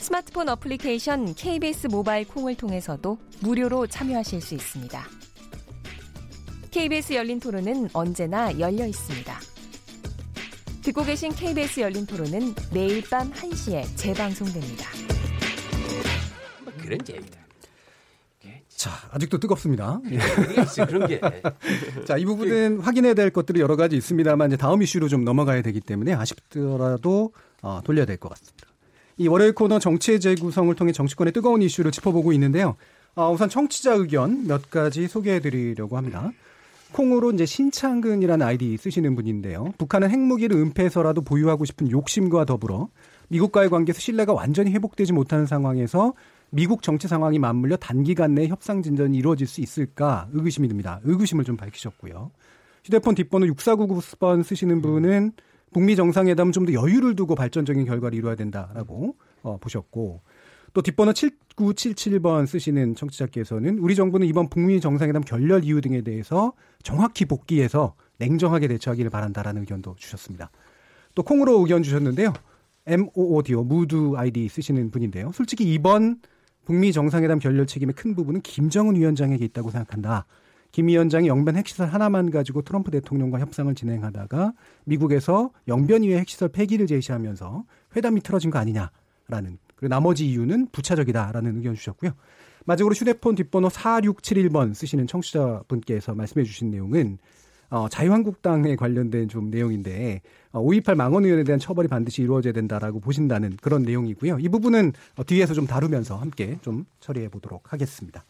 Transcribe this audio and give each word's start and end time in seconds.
스마트폰 0.00 0.48
어플리케이션 0.48 1.34
KBS 1.34 1.88
모바일 1.88 2.26
콩을 2.26 2.56
통해서도 2.56 3.18
무료로 3.40 3.86
참여하실 3.86 4.40
수 4.40 4.54
있습니다. 4.54 5.04
KBS 6.70 7.12
열린 7.14 7.38
토론은 7.38 7.90
언제나 7.92 8.58
열려 8.58 8.86
있습니다. 8.86 9.38
듣고 10.82 11.04
계신 11.04 11.32
KBS 11.32 11.80
열린 11.80 12.06
토론은 12.06 12.54
매일 12.72 13.02
밤 13.08 13.30
1시에 13.30 13.84
재방송됩니다. 13.96 14.88
뭐 16.64 16.72
그런 16.78 16.98
얘기다. 17.06 17.40
자, 18.74 18.90
아직도 19.10 19.36
뜨겁습니다. 19.38 20.00
예. 20.10 20.18
그런 20.86 21.06
게. 21.06 21.20
자, 22.08 22.16
이 22.16 22.24
부분은 22.24 22.80
확인해야 22.80 23.12
될 23.12 23.28
것들이 23.28 23.60
여러 23.60 23.76
가지 23.76 23.94
있습니다만 23.98 24.48
이제 24.48 24.56
다음 24.56 24.80
이슈로 24.82 25.08
좀 25.08 25.22
넘어가야 25.22 25.60
되기 25.60 25.80
때문에 25.82 26.14
아쉽더라도 26.14 27.34
어, 27.60 27.82
돌려야 27.84 28.06
될 28.06 28.16
것 28.16 28.30
같습니다. 28.30 28.69
이 29.16 29.28
월요일 29.28 29.54
코너 29.54 29.78
정치의 29.78 30.20
재구성을 30.20 30.74
통해 30.74 30.92
정치권의 30.92 31.32
뜨거운 31.32 31.62
이슈를 31.62 31.90
짚어보고 31.90 32.32
있는데요. 32.32 32.76
어, 33.14 33.30
우선 33.32 33.48
청취자 33.48 33.94
의견 33.94 34.46
몇 34.46 34.70
가지 34.70 35.08
소개해 35.08 35.40
드리려고 35.40 35.96
합니다. 35.96 36.32
콩으로 36.92 37.30
이제 37.32 37.46
신창근이라는 37.46 38.44
아이디 38.44 38.76
쓰시는 38.76 39.14
분인데요. 39.14 39.72
북한은 39.78 40.10
핵무기를 40.10 40.56
은폐해서라도 40.56 41.22
보유하고 41.22 41.64
싶은 41.64 41.90
욕심과 41.90 42.44
더불어 42.44 42.88
미국과의 43.28 43.70
관계에서 43.70 44.00
신뢰가 44.00 44.32
완전히 44.32 44.72
회복되지 44.72 45.12
못하는 45.12 45.46
상황에서 45.46 46.14
미국 46.50 46.82
정치 46.82 47.06
상황이 47.06 47.38
맞물려 47.38 47.76
단기간 47.76 48.34
내에 48.34 48.48
협상 48.48 48.82
진전이 48.82 49.16
이루어질 49.16 49.46
수 49.46 49.60
있을까 49.60 50.28
의구심이 50.32 50.66
듭니다. 50.66 51.00
의구심을 51.04 51.44
좀 51.44 51.56
밝히셨고요. 51.56 52.32
휴대폰 52.84 53.14
뒷번호 53.14 53.46
6499번 53.54 54.42
쓰시는 54.42 54.82
분은 54.82 55.32
북미 55.72 55.96
정상회담은 55.96 56.52
좀 56.52 56.66
더 56.66 56.72
여유를 56.72 57.16
두고 57.16 57.34
발전적인 57.34 57.84
결과를 57.84 58.16
이루어야 58.18 58.34
된다라고 58.34 59.16
어, 59.42 59.56
보셨고 59.58 60.20
또 60.72 60.82
뒷번호 60.82 61.12
7977번 61.12 62.46
쓰시는 62.46 62.94
청취자께서는 62.94 63.78
우리 63.78 63.94
정부는 63.96 64.26
이번 64.26 64.48
북미 64.48 64.80
정상회담 64.80 65.22
결렬 65.22 65.64
이유 65.64 65.80
등에 65.80 66.02
대해서 66.02 66.52
정확히 66.82 67.24
복귀해서 67.24 67.94
냉정하게 68.18 68.68
대처하기를 68.68 69.10
바란다라는 69.10 69.62
의견도 69.62 69.96
주셨습니다. 69.96 70.50
또 71.14 71.22
콩으로 71.22 71.58
의견 71.60 71.82
주셨는데요. 71.82 72.32
MOODO 72.86 73.64
무드 73.64 74.12
아이디 74.16 74.48
쓰시는 74.48 74.90
분인데요. 74.90 75.32
솔직히 75.32 75.72
이번 75.72 76.20
북미 76.64 76.92
정상회담 76.92 77.38
결렬 77.40 77.66
책임의 77.66 77.94
큰 77.94 78.14
부분은 78.14 78.42
김정은 78.42 78.94
위원장에게 78.94 79.44
있다고 79.46 79.70
생각한다. 79.70 80.26
김 80.72 80.88
위원장이 80.88 81.28
영변 81.28 81.56
핵시설 81.56 81.88
하나만 81.88 82.30
가지고 82.30 82.62
트럼프 82.62 82.90
대통령과 82.90 83.40
협상을 83.40 83.74
진행하다가 83.74 84.52
미국에서 84.84 85.50
영변위의 85.68 86.18
핵시설 86.18 86.48
폐기를 86.48 86.86
제시하면서 86.86 87.64
회담이 87.96 88.20
틀어진 88.20 88.50
거 88.50 88.58
아니냐라는 88.58 89.58
그리고 89.74 89.88
나머지 89.88 90.28
이유는 90.28 90.68
부차적이다라는 90.72 91.56
의견 91.56 91.74
주셨고요. 91.74 92.12
마지막으로 92.66 92.94
휴대폰 92.94 93.34
뒷번호 93.34 93.68
4671번 93.68 94.74
쓰시는 94.74 95.06
청취자분께서 95.06 96.14
말씀해 96.14 96.44
주신 96.44 96.70
내용은 96.70 97.18
어, 97.70 97.88
자유한국당에 97.88 98.74
관련된 98.74 99.28
좀 99.28 99.50
내용인데 99.50 100.22
어, 100.52 100.60
5.28 100.60 100.96
망원 100.96 101.24
의원에 101.24 101.44
대한 101.44 101.58
처벌이 101.60 101.86
반드시 101.88 102.20
이루어져야 102.22 102.52
된다라고 102.52 102.98
보신다는 103.00 103.56
그런 103.62 103.84
내용이고요. 103.84 104.38
이 104.40 104.48
부분은 104.48 104.92
어, 105.16 105.24
뒤에서 105.24 105.54
좀 105.54 105.66
다루면서 105.66 106.16
함께 106.16 106.58
좀 106.62 106.84
처리해 106.98 107.28
보도록 107.28 107.72
하겠습니다. 107.72 108.24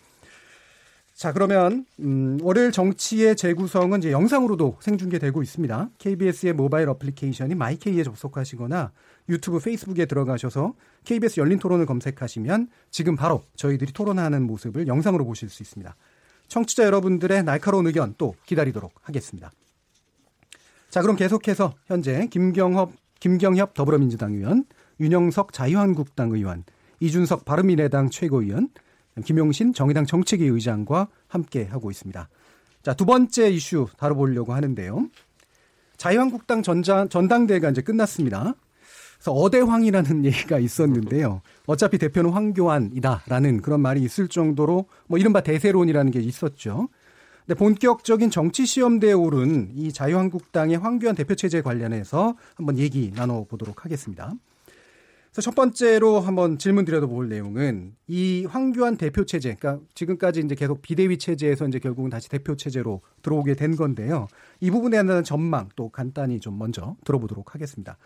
자, 1.21 1.35
그러면 1.35 1.85
음, 1.99 2.39
월요일 2.41 2.73
정치의 2.73 3.37
재구성은 3.37 3.99
이제 3.99 4.11
영상으로도 4.11 4.79
생중계되고 4.81 5.43
있습니다. 5.43 5.91
KBS의 5.99 6.55
모바일 6.55 6.89
어플리케이션인 6.89 7.59
마이케이에 7.59 8.03
접속하시거나 8.05 8.91
유튜브, 9.29 9.59
페이스북에 9.59 10.07
들어가셔서 10.07 10.73
KBS 11.05 11.41
열린 11.41 11.59
토론을 11.59 11.85
검색하시면 11.85 12.69
지금 12.91 13.17
바로 13.17 13.45
저희들이 13.57 13.93
토론하는 13.93 14.47
모습을 14.47 14.87
영상으로 14.87 15.27
보실 15.27 15.51
수 15.51 15.63
있습니다. 15.63 15.95
청취자 16.49 16.85
여러분들의 16.87 17.45
날카로운 17.45 17.87
의견 17.87 18.15
또 18.17 18.35
기다리도록 18.47 18.95
하겠습니다. 19.03 19.53
자, 20.89 21.03
그럼 21.03 21.17
계속해서 21.17 21.75
현재 21.85 22.29
김경협, 22.31 22.93
김경협 23.21 23.75
더불어민주당 23.75 24.33
의원, 24.33 24.65
윤영석 24.99 25.53
자유한국당 25.53 26.31
의원, 26.31 26.65
이준석 27.01 27.45
바른미래당 27.45 28.09
최고위원, 28.09 28.71
김용신 29.25 29.73
정의당 29.75 30.07
정책위 30.07 30.47
의장과 30.47 31.09
함께 31.29 31.65
하고 31.65 31.91
있습니다. 31.91 32.29
자, 32.83 32.95
두 32.95 33.05
번째 33.05 33.51
이슈 33.51 33.87
다뤄보려고 33.99 34.55
하는데요. 34.55 35.09
자유한국당 35.97 36.63
전자, 36.63 37.07
전당대회가 37.09 37.71
이제 37.71 37.83
끝났습니다. 37.83 38.55
그래서 39.17 39.33
어대황이라는 39.33 40.25
얘기가 40.27 40.59
있었는데요. 40.59 41.43
어차피 41.67 41.99
대표는 41.99 42.31
황교안이다라는 42.31 43.61
그런 43.61 43.81
말이 43.81 44.03
있을 44.03 44.29
정도로 44.29 44.87
뭐 45.07 45.19
이른바 45.19 45.43
대세론이라는 45.43 46.11
게 46.11 46.21
있었죠. 46.21 46.89
근데 47.47 47.59
본격적인 47.59 48.31
정치 48.31 48.65
시험대에 48.65 49.13
오른 49.13 49.73
이 49.75 49.93
자유한국당의 49.93 50.79
황교안 50.79 51.15
대표 51.17 51.35
체제 51.35 51.61
관련해서 51.61 52.37
한번 52.55 52.79
얘기 52.79 53.13
나눠보도록 53.15 53.85
하겠습니다. 53.85 54.33
그래서 55.33 55.43
첫 55.43 55.55
번째로 55.55 56.19
한번 56.19 56.59
질문 56.59 56.85
드려볼 56.85 57.29
내용은 57.29 57.95
이 58.09 58.45
황교안 58.49 58.97
대표 58.97 59.25
체제, 59.25 59.55
그러니까 59.55 59.85
지금까지 59.95 60.41
이제 60.41 60.57
계속 60.57 60.83
비대위 60.83 61.19
체제에서 61.19 61.69
이제 61.69 61.79
결국은 61.79 62.11
다시 62.11 62.29
대표 62.29 62.57
체제로 62.57 63.01
들어오게 63.23 63.55
된 63.55 63.77
건데요. 63.77 64.27
이 64.59 64.71
부분에 64.71 65.03
대한 65.05 65.23
전망 65.23 65.69
또 65.77 65.89
간단히 65.89 66.41
좀 66.41 66.59
먼저 66.59 66.97
들어보도록 67.05 67.55
하겠습니다. 67.55 67.97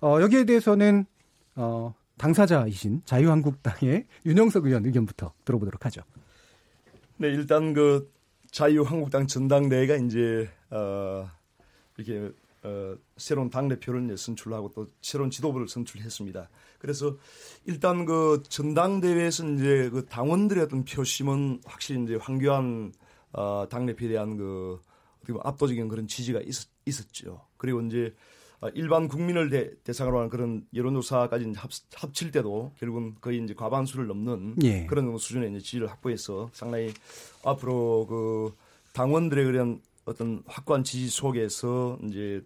어, 0.00 0.18
여기에 0.22 0.44
대해서는 0.44 1.04
어, 1.56 1.94
당사자이신 2.16 3.02
자유한국당의 3.04 4.06
윤영석 4.24 4.64
의원 4.64 4.86
의견부터 4.86 5.34
들어보도록 5.44 5.84
하죠. 5.86 6.00
네, 7.18 7.28
일단 7.28 7.74
그 7.74 8.10
자유한국당 8.50 9.26
전당대회가 9.26 9.96
이제 9.96 10.48
어, 10.70 11.28
이렇게 11.98 12.32
어, 12.64 12.94
새로운 13.16 13.50
당대표를 13.50 14.16
선출하고 14.16 14.72
또 14.74 14.86
새로운 15.00 15.30
지도부를 15.30 15.68
선출했습니다. 15.68 16.48
그래서 16.78 17.16
일단 17.64 18.04
그 18.04 18.42
전당대회에서 18.48 19.48
이제 19.50 19.90
그 19.90 20.06
당원들의 20.06 20.62
어떤 20.64 20.84
표심은 20.84 21.62
확실히 21.64 22.02
이제 22.04 22.16
황교안 22.16 22.92
어, 23.32 23.66
당대표에 23.68 24.08
대한 24.08 24.36
그 24.36 24.80
어떻게 25.18 25.32
보면 25.32 25.42
압도적인 25.46 25.88
그런 25.88 26.06
지지가 26.06 26.40
있었, 26.42 26.68
있었죠. 26.86 27.46
그리고 27.56 27.80
이제 27.80 28.14
어, 28.60 28.68
일반 28.74 29.08
국민을 29.08 29.50
대, 29.82 29.92
상으로 29.92 30.18
하는 30.18 30.30
그런 30.30 30.66
여론조사까지 30.72 31.52
합, 31.56 31.70
합칠 31.94 32.30
때도 32.30 32.72
결국은 32.78 33.16
거의 33.20 33.42
이제 33.42 33.54
과반수를 33.54 34.06
넘는 34.06 34.56
예. 34.62 34.86
그런 34.86 35.16
수준의 35.18 35.50
이제 35.50 35.58
지지를 35.58 35.90
확보해서 35.90 36.48
상당히 36.52 36.92
앞으로 37.44 38.06
그 38.06 38.54
당원들의 38.92 39.44
그런 39.46 39.80
어떤 40.04 40.42
확고한 40.46 40.84
지지 40.84 41.08
속에서 41.08 41.98
이제 42.04 42.44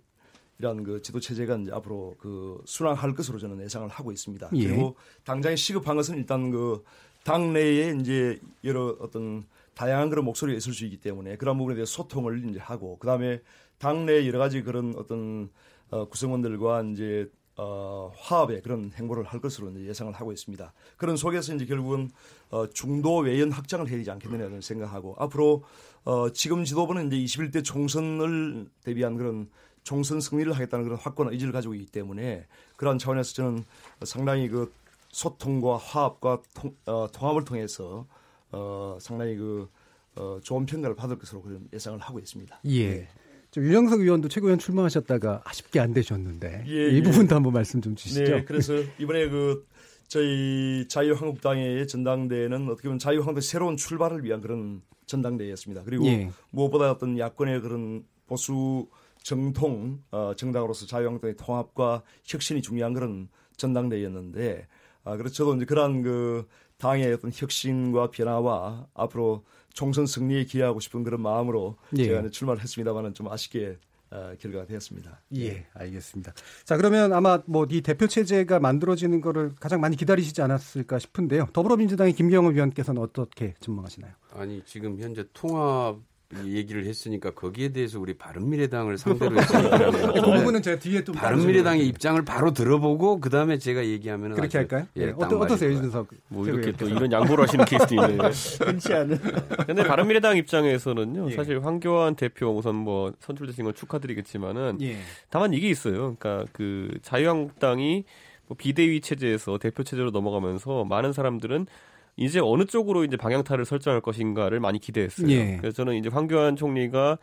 이러한 0.59 0.83
그 0.85 1.03
지도 1.03 1.21
체제가 1.21 1.57
이제 1.57 1.73
앞으로 1.73 2.15
그 2.19 2.61
순항할 2.65 3.15
것으로 3.15 3.39
저는 3.39 3.63
예상을 3.63 3.89
하고 3.89 4.13
있습니다. 4.13 4.51
예. 4.55 4.69
그리고 4.69 4.97
당장에 5.25 5.57
시급한 5.57 5.97
것은 5.97 6.17
일단 6.17 6.51
그 6.51 6.83
당내에 7.25 7.97
이제 8.01 8.41
여러 8.65 8.97
어떤 9.01 9.45
다양한 9.75 10.09
그런 10.09 10.25
목소리가 10.25 10.57
있을 10.57 10.73
수 10.73 10.85
있기 10.85 10.97
때문에 10.99 11.37
그런 11.37 11.59
부분에 11.59 11.75
대해서 11.75 11.93
소통을 11.93 12.49
이제 12.49 12.59
하고 12.59 12.99
그다음에 12.99 13.41
당내 13.79 14.27
여러 14.27 14.39
가지 14.39 14.63
그런 14.63 14.95
어떤 14.97 15.51
어, 15.91 16.09
구성원들과 16.09 16.83
이제 16.93 17.31
어, 17.59 18.13
화합의 18.17 18.63
그런 18.63 18.93
행보를 18.95 19.25
할 19.25 19.41
것으로 19.41 19.71
이제 19.71 19.87
예상을 19.87 20.13
하고 20.13 20.33
있습니다. 20.33 20.73
그런 20.97 21.17
속에서 21.17 21.55
이제 21.55 21.65
결국은 21.65 22.11
어, 22.51 22.69
중도 22.71 23.19
외연 23.19 23.51
확장을 23.51 23.87
해야 23.89 23.97
되지 23.99 24.11
않겠느냐는 24.11 24.61
생각하고 24.61 25.17
앞으로 25.19 25.65
어, 26.05 26.31
지금 26.31 26.65
지도부는 26.65 27.13
이제 27.13 27.17
21대 27.17 27.65
총선을 27.65 28.69
대비한 28.85 29.17
그런 29.17 29.49
총선 29.87 30.21
승리를 30.21 30.53
하겠다는 30.53 30.85
그런 30.85 30.99
확고한 30.99 31.33
의지를 31.33 31.53
가지고 31.53 31.75
있기 31.75 31.87
때문에 31.93 32.45
그러한 32.75 32.99
차원에서 32.99 33.35
저는 33.35 33.65
상당히 34.03 34.49
그 34.49 34.73
소통과 35.11 35.77
화합과 35.77 36.43
통, 36.55 36.75
어, 36.87 37.07
통합을 37.13 37.45
통해서 37.45 38.05
어, 38.51 38.99
상당히 39.01 39.37
그 39.37 39.71
어, 40.17 40.41
좋은 40.43 40.67
평가를 40.67 40.97
받을 40.97 41.17
것으로 41.17 41.41
그런 41.41 41.69
예상을 41.73 42.01
하고 42.01 42.19
있습니다. 42.19 42.59
예. 42.65 42.91
네. 42.91 43.09
유영석 43.57 44.01
의원도 44.01 44.29
최고위원 44.29 44.59
출마하셨다가 44.59 45.43
아쉽게 45.45 45.79
안 45.79 45.95
되셨는데 45.95 46.65
예, 46.67 46.91
이 46.91 46.97
예. 46.97 47.03
부분도 47.03 47.37
한번 47.37 47.53
말씀 47.53 47.81
좀 47.81 47.95
주시죠. 47.95 48.25
네, 48.25 48.45
그래서 48.45 48.75
이번에 48.99 49.29
그 49.29 49.67
저희 50.09 50.87
자유한국당의 50.89 51.87
전당대회는 51.87 52.69
어떻게 52.69 52.89
보면 52.89 52.99
자유한국당 52.99 53.41
새로운 53.41 53.77
출발을 53.77 54.25
위한 54.25 54.41
그런 54.41 54.83
전당대회였습니다. 55.07 55.85
그리고 55.85 56.07
예. 56.07 56.29
무엇보다 56.51 56.91
어떤 56.91 57.17
야권의 57.17 57.61
그런 57.61 58.05
보수 58.27 58.89
정통 59.27 60.05
어, 60.13 60.35
정당으로서 60.37 60.87
자유한국당의 60.87 61.35
통합과 61.37 62.05
혁신이 62.23 62.63
중요한 62.63 62.95
그런 62.95 63.29
전당대회였는데 63.57 64.69
아, 65.03 65.17
그래서 65.17 65.35
저도 65.35 65.57
이제 65.57 65.65
그러한 65.65 66.03
그 66.03 66.47
당의 66.79 67.13
어떤 67.13 67.33
혁신과 67.35 68.13
변화와 68.13 68.87
앞으로 68.95 69.45
총선 69.73 70.07
승리에 70.07 70.45
기여하고 70.45 70.79
싶은 70.79 71.03
그런 71.03 71.23
마음으로 71.23 71.77
예. 71.97 72.05
제가 72.05 72.21
이제 72.21 72.31
출마를 72.31 72.63
했습니다만은 72.63 73.15
좀 73.15 73.27
아쉽게 73.29 73.79
어, 74.13 74.33
결과가 74.39 74.67
되었습니다. 74.67 75.21
예, 75.39 75.67
알겠습니다. 75.75 76.33
자, 76.65 76.77
그러면 76.77 77.13
아마 77.13 77.43
뭐 77.47 77.67
이 77.69 77.81
대표 77.81 78.07
체제가 78.07 78.61
만들어지는 78.61 79.21
거를 79.21 79.57
가장 79.59 79.81
많이 79.81 79.97
기다리시지 79.97 80.41
않았을까 80.41 81.01
싶은데요. 81.01 81.49
더불어민주당의 81.53 82.13
김경호 82.13 82.51
위원께서는 82.51 83.03
어떻게 83.03 83.55
전망하시나요? 83.59 84.13
아니 84.35 84.63
지금 84.65 85.01
현재 85.01 85.25
통합 85.33 85.97
얘기를 86.45 86.85
했으니까 86.85 87.31
거기에 87.31 87.69
대해서 87.69 88.01
우리 88.01 88.15
바른미래당을 88.15 88.99
상대로 88.99 89.41
했으니까 89.41 89.91
그 90.13 90.21
부분은 90.21 90.61
제가 90.61 90.79
뒤에 90.81 91.05
또 91.05 91.13
바른미래당의 91.13 91.87
입장을 91.87 92.21
바로 92.25 92.53
들어보고 92.53 93.21
그 93.21 93.31
다음에 93.31 93.59
제가 93.59 93.85
얘기하면 93.85 94.35
그렇게 94.35 94.59
할까요? 94.59 94.87
예, 94.97 95.07
네. 95.07 95.13
어떠, 95.17 95.39
어떠세요, 95.39 95.71
이준석? 95.71 96.09
뭐 96.29 96.47
이렇게 96.47 96.73
또 96.73 96.89
이런 96.89 97.13
양보를 97.13 97.45
하시는 97.45 97.65
케이스도 97.65 97.95
있네요. 97.95 98.23
흔치 98.61 98.93
않은. 98.93 99.19
근데 99.67 99.85
바른미래당 99.85 100.37
입장에서는요, 100.37 101.31
예. 101.31 101.35
사실 101.37 101.65
황교안 101.65 102.17
대표 102.17 102.49
우선 102.49 102.75
뭐 102.75 103.13
선출되신 103.21 103.65
걸 103.65 103.75
축하드리겠지만은 103.75 104.79
예. 104.83 104.97
다만 105.31 105.55
이게 105.55 105.69
있어요. 105.69 106.17
그러니까 106.17 106.45
그 106.53 106.91
자유한국당이 107.03 108.05
뭐 108.49 108.57
비대위 108.57 109.01
체제에서 109.01 109.59
대표 109.59 109.85
체제로 109.85 110.11
넘어가면서 110.11 110.85
많은 110.85 111.13
사람들은 111.13 111.67
이제 112.17 112.41
어느 112.43 112.65
쪽으로 112.65 113.05
이제 113.05 113.17
방향타를 113.17 113.65
설정할 113.65 114.01
것인가를 114.01 114.61
많이 114.61 114.79
기대했어요. 114.79 115.29
예. 115.31 115.57
그래서 115.61 115.77
저는 115.77 115.97
이제 115.97 116.09
황교안 116.09 116.57
총리가 116.57 117.19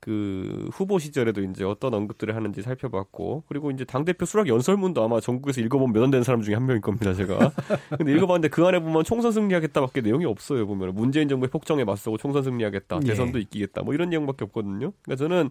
그 0.00 0.68
후보 0.72 0.98
시절에도 0.98 1.42
이제 1.42 1.64
어떤 1.64 1.92
언급들을 1.92 2.34
하는지 2.36 2.62
살펴봤고 2.62 3.42
그리고 3.48 3.72
이제 3.72 3.84
당 3.84 4.04
대표 4.04 4.26
수락 4.26 4.46
연설문도 4.46 5.02
아마 5.02 5.20
전국에서 5.20 5.60
읽어본 5.60 5.92
몇 5.92 6.04
안 6.04 6.10
되는 6.10 6.22
사람 6.22 6.40
중에 6.40 6.54
한 6.54 6.66
명일 6.66 6.80
겁니다 6.80 7.12
제가. 7.14 7.50
근데 7.98 8.12
읽어봤는데 8.12 8.48
그 8.48 8.64
안에 8.64 8.78
보면 8.78 9.02
총선 9.02 9.32
승리하겠다밖에 9.32 10.00
내용이 10.00 10.24
없어요 10.24 10.66
보면 10.66 10.94
문재인 10.94 11.28
정부의 11.28 11.50
폭정에 11.50 11.82
맞서고 11.82 12.16
총선 12.16 12.44
승리하겠다 12.44 13.00
예. 13.02 13.06
대선도 13.08 13.40
이기겠다 13.40 13.82
뭐 13.82 13.92
이런 13.92 14.08
내용밖에 14.10 14.44
없거든요. 14.44 14.92
그러니까 15.02 15.16
저는 15.16 15.50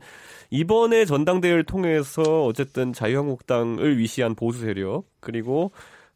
이번에 0.50 1.04
전당대회를 1.04 1.66
통해서 1.66 2.46
어쨌든 2.46 2.94
자유한국당을 2.94 3.98
위시한 3.98 4.34
보수 4.34 4.62
세력 4.62 5.04
그리고 5.20 5.72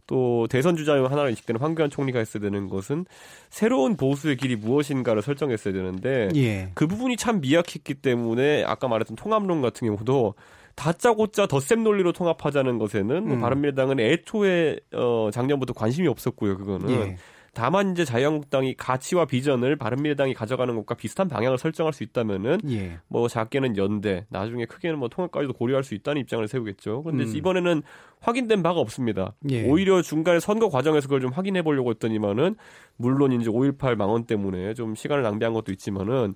또 0.07 0.47
대선 0.49 0.75
주자 0.75 0.95
중 0.95 1.05
하나로 1.05 1.29
인식되는 1.29 1.61
황교안 1.61 1.89
총리가 1.89 2.19
했어야 2.19 2.41
되는 2.41 2.67
것은 2.67 3.05
새로운 3.49 3.95
보수의 3.95 4.37
길이 4.37 4.55
무엇인가를 4.55 5.21
설정했어야 5.21 5.73
되는데 5.73 6.29
예. 6.35 6.71
그 6.73 6.87
부분이 6.87 7.17
참 7.17 7.41
미약했기 7.41 7.95
때문에 7.95 8.63
아까 8.63 8.87
말했던 8.87 9.15
통합론 9.15 9.61
같은 9.61 9.87
경우도 9.87 10.35
다짜고짜 10.75 11.47
덧셈 11.47 11.83
논리로 11.83 12.13
통합하자는 12.13 12.77
것에는 12.77 13.25
뭐 13.25 13.35
음. 13.35 13.41
바른미래당은 13.41 13.99
애초에 13.99 14.77
어 14.93 15.29
작년부터 15.31 15.73
관심이 15.73 16.07
없었고요 16.07 16.57
그거는 16.57 16.89
예. 16.89 17.17
다만 17.53 17.91
이제 17.91 18.05
자유한국당이 18.05 18.75
가치와 18.75 19.25
비전을 19.25 19.75
바른미래당이 19.75 20.33
가져가는 20.33 20.73
것과 20.73 20.95
비슷한 20.95 21.27
방향을 21.27 21.57
설정할 21.57 21.91
수 21.91 22.03
있다면은 22.03 22.59
예. 22.69 22.99
뭐 23.09 23.27
작게는 23.27 23.75
연대, 23.75 24.25
나중에 24.29 24.65
크게는 24.65 24.97
뭐 24.97 25.09
통합까지도 25.09 25.53
고려할 25.53 25.83
수 25.83 25.93
있다는 25.93 26.21
입장을 26.21 26.47
세우겠죠. 26.47 27.03
그런데 27.03 27.25
음. 27.25 27.35
이번에는 27.35 27.83
확인된 28.21 28.63
바가 28.63 28.79
없습니다. 28.79 29.33
예. 29.49 29.67
오히려 29.67 30.01
중간에 30.01 30.39
선거 30.39 30.69
과정에서 30.69 31.07
그걸 31.07 31.19
좀 31.19 31.31
확인해 31.31 31.61
보려고 31.61 31.89
했더니만은 31.89 32.55
물론 32.95 33.33
이제 33.33 33.49
5.18 33.49 33.95
망언 33.95 34.25
때문에 34.25 34.73
좀 34.73 34.95
시간을 34.95 35.21
낭비한 35.21 35.53
것도 35.53 35.73
있지만은 35.73 36.35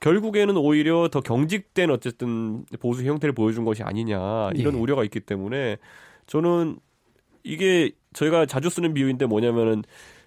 결국에는 0.00 0.56
오히려 0.56 1.08
더 1.08 1.20
경직된 1.20 1.90
어쨌든 1.90 2.64
보수 2.80 3.04
형태를 3.04 3.34
보여준 3.34 3.64
것이 3.64 3.84
아니냐 3.84 4.50
이런 4.54 4.74
예. 4.74 4.78
우려가 4.78 5.04
있기 5.04 5.20
때문에 5.20 5.76
저는 6.26 6.78
이게 7.44 7.92
저희가 8.12 8.46
자주 8.46 8.68
쓰는 8.68 8.94
비유인데 8.94 9.26
뭐냐면은 9.26 9.84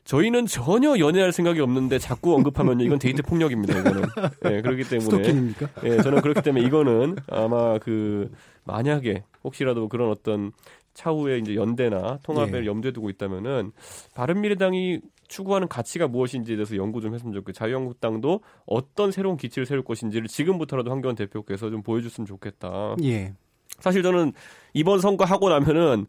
저희는 0.09 0.47
전혀 0.47 0.97
연애할 0.97 1.31
생각이 1.31 1.59
없는데 1.61 1.99
자꾸 1.99 2.33
언급하면 2.33 2.79
이건 2.79 2.97
데이트 2.97 3.21
폭력입니다. 3.21 3.77
이거는 3.77 4.01
예, 4.45 4.61
그렇기 4.63 4.83
때문에 4.89 4.99
스토킹입니까? 5.01 5.69
예, 5.83 6.01
저는 6.01 6.21
그렇기 6.21 6.41
때문에 6.41 6.65
이거는 6.65 7.17
아마 7.27 7.77
그 7.77 8.31
만약에 8.63 9.23
혹시라도 9.43 9.87
그런 9.87 10.09
어떤 10.09 10.51
차후에 10.95 11.37
이제 11.37 11.53
연대나 11.53 12.21
통합을 12.23 12.63
예. 12.63 12.65
염두에 12.65 12.91
두고 12.91 13.11
있다면은 13.11 13.71
바른미래당이 14.15 14.99
추구하는 15.27 15.67
가치가 15.67 16.07
무엇인지에 16.07 16.55
대해서 16.55 16.75
연구 16.75 17.01
좀 17.01 17.13
했으면 17.13 17.31
좋겠고 17.31 17.51
자유한국당도 17.51 18.41
어떤 18.65 19.11
새로운 19.11 19.37
기치를 19.37 19.67
세울 19.67 19.83
것인지를 19.83 20.27
지금부터라도 20.27 20.89
황교안 20.89 21.15
대표께서 21.15 21.69
좀 21.69 21.83
보여줬으면 21.83 22.25
좋겠다. 22.25 22.95
예. 23.03 23.35
사실 23.77 24.01
저는 24.01 24.33
이번 24.73 25.01
선거 25.01 25.23
하고 25.23 25.49
나면은 25.49 26.07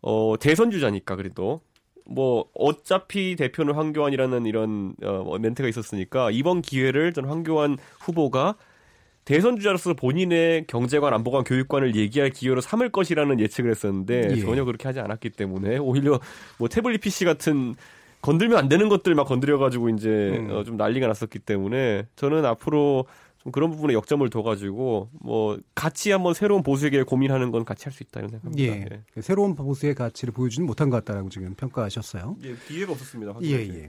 어 0.00 0.36
대선 0.40 0.70
주자니까 0.70 1.16
그래도 1.16 1.60
뭐 2.04 2.46
어차피 2.54 3.36
대표는 3.36 3.74
황교안이라는 3.74 4.46
이런 4.46 4.94
어 5.02 5.38
멘트가 5.38 5.68
있었으니까 5.68 6.30
이번 6.30 6.62
기회를 6.62 7.12
전 7.12 7.24
황교안 7.24 7.78
후보가 8.00 8.56
대선 9.24 9.56
주자로서 9.56 9.94
본인의 9.94 10.66
경제관, 10.66 11.14
안보관, 11.14 11.44
교육관을 11.44 11.94
얘기할 11.94 12.30
기회로 12.30 12.60
삼을 12.60 12.90
것이라는 12.90 13.38
예측을 13.38 13.70
했었는데 13.70 14.28
예. 14.32 14.40
전혀 14.40 14.64
그렇게 14.64 14.88
하지 14.88 14.98
않았기 15.00 15.30
때문에 15.30 15.78
오히려 15.78 16.18
뭐 16.58 16.68
태블릿 16.68 17.00
PC 17.00 17.24
같은 17.24 17.76
건들면 18.20 18.58
안 18.58 18.68
되는 18.68 18.88
것들 18.88 19.14
막 19.14 19.24
건드려 19.24 19.58
가지고 19.58 19.90
이제 19.90 20.08
음. 20.08 20.50
어, 20.50 20.64
좀 20.64 20.76
난리가 20.76 21.06
났었기 21.06 21.40
때문에 21.40 22.06
저는 22.16 22.44
앞으로 22.44 23.06
좀 23.42 23.50
그런 23.52 23.70
부분에 23.70 23.92
역점을 23.94 24.28
둬가지고 24.30 25.08
뭐 25.20 25.58
같이 25.74 26.10
한번 26.12 26.32
새로운 26.34 26.62
보수에게 26.62 27.02
고민하는 27.02 27.50
건 27.50 27.64
같이 27.64 27.84
할 27.84 27.92
수 27.92 28.02
있다 28.04 28.20
이런 28.20 28.30
생각합니다. 28.30 28.62
예. 28.94 29.02
그 29.12 29.20
새로운 29.22 29.54
보수의 29.54 29.94
가치를 29.94 30.32
보여주지 30.32 30.62
못한 30.62 30.90
것 30.90 30.98
같다라고 31.04 31.28
지금 31.28 31.54
평가하셨어요. 31.54 32.36
예, 32.44 32.54
기회가 32.68 32.92
없었습니다. 32.92 33.32
예, 33.42 33.54
확실히. 33.56 33.78
예. 33.80 33.88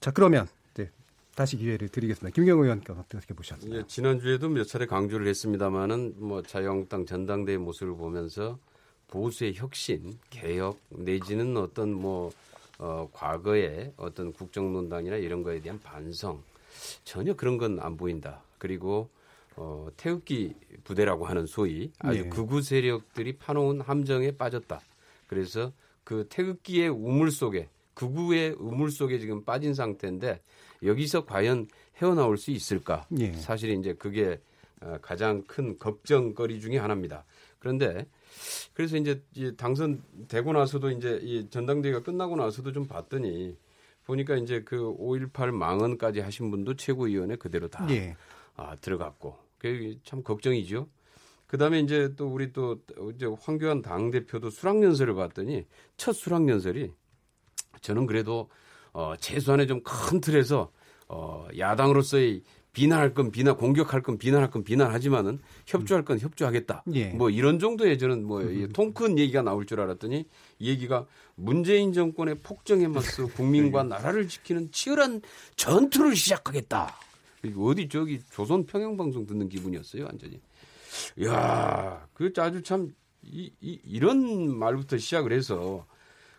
자, 0.00 0.10
그러면 0.12 0.46
네, 0.74 0.88
다시 1.34 1.56
기회를 1.56 1.88
드리겠습니다. 1.88 2.32
김경호 2.34 2.62
의원께서 2.64 2.98
어떻게 3.00 3.34
보셨나요? 3.34 3.80
예, 3.80 3.84
지난주에도 3.88 4.48
몇 4.48 4.64
차례 4.64 4.86
강조를 4.86 5.26
했습니다마는 5.26 6.14
뭐 6.18 6.42
자유한국당 6.42 7.04
전당대회 7.04 7.58
모습을 7.58 7.94
보면서 7.96 8.58
보수의 9.08 9.54
혁신, 9.56 10.16
개혁 10.30 10.78
내지는 10.90 11.56
어떤 11.56 11.92
뭐 11.92 12.30
어, 12.78 13.08
과거의 13.12 13.92
어떤 13.96 14.32
국정논단이나 14.32 15.16
이런 15.16 15.42
거에 15.42 15.60
대한 15.60 15.78
반성 15.80 16.42
전혀 17.04 17.34
그런 17.34 17.58
건 17.58 17.78
안 17.80 17.96
보인다. 17.96 18.40
그리고 18.62 19.10
어, 19.56 19.88
태극기 19.96 20.54
부대라고 20.84 21.26
하는 21.26 21.46
소위 21.46 21.90
아주 21.98 22.20
예. 22.20 22.28
극우 22.28 22.62
세력들이 22.62 23.36
파놓은 23.38 23.80
함정에 23.80 24.30
빠졌다. 24.30 24.80
그래서 25.26 25.72
그 26.04 26.28
태극기의 26.30 26.88
우물 26.88 27.32
속에 27.32 27.68
극우의 27.94 28.54
우물 28.60 28.92
속에 28.92 29.18
지금 29.18 29.44
빠진 29.44 29.74
상태인데 29.74 30.40
여기서 30.84 31.24
과연 31.24 31.66
헤어나올 32.00 32.38
수 32.38 32.52
있을까? 32.52 33.04
예. 33.18 33.32
사실 33.32 33.70
이제 33.70 33.94
그게 33.94 34.40
어, 34.80 34.96
가장 35.02 35.42
큰 35.42 35.76
걱정거리 35.76 36.60
중에 36.60 36.78
하나입니다. 36.78 37.24
그런데 37.58 38.06
그래서 38.74 38.96
이제 38.96 39.20
이 39.34 39.56
당선되고 39.56 40.52
나서도 40.52 40.92
이제 40.92 41.18
이 41.20 41.50
전당대회가 41.50 42.04
끝나고 42.04 42.36
나서도 42.36 42.70
좀 42.70 42.86
봤더니 42.86 43.56
보니까 44.04 44.36
이제 44.36 44.62
그 44.62 44.76
5.18 44.76 45.50
망언까지 45.50 46.20
하신 46.20 46.52
분도 46.52 46.76
최고위원회 46.76 47.34
그대로 47.34 47.66
다 47.66 47.84
예. 47.90 48.16
아, 48.56 48.76
들어갔고 48.76 49.36
그게 49.58 49.98
참 50.04 50.22
걱정이죠. 50.22 50.88
그다음에 51.46 51.80
이제 51.80 52.14
또 52.16 52.28
우리 52.28 52.52
또 52.52 52.78
이제 53.14 53.26
황교안 53.40 53.82
당 53.82 54.10
대표도 54.10 54.50
수락 54.50 54.82
연설을 54.82 55.14
봤더니 55.14 55.66
첫 55.96 56.12
수락 56.14 56.48
연설이 56.48 56.90
저는 57.80 58.06
그래도 58.06 58.48
어 58.92 59.14
최소한의 59.18 59.66
좀 59.66 59.82
큰 59.82 60.20
틀에서 60.20 60.70
어 61.08 61.46
야당으로서의 61.58 62.42
비난할 62.72 63.12
건 63.12 63.30
비난, 63.30 63.54
공격할 63.58 64.00
건 64.02 64.16
비난할 64.16 64.50
건 64.50 64.64
비난하지만은 64.64 65.40
협조할 65.66 66.06
건 66.06 66.18
협조하겠다. 66.18 66.84
예. 66.94 67.08
뭐 67.10 67.28
이런 67.28 67.58
정도의 67.58 67.98
저는 67.98 68.24
뭐 68.24 68.42
통큰 68.72 69.18
얘기가 69.18 69.42
나올 69.42 69.66
줄 69.66 69.78
알았더니 69.80 70.24
이 70.58 70.68
얘기가 70.70 71.04
문재인 71.34 71.92
정권의 71.92 72.36
폭정에 72.42 72.88
맞서 72.88 73.26
국민과 73.26 73.82
나라를 73.82 74.26
지키는 74.26 74.72
치열한 74.72 75.20
전투를 75.56 76.16
시작하겠다. 76.16 76.94
어디 77.56 77.88
저기 77.88 78.20
조선 78.30 78.64
평양 78.64 78.96
방송 78.96 79.26
듣는 79.26 79.48
기분이었어요, 79.48 80.04
완전히. 80.04 80.40
이야, 81.18 82.06
그 82.12 82.32
아주 82.36 82.62
참 82.62 82.94
이, 83.22 83.50
이, 83.60 83.80
이런 83.84 84.56
말부터 84.56 84.98
시작을 84.98 85.32
해서 85.32 85.86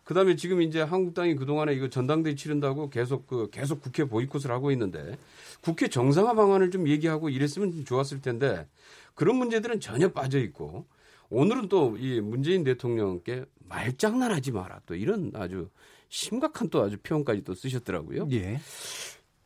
그 0.03 0.13
다음에 0.13 0.35
지금 0.35 0.61
이제 0.61 0.81
한국당이 0.81 1.35
그동안에 1.35 1.73
이거 1.73 1.89
전당대회 1.89 2.35
치른다고 2.35 2.89
계속 2.89 3.25
그 3.25 3.49
계속 3.51 3.81
국회 3.81 4.03
보이콧을 4.03 4.51
하고 4.51 4.71
있는데 4.71 5.17
국회 5.61 5.87
정상화 5.87 6.33
방안을 6.33 6.71
좀 6.71 6.87
얘기하고 6.87 7.29
이랬으면 7.29 7.85
좋았을 7.85 8.21
텐데 8.21 8.67
그런 9.15 9.37
문제들은 9.37 9.79
전혀 9.79 10.09
빠져 10.11 10.39
있고 10.39 10.85
오늘은 11.29 11.69
또 11.69 11.95
이 11.97 12.19
문재인 12.19 12.63
대통령께 12.63 13.45
말장난하지 13.69 14.51
마라 14.51 14.81
또 14.85 14.93
이런 14.95 15.31
아주 15.35 15.69
심각한 16.09 16.69
또 16.69 16.83
아주 16.83 16.97
표현까지 17.01 17.43
또 17.43 17.55
쓰셨더라고요. 17.55 18.27
예. 18.31 18.59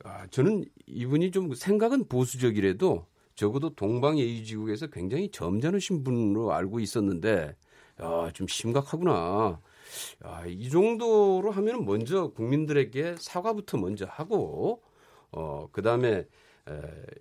아, 0.08 0.26
저는 0.28 0.64
이분이 0.86 1.32
좀 1.32 1.54
생각은 1.54 2.08
보수적이라도 2.08 3.06
적어도 3.36 3.76
동방예의지국에서 3.76 4.88
굉장히 4.88 5.30
점잖으신 5.30 6.04
분으로 6.04 6.54
알고 6.54 6.80
있었는데 6.80 7.56
야, 8.02 8.32
좀 8.34 8.48
심각하구나. 8.48 9.60
야, 10.26 10.44
이 10.48 10.70
정도로 10.70 11.52
하면 11.52 11.86
먼저 11.86 12.30
국민들에게 12.30 13.16
사과부터 13.20 13.78
먼저 13.78 14.06
하고 14.10 14.82
어, 15.32 15.68
그다음에 15.72 16.10
에, 16.10 16.26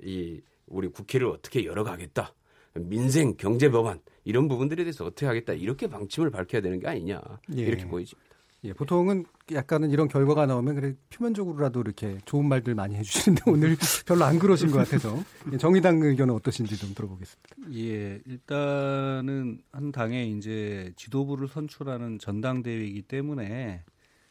이 0.02 0.40
우리 0.66 0.88
국회를 0.88 1.26
어떻게 1.26 1.64
열어가겠다. 1.64 2.34
민생, 2.74 3.36
경제 3.36 3.70
법안 3.70 4.00
이런 4.24 4.48
부분들에 4.48 4.84
대해서 4.84 5.04
어떻게 5.06 5.26
하겠다 5.26 5.54
이렇게 5.54 5.86
방침을 5.88 6.30
밝혀야 6.30 6.60
되는 6.60 6.78
게 6.78 6.86
아니냐 6.86 7.20
예. 7.56 7.62
이렇게 7.62 7.86
보이집니다. 7.86 8.25
예, 8.66 8.72
보통은 8.72 9.24
약간은 9.52 9.90
이런 9.90 10.08
결과가 10.08 10.46
나오면 10.46 10.74
그래 10.74 10.94
표면적으로라도 11.10 11.80
이렇게 11.80 12.18
좋은 12.24 12.46
말들 12.46 12.74
많이 12.74 12.96
해주시는데 12.96 13.42
오늘 13.50 13.76
별로 14.04 14.24
안 14.24 14.38
그러신 14.38 14.70
것 14.70 14.78
같아서 14.78 15.22
예, 15.52 15.56
정의당 15.56 16.02
의견은 16.02 16.34
어떠신지 16.34 16.76
좀 16.76 16.94
들어보겠습니다. 16.94 17.56
예, 17.74 18.20
일단은 18.26 19.60
한 19.70 19.92
당의 19.92 20.32
이제 20.32 20.92
지도부를 20.96 21.48
선출하는 21.48 22.18
전당대회이기 22.18 23.02
때문에 23.02 23.84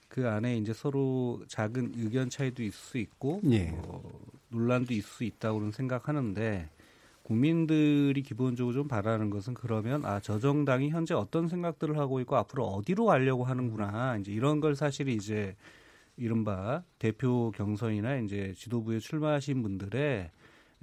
그 0.10 0.28
안에 0.28 0.58
이제 0.58 0.74
서로 0.74 1.42
작은 1.48 1.94
의견 1.96 2.30
차이도 2.30 2.64
있을 2.64 2.74
수 2.74 2.98
있고 2.98 3.42
예. 3.52 3.74
어, 3.74 4.04
논란도 4.50 4.94
있을 4.94 5.10
수 5.10 5.24
있다고는 5.24 5.72
생각하는데 5.72 6.70
국민들이 7.26 8.22
기본적으로 8.22 8.74
좀 8.76 8.88
바라는 8.88 9.32
것은 9.32 9.56
그러면 9.56 10.06
아 10.06 10.20
저 10.20 10.38
정당이 10.38 10.92
현재 10.92 11.16
어떤 11.16 11.48
생각들을 11.48 11.98
하고 11.98 12.20
있고 12.20 12.36
앞으로 12.36 12.66
어디로 12.68 13.06
가려고 13.06 13.44
하는구나. 13.44 14.18
이제 14.18 14.32
이런 14.32 14.60
걸 14.60 14.76
사실 14.76 15.10
이제 15.10 15.56
이른바 16.18 16.84
대표 17.00 17.52
경선이나 17.56 18.18
이제 18.18 18.54
지도부에 18.56 19.00
출마하신 19.00 19.64
분들의 19.64 20.30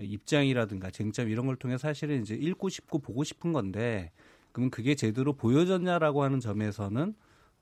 입장이라든가 0.01 0.91
쟁점 0.91 1.29
이런 1.29 1.47
걸 1.47 1.55
통해 1.55 1.79
사실은 1.79 2.23
이제 2.23 2.35
읽고 2.35 2.69
싶고 2.71 2.99
보고 2.99 3.23
싶은 3.23 3.53
건데 3.53 4.11
그러면 4.51 4.71
그게 4.71 4.97
제대로 4.97 5.35
보여졌냐라고 5.35 6.25
하는 6.25 6.41
점에서는 6.41 7.15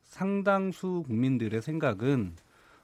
상당수 0.04 1.04
국민들의 1.06 1.60
생각은 1.60 2.34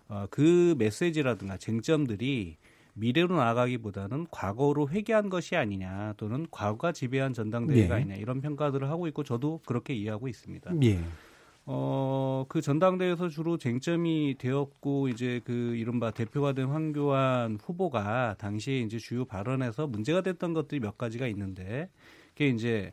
어, 0.08 0.26
그 0.30 0.74
메시지라든가 0.78 1.56
쟁점들이 1.56 2.58
미래로 2.96 3.36
나아가기보다는 3.36 4.26
과거로 4.30 4.88
회귀한 4.88 5.28
것이 5.28 5.54
아니냐 5.54 6.14
또는 6.16 6.46
과거가 6.50 6.92
지배한 6.92 7.32
전당대회가 7.34 7.96
예. 7.96 8.00
아니냐 8.00 8.16
이런 8.16 8.40
평가들을 8.40 8.88
하고 8.88 9.06
있고 9.08 9.22
저도 9.22 9.60
그렇게 9.66 9.94
이해하고 9.94 10.28
있습니다. 10.28 10.72
예. 10.82 10.98
어, 11.66 12.46
그 12.48 12.60
전당대회에서 12.60 13.28
주로 13.28 13.58
쟁점이 13.58 14.36
되었고 14.38 15.08
이제 15.08 15.40
그 15.44 15.74
이른바 15.76 16.10
대표가 16.10 16.52
된 16.52 16.66
황교안 16.66 17.58
후보가 17.62 18.36
당시에 18.38 18.80
이제 18.80 18.98
주요 18.98 19.24
발언에서 19.24 19.86
문제가 19.86 20.20
됐던 20.22 20.54
것들이 20.54 20.80
몇 20.80 20.96
가지가 20.96 21.26
있는데 21.26 21.90
그게 22.30 22.48
이제 22.48 22.92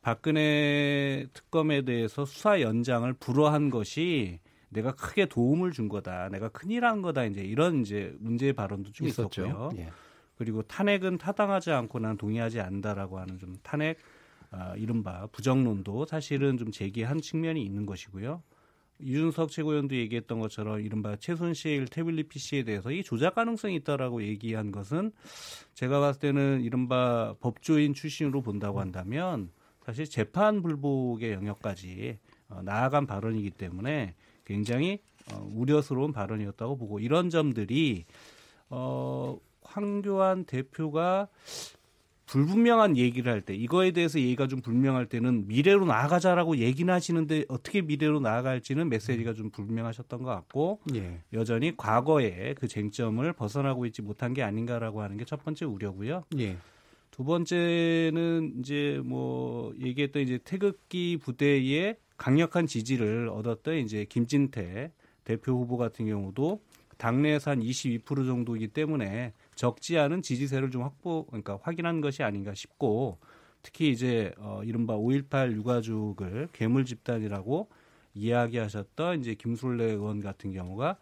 박근혜 0.00 1.26
특검에 1.32 1.82
대해서 1.82 2.24
수사 2.24 2.60
연장을 2.60 3.12
불허한 3.14 3.70
것이 3.70 4.40
내가 4.74 4.92
크게 4.92 5.26
도움을 5.26 5.72
준 5.72 5.88
거다. 5.88 6.28
내가 6.28 6.48
큰일 6.48 6.84
한 6.84 7.00
거다. 7.00 7.24
이제 7.24 7.40
이런 7.40 7.80
이제 7.80 8.14
문제의 8.18 8.52
발언도 8.52 8.92
좀 8.92 9.06
있었고요. 9.06 9.70
예. 9.78 9.90
그리고 10.36 10.62
탄핵은 10.62 11.18
타당하지 11.18 11.70
않고 11.70 12.00
난 12.00 12.18
동의하지 12.18 12.60
않는다라고 12.60 13.18
하는 13.18 13.38
좀 13.38 13.56
탄핵 13.62 13.98
아, 14.50 14.74
이른바 14.76 15.26
부정론도 15.28 16.06
사실은 16.06 16.58
좀 16.58 16.70
제기한 16.70 17.20
측면이 17.20 17.64
있는 17.64 17.86
것이고요. 17.86 18.42
이준석 19.00 19.50
최고위원도 19.50 19.96
얘기했던 19.96 20.38
것처럼 20.38 20.80
이른바 20.80 21.16
최순실 21.16 21.86
태블릿 21.86 22.28
PC에 22.28 22.62
대해서 22.62 22.92
이 22.92 23.02
조작 23.02 23.34
가능성이 23.34 23.76
있다라고 23.76 24.22
얘기한 24.22 24.70
것은 24.70 25.10
제가 25.74 25.98
봤을 26.00 26.20
때는 26.20 26.60
이른바 26.62 27.34
법조인 27.40 27.94
출신으로 27.94 28.42
본다고 28.42 28.80
한다면 28.80 29.50
사실 29.84 30.06
재판 30.06 30.62
불복의 30.62 31.32
영역까지 31.32 32.18
어, 32.48 32.62
나아간 32.62 33.06
발언이기 33.06 33.50
때문에 33.50 34.14
굉장히 34.44 35.00
어, 35.32 35.48
우려스러운 35.54 36.12
발언이었다고 36.12 36.76
보고 36.76 37.00
이런 37.00 37.30
점들이 37.30 38.04
어, 38.70 39.38
황교안 39.62 40.44
대표가 40.44 41.28
불분명한 42.26 42.96
얘기를 42.96 43.30
할 43.30 43.42
때 43.42 43.54
이거에 43.54 43.90
대해서 43.90 44.18
얘기가 44.18 44.46
좀 44.48 44.62
불명할 44.62 45.06
때는 45.06 45.46
미래로 45.46 45.84
나아가자라고 45.84 46.56
얘기는 46.56 46.92
하시는데 46.92 47.44
어떻게 47.48 47.82
미래로 47.82 48.20
나아갈지는 48.20 48.88
메시지가 48.88 49.34
좀 49.34 49.50
불명하셨던 49.50 50.22
것 50.22 50.30
같고 50.30 50.80
예. 50.94 51.20
여전히 51.34 51.76
과거에 51.76 52.54
그 52.54 52.66
쟁점을 52.66 53.30
벗어나고 53.34 53.84
있지 53.86 54.00
못한 54.00 54.32
게 54.32 54.42
아닌가라고 54.42 55.02
하는 55.02 55.18
게 55.18 55.24
첫 55.26 55.44
번째 55.44 55.66
우려고요. 55.66 56.24
예. 56.38 56.56
두 57.10 57.24
번째는 57.24 58.54
이제 58.60 59.00
뭐 59.04 59.72
얘기했던 59.80 60.22
이제 60.22 60.38
태극기 60.42 61.18
부대의 61.22 61.96
강력한 62.16 62.66
지지를 62.66 63.28
얻었던 63.28 63.76
이제 63.78 64.04
김진태 64.04 64.92
대표 65.24 65.52
후보 65.52 65.76
같은 65.76 66.06
경우도 66.06 66.60
당내에서 66.96 67.52
한 67.52 67.60
22% 67.60 68.26
정도이기 68.26 68.68
때문에 68.68 69.32
적지 69.54 69.98
않은 69.98 70.22
지지세를 70.22 70.70
좀 70.70 70.82
확보 70.82 71.26
그러니까 71.26 71.58
확인한 71.62 72.00
것이 72.00 72.22
아닌가 72.22 72.54
싶고 72.54 73.18
특히 73.62 73.90
이제 73.90 74.32
어 74.38 74.62
이른바 74.64 74.96
5.18 74.96 75.52
유가족을 75.52 76.48
괴물 76.52 76.84
집단이라고 76.84 77.68
이야기하셨던 78.14 79.20
이제 79.20 79.34
김술래 79.34 79.84
의원 79.84 80.20
같은 80.20 80.52
경우가 80.52 80.98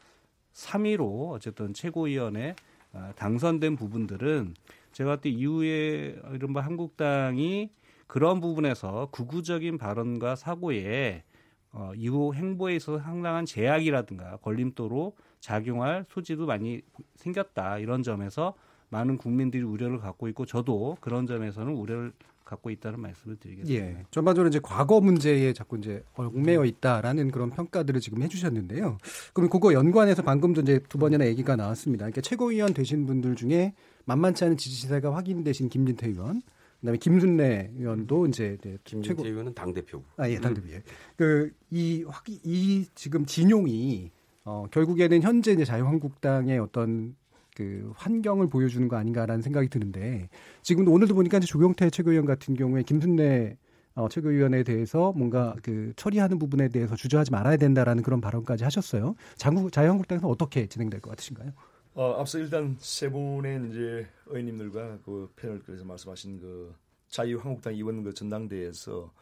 3위로 0.55 1.31
어쨌든 1.31 1.75
최고위원회 1.75 2.55
어, 2.93 3.13
당선된 3.17 3.77
부분들은 3.77 4.55
제가 4.93 5.17
그때 5.17 5.31
이후에 5.31 6.21
이른바 6.35 6.61
한국당이 6.61 7.71
그런 8.13 8.43
부분에서 8.43 9.09
극우적인 9.11 9.79
발언과 9.79 10.37
사고에 10.37 11.23
어, 11.71 11.93
이후 11.97 12.35
행보에 12.35 12.77
있어서 12.77 13.03
상당한 13.03 13.47
제약이라든가 13.47 14.37
걸림돌로 14.43 15.17
작용할 15.41 16.05
소지도 16.11 16.45
많이 16.45 16.83
생겼다. 17.17 17.79
이런 17.79 18.03
점에서 18.03 18.53
많은 18.91 19.17
국민들이 19.17 19.63
우려를 19.63 19.99
갖고 19.99 20.29
있고 20.29 20.45
저도 20.45 20.99
그런 21.01 21.27
점에서는 21.27 21.73
우려를 21.73 22.13
갖고 22.45 22.69
있다는 22.69 23.01
말씀을 23.01 23.37
드리겠습니다. 23.37 23.83
예. 23.83 24.05
전반적으로 24.11 24.49
이제 24.49 24.61
과거 24.63 25.01
문제에 25.01 25.55
자꾸 25.55 25.79
이제 25.79 26.05
얽매여 26.13 26.67
있다라는 26.67 27.31
그런 27.31 27.49
평가들을 27.49 27.99
지금 28.03 28.23
해주셨는데요. 28.23 28.99
그럼 29.33 29.49
그거 29.49 29.73
연관해서 29.73 30.21
방금도 30.21 30.61
이제 30.61 30.81
두 30.91 30.99
번이나 30.99 31.27
얘기가 31.29 31.57
나왔습니다. 31.57 32.03
그러니까 32.03 32.21
최고위원 32.21 32.75
되신 32.75 33.07
분들 33.07 33.37
중에 33.37 33.73
만만치 34.05 34.45
않은 34.45 34.59
지지세가 34.59 35.15
확인되신 35.15 35.71
김진태 35.71 36.09
의원, 36.09 36.43
그다음에 36.83 36.99
김순례 36.99 37.71
의원도 37.79 38.27
이제 38.27 38.59
네, 38.61 38.77
최고 39.03 39.25
의원은 39.25 39.55
당 39.55 39.73
대표. 39.73 40.03
아, 40.17 40.29
예, 40.29 40.39
당 40.39 40.53
대표예. 40.53 40.83
그이 41.17 42.05
이 42.45 42.87
지금 42.97 43.25
진용이 43.25 44.11
어 44.45 44.67
결국에는 44.71 45.23
현재 45.23 45.53
이제 45.53 45.65
자유한국당의 45.65 46.59
어떤 46.59 47.15
그 47.55 47.93
환경을 47.95 48.49
보여주는 48.49 48.89
거 48.89 48.97
아닌가라는 48.97 49.43
생각이 49.43 49.69
드는데 49.69 50.29
지금도 50.63 50.91
오늘도 50.91 51.15
보니까 51.15 51.39
이제 51.39 51.47
조경태 51.47 51.91
최고위원 51.91 52.27
같은 52.27 52.55
경우에 52.55 52.83
김순례 52.83 53.57
어, 53.95 54.09
최고위원에 54.09 54.65
대해서 54.65 55.13
뭔가 55.13 55.55
그 55.63 55.93
처리하는 55.95 56.39
부분에 56.39 56.69
대해서 56.69 56.97
주저하지 56.97 57.31
말아야 57.31 57.59
된다라는 57.59 58.03
그런 58.03 58.21
발언까지 58.21 58.65
하셨어요. 58.65 59.15
장국 59.37 59.71
자유한국당에서 59.71 60.27
어떻게 60.27 60.67
진행될 60.67 61.01
것 61.01 61.11
같으신가요? 61.11 61.53
어, 61.95 62.15
앞서 62.19 62.39
일단 62.39 62.77
세 62.79 63.09
분의 63.11 63.69
이제 63.69 64.07
의원님들과 64.27 64.99
그 65.05 65.31
패널께서 65.37 65.85
말씀하신 65.85 66.41
그 66.41 66.75
자유한국당 67.09 67.75
의원 67.75 68.03
그 68.03 68.15
전당대회에서 68.15 69.13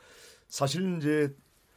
사실 0.46 0.96
이제 0.98 1.34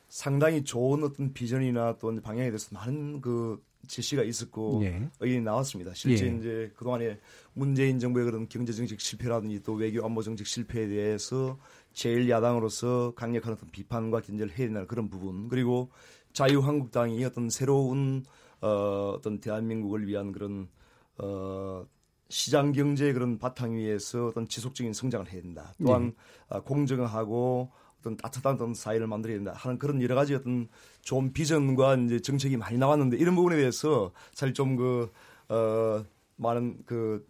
상당히 0.08 0.64
좋은 0.64 1.04
어떤 1.04 1.34
비전이나 1.34 1.98
또 1.98 2.16
방향에 2.22 2.50
대해서 2.50 2.70
많은 2.72 3.22
그 3.22 3.64
제시가 3.88 4.24
있었고 4.24 4.82
예. 4.84 5.10
의견이 5.20 5.42
나왔습니다. 5.42 5.94
실제 5.96 6.28
예. 6.28 6.38
이제 6.38 6.72
그동안에 6.76 7.20
문재인 7.54 8.00
정부의 8.00 8.26
그런 8.26 8.48
경제 8.48 8.72
정책 8.72 9.02
실패라든지 9.02 9.64
또 9.64 9.74
외교 9.74 10.06
안보 10.06 10.22
정책 10.22 10.48
실패에 10.48 10.88
대해서 10.88 11.58
제일 11.92 12.30
야당으로서 12.30 13.14
강력한 13.16 13.54
어떤 13.54 13.70
비판과 13.72 14.22
견제를 14.22 14.52
해야 14.52 14.68
된다는 14.68 14.88
그런 14.88 15.10
부분 15.10 15.50
그리고 15.50 15.90
자유한국당이 16.34 17.24
어떤 17.26 17.50
새로운 17.50 18.24
어, 18.62 19.16
어떤 19.18 19.40
대한민국을 19.40 20.08
위한 20.08 20.32
그런 20.32 20.70
어, 21.18 21.86
시장 22.30 22.72
경제의 22.72 23.14
그런 23.14 23.38
바탕 23.38 23.76
위에서 23.76 24.28
어떤 24.28 24.48
지속적인 24.48 24.94
성장을 24.94 25.32
해야 25.32 25.42
된다. 25.42 25.74
또한 25.84 26.14
아, 26.50 26.62
공정하고 26.62 27.72
어떤 28.00 28.18
따뜻한 28.18 28.56
어떤 28.56 28.74
사회를 28.74 29.08
만들어야 29.08 29.38
된다 29.38 29.54
하는 29.56 29.80
그런 29.80 30.02
여러 30.02 30.16
가지 30.16 30.36
어떤 30.36 30.68
좋은 31.02 31.32
비전과 31.32 31.96
이제 31.98 32.20
정책이 32.20 32.58
많이 32.58 32.78
나왔는데 32.78 33.18
이런 33.18 33.36
부분에 33.36 33.56
대해서 33.56 34.12
사실 34.34 34.54
좀그 34.54 35.12
어, 35.50 36.06
많은 36.36 36.84
그 36.86 37.26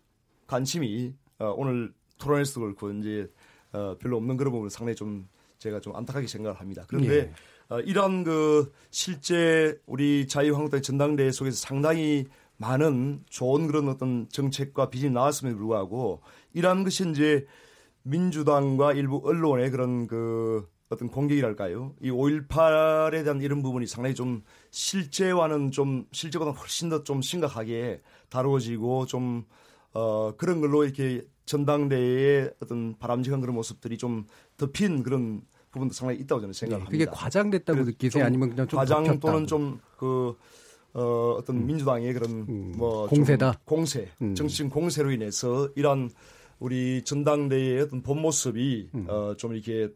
관심이 0.47 1.13
어, 1.39 1.53
오늘 1.57 1.93
토론에서도 2.17 2.61
그렇고 2.61 2.91
이제 2.91 3.29
어, 3.71 3.97
별로 3.99 4.17
없는 4.17 4.37
그런 4.37 4.51
부분을 4.51 4.69
상당히 4.69 4.95
좀 4.95 5.27
제가 5.59 5.79
좀 5.79 5.95
안타깝게 5.95 6.27
생각을 6.27 6.59
합니다. 6.59 6.85
그런데 6.87 7.15
예. 7.15 7.33
어, 7.69 7.79
이런 7.79 8.23
그 8.23 8.71
실제 8.89 9.79
우리 9.85 10.27
자유한국당 10.27 10.81
전당대회 10.81 11.31
속에서 11.31 11.57
상당히 11.57 12.25
많은 12.57 13.23
좋은 13.29 13.67
그런 13.67 13.89
어떤 13.89 14.27
정책과 14.29 14.89
비전이 14.89 15.13
나왔음에도 15.13 15.57
불구하고 15.57 16.21
이러한 16.53 16.83
것이 16.83 17.09
이제 17.09 17.45
민주당과 18.03 18.93
일부 18.93 19.21
언론의 19.23 19.71
그런 19.71 20.07
그 20.07 20.67
어떤 20.89 21.09
공격이랄까요? 21.09 21.95
이 22.01 22.11
5.18에 22.11 23.23
대한 23.23 23.41
이런 23.41 23.63
부분이 23.63 23.87
상당히 23.87 24.13
좀 24.13 24.43
실제와는 24.71 25.71
좀 25.71 26.05
실제보다 26.11 26.51
훨씬 26.51 26.89
더 26.89 27.03
좀 27.03 27.21
심각하게 27.21 28.01
다루어지고 28.29 29.07
좀 29.07 29.45
어, 29.93 30.33
그런 30.37 30.61
걸로 30.61 30.83
이렇게 30.83 31.25
전당대회의 31.45 32.51
어떤 32.61 32.95
바람직한 32.97 33.41
그런 33.41 33.55
모습들이 33.55 33.97
좀 33.97 34.25
덮인 34.57 35.03
그런 35.03 35.41
부분도 35.71 35.93
상당히 35.93 36.19
있다고 36.21 36.41
저는 36.41 36.53
네, 36.53 36.59
생각합니다. 36.59 36.91
그게 36.91 37.05
과장됐다고 37.05 37.83
느끼세요? 37.83 38.25
아니면 38.25 38.49
그냥 38.51 38.67
좀 38.67 38.77
과장 38.77 39.03
덮였다? 39.03 39.19
또는 39.19 39.47
좀그 39.47 40.35
어, 40.93 41.35
어떤 41.39 41.65
민주당의 41.65 42.13
그런 42.13 42.31
음, 42.47 42.73
뭐좀 42.77 43.17
공세다? 43.17 43.59
공세, 43.65 44.09
음. 44.21 44.35
정치적 44.35 44.69
공세로 44.69 45.11
인해서 45.11 45.69
이런 45.75 46.09
우리 46.59 47.01
전당대회의 47.03 47.81
어떤 47.81 48.01
본 48.03 48.21
모습이 48.21 48.89
음. 48.93 49.05
어, 49.09 49.35
좀 49.35 49.53
이렇게 49.53 49.89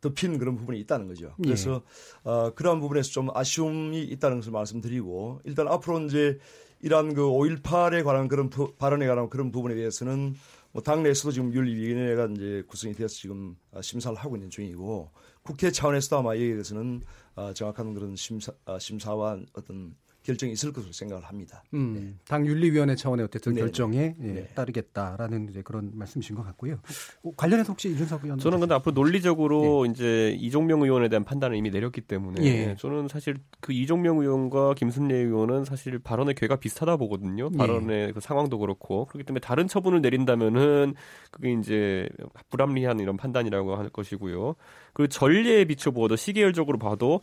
덮인 0.00 0.38
그런 0.38 0.56
부분이 0.56 0.78
있다는 0.80 1.08
거죠. 1.08 1.34
예. 1.38 1.42
그래서 1.44 1.82
어, 2.24 2.50
그러한 2.54 2.80
부분에서 2.80 3.10
좀 3.10 3.28
아쉬움이 3.34 4.02
있다는 4.02 4.36
것을 4.38 4.52
말씀드리고 4.52 5.40
일단 5.44 5.66
앞으로 5.66 6.00
이제 6.00 6.38
이러한 6.82 7.14
그 7.14 7.22
5.18에 7.22 8.04
관한 8.04 8.28
그런 8.28 8.50
부- 8.50 8.74
발언에 8.74 9.06
관한 9.06 9.30
그런 9.30 9.50
부분에 9.50 9.74
대해서는 9.74 10.34
뭐 10.72 10.82
당내에서도 10.82 11.30
지금 11.32 11.54
윤리위원회가 11.54 12.26
이제 12.34 12.62
구성이 12.66 12.92
되어서 12.94 13.14
지금 13.14 13.56
아, 13.72 13.80
심사를 13.80 14.14
하고 14.18 14.36
있는 14.36 14.50
중이고 14.50 15.10
국회 15.42 15.70
차원에서도 15.70 16.18
아마 16.18 16.34
이에 16.34 16.50
대해서는 16.50 17.00
아, 17.36 17.54
정확한 17.54 17.94
그런 17.94 18.14
심사, 18.16 18.52
아, 18.66 18.78
심사와 18.78 19.38
어떤 19.54 19.94
결정이 20.24 20.52
있을 20.52 20.72
것으로 20.72 20.92
생각을 20.92 21.24
합니다. 21.24 21.62
음, 21.74 22.18
당 22.26 22.46
윤리위원회 22.46 22.96
차원의 22.96 23.26
어쨌든 23.26 23.52
네, 23.52 23.60
결정에 23.60 24.16
예, 24.20 24.26
네. 24.26 24.46
따르겠다라는 24.54 25.48
이제 25.50 25.62
그런 25.62 25.90
말씀이신 25.94 26.34
것 26.34 26.42
같고요. 26.44 26.80
어, 27.22 27.30
관련해서 27.36 27.72
혹시 27.72 27.90
이준석 27.90 28.24
의원 28.24 28.38
저는 28.38 28.58
근데 28.58 28.74
앞으로 28.74 28.94
논리적으로 28.94 29.84
이제 29.86 30.34
이종명 30.40 30.82
의원에 30.82 31.08
대한 31.10 31.24
판단을 31.24 31.56
이미 31.56 31.70
내렸기 31.70 32.00
때문에 32.00 32.42
예. 32.42 32.76
저는 32.76 33.08
사실 33.08 33.36
그 33.60 33.72
이종명 33.72 34.18
의원과 34.18 34.74
김순례 34.74 35.14
의원은 35.14 35.66
사실 35.66 35.98
발언의 35.98 36.34
괴가 36.34 36.56
비슷하다 36.56 36.96
보거든요. 36.96 37.50
예. 37.52 37.56
발언의 37.56 38.14
그 38.14 38.20
상황도 38.20 38.58
그렇고 38.58 39.04
그렇기 39.06 39.26
때문에 39.26 39.40
다른 39.40 39.68
처분을 39.68 40.00
내린다면은 40.00 40.94
그게 41.30 41.52
이제 41.52 42.08
불합리한 42.48 42.98
이런 42.98 43.18
판단이라고 43.18 43.76
할 43.76 43.90
것이고요. 43.90 44.54
그리고 44.94 45.08
전례에 45.08 45.66
비춰보아도 45.66 46.16
시계열적으로 46.16 46.78
봐도 46.78 47.20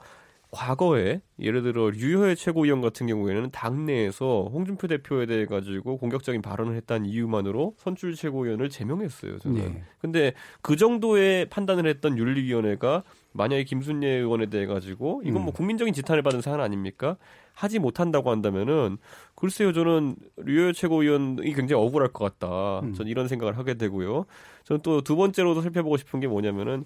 과거에 0.52 1.22
예를 1.40 1.64
들어 1.64 1.90
류효의 1.90 2.36
최고위원 2.36 2.82
같은 2.82 3.08
경우에는 3.08 3.52
당내에서 3.52 4.50
홍준표 4.52 4.88
대표에 4.88 5.26
대해 5.26 5.46
가지고 5.46 5.98
공격적인 5.98 6.42
발언을 6.42 6.76
했다는 6.76 7.06
이유만으로 7.08 7.76
선출 7.78 8.16
최고위원을 8.16 8.70
제명했어요. 8.70 9.40
저는. 9.40 9.58
예. 9.64 9.84
근데 10.00 10.34
그 10.62 10.76
정도의 10.76 11.46
판단을 11.50 11.88
했던 11.88 12.18
윤리위원회가 12.18 13.04
만약에 13.32 13.64
김순례 13.64 14.08
의원에 14.08 14.48
대해 14.48 14.66
가지고 14.66 15.22
이건 15.24 15.44
뭐 15.44 15.52
음. 15.52 15.54
국민적인 15.54 15.94
지탄을 15.94 16.22
받은 16.22 16.42
사안 16.42 16.60
아닙니까? 16.60 17.16
하지 17.54 17.80
못한다고 17.80 18.30
한다면은 18.30 18.98
글쎄요 19.36 19.72
저는 19.72 20.16
류효 20.38 20.74
최고위원이 20.74 21.54
굉장히 21.54 21.82
억울할 21.82 22.10
것 22.10 22.26
같다. 22.40 22.80
음. 22.82 22.94
저는 22.94 23.10
이런 23.10 23.30
생각을 23.30 23.58
하게 23.58 23.76
되고요. 23.76 24.26
저는 24.66 24.82
또 24.82 25.02
두 25.02 25.16
번째로도 25.16 25.62
살펴보고 25.62 25.96
싶은 25.96 26.20
게 26.20 26.28
뭐냐면은 26.28 26.84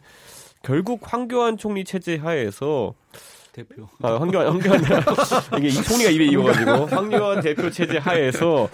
결국 0.62 1.02
황교안 1.04 1.58
총리 1.58 1.84
체제 1.84 2.16
하에서 2.16 2.94
대표. 3.56 3.88
아, 4.02 4.16
황교안, 4.16 4.48
황교안, 4.48 4.82
이게 5.58 5.68
이 5.70 5.72
총리가 5.72 6.10
입에 6.10 6.26
이어가지고, 6.26 6.72
황교안 6.88 7.42
대표 7.42 7.70
체제 7.70 7.98
하에서, 7.98 8.70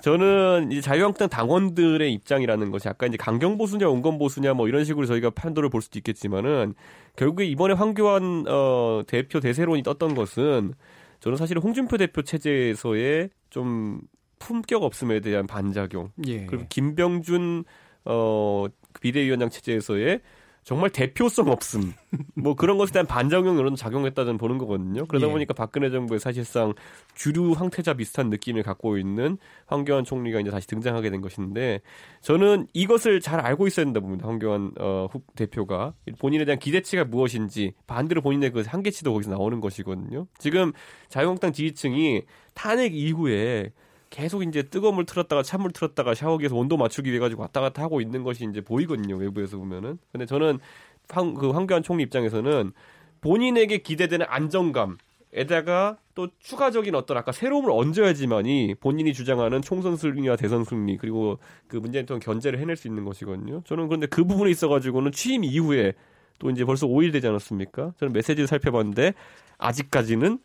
저는 0.00 0.72
이제 0.72 0.80
자유한국당 0.80 1.28
당원들의 1.28 2.12
입장이라는 2.14 2.70
것이 2.70 2.88
아까 2.88 3.06
이제 3.06 3.18
강경보수냐, 3.18 3.86
온건보수냐, 3.88 4.54
뭐 4.54 4.68
이런 4.68 4.84
식으로 4.84 5.06
저희가 5.06 5.30
판도를 5.30 5.68
볼 5.68 5.82
수도 5.82 5.98
있겠지만은, 5.98 6.74
결국에 7.16 7.44
이번에 7.44 7.74
황교안, 7.74 8.44
어, 8.48 9.02
대표 9.06 9.38
대세론이 9.38 9.82
떴던 9.82 10.14
것은, 10.14 10.72
저는 11.20 11.36
사실 11.36 11.58
홍준표 11.58 11.98
대표 11.98 12.22
체제에서의 12.22 13.30
좀 13.50 14.00
품격 14.38 14.82
없음에 14.82 15.20
대한 15.20 15.46
반작용, 15.46 16.10
예. 16.26 16.46
그리고 16.46 16.64
김병준, 16.70 17.64
어, 18.06 18.66
비대위원장 19.00 19.50
체제에서의 19.50 20.20
정말 20.64 20.90
대표성 20.90 21.48
없음. 21.48 21.92
뭐 22.34 22.54
그런 22.54 22.78
것에 22.78 22.92
대한 22.92 23.06
반작용 23.06 23.58
이런 23.58 23.74
작용했다는 23.74 24.38
보는 24.38 24.58
거거든요. 24.58 25.06
그러다 25.06 25.26
예. 25.26 25.30
보니까 25.30 25.54
박근혜 25.54 25.90
정부에 25.90 26.18
사실상 26.18 26.72
주류 27.14 27.52
황태자 27.52 27.94
비슷한 27.94 28.30
느낌을 28.30 28.62
갖고 28.62 28.96
있는 28.96 29.38
황교안 29.66 30.04
총리가 30.04 30.40
이제 30.40 30.50
다시 30.50 30.68
등장하게 30.68 31.10
된 31.10 31.20
것인데 31.20 31.80
저는 32.20 32.68
이것을 32.74 33.20
잘 33.20 33.40
알고 33.40 33.66
있어야 33.66 33.84
된다 33.84 33.98
봅니다. 34.00 34.28
황교안 34.28 34.72
어, 34.78 35.08
후 35.10 35.20
대표가 35.34 35.94
본인에 36.20 36.44
대한 36.44 36.60
기대치가 36.60 37.04
무엇인지 37.04 37.74
반대로 37.88 38.20
본인의 38.20 38.52
그 38.52 38.62
한계치도 38.64 39.12
거기서 39.12 39.30
나오는 39.30 39.60
것이거든요. 39.60 40.26
지금 40.38 40.72
자유한국당 41.08 41.52
지지층이 41.52 42.22
탄핵 42.54 42.94
이후에 42.94 43.72
계속 44.12 44.42
이제 44.42 44.62
뜨거운 44.62 44.94
물 44.94 45.06
틀었다가 45.06 45.42
찬물 45.42 45.72
틀었다가 45.72 46.14
샤워기에서 46.14 46.54
온도 46.54 46.76
맞추기 46.76 47.10
위해 47.10 47.18
가지고 47.18 47.42
왔다 47.42 47.62
갔다 47.62 47.82
하고 47.82 48.02
있는 48.02 48.22
것이 48.22 48.46
이제 48.48 48.60
보이거든요 48.60 49.16
외부에서 49.16 49.56
보면은. 49.56 49.98
근데 50.12 50.26
저는 50.26 50.58
황, 51.08 51.32
그 51.32 51.50
황교안 51.50 51.82
총리 51.82 52.02
입장에서는 52.02 52.72
본인에게 53.22 53.78
기대되는 53.78 54.26
안정감에다가 54.28 55.96
또 56.14 56.28
추가적인 56.40 56.94
어떤 56.94 57.16
아까 57.16 57.32
새로움을 57.32 57.70
얹어야지만이 57.70 58.74
본인이 58.80 59.14
주장하는 59.14 59.62
총선 59.62 59.96
승리와 59.96 60.36
대선 60.36 60.64
승리 60.64 60.98
그리고 60.98 61.38
그 61.66 61.76
문재인 61.78 62.04
대통령 62.04 62.20
견제를 62.20 62.58
해낼 62.58 62.76
수 62.76 62.88
있는 62.88 63.06
것이거든요. 63.06 63.62
저는 63.64 63.88
그런데 63.88 64.06
그 64.06 64.24
부분에 64.24 64.50
있어 64.50 64.68
가지고는 64.68 65.12
취임 65.12 65.42
이후에 65.42 65.94
또 66.38 66.50
이제 66.50 66.66
벌써 66.66 66.86
5일 66.86 67.12
되지 67.12 67.28
않았습니까? 67.28 67.94
저는 67.98 68.12
메시지를 68.12 68.46
살펴봤는데 68.46 69.14
아직까지는 69.56 70.38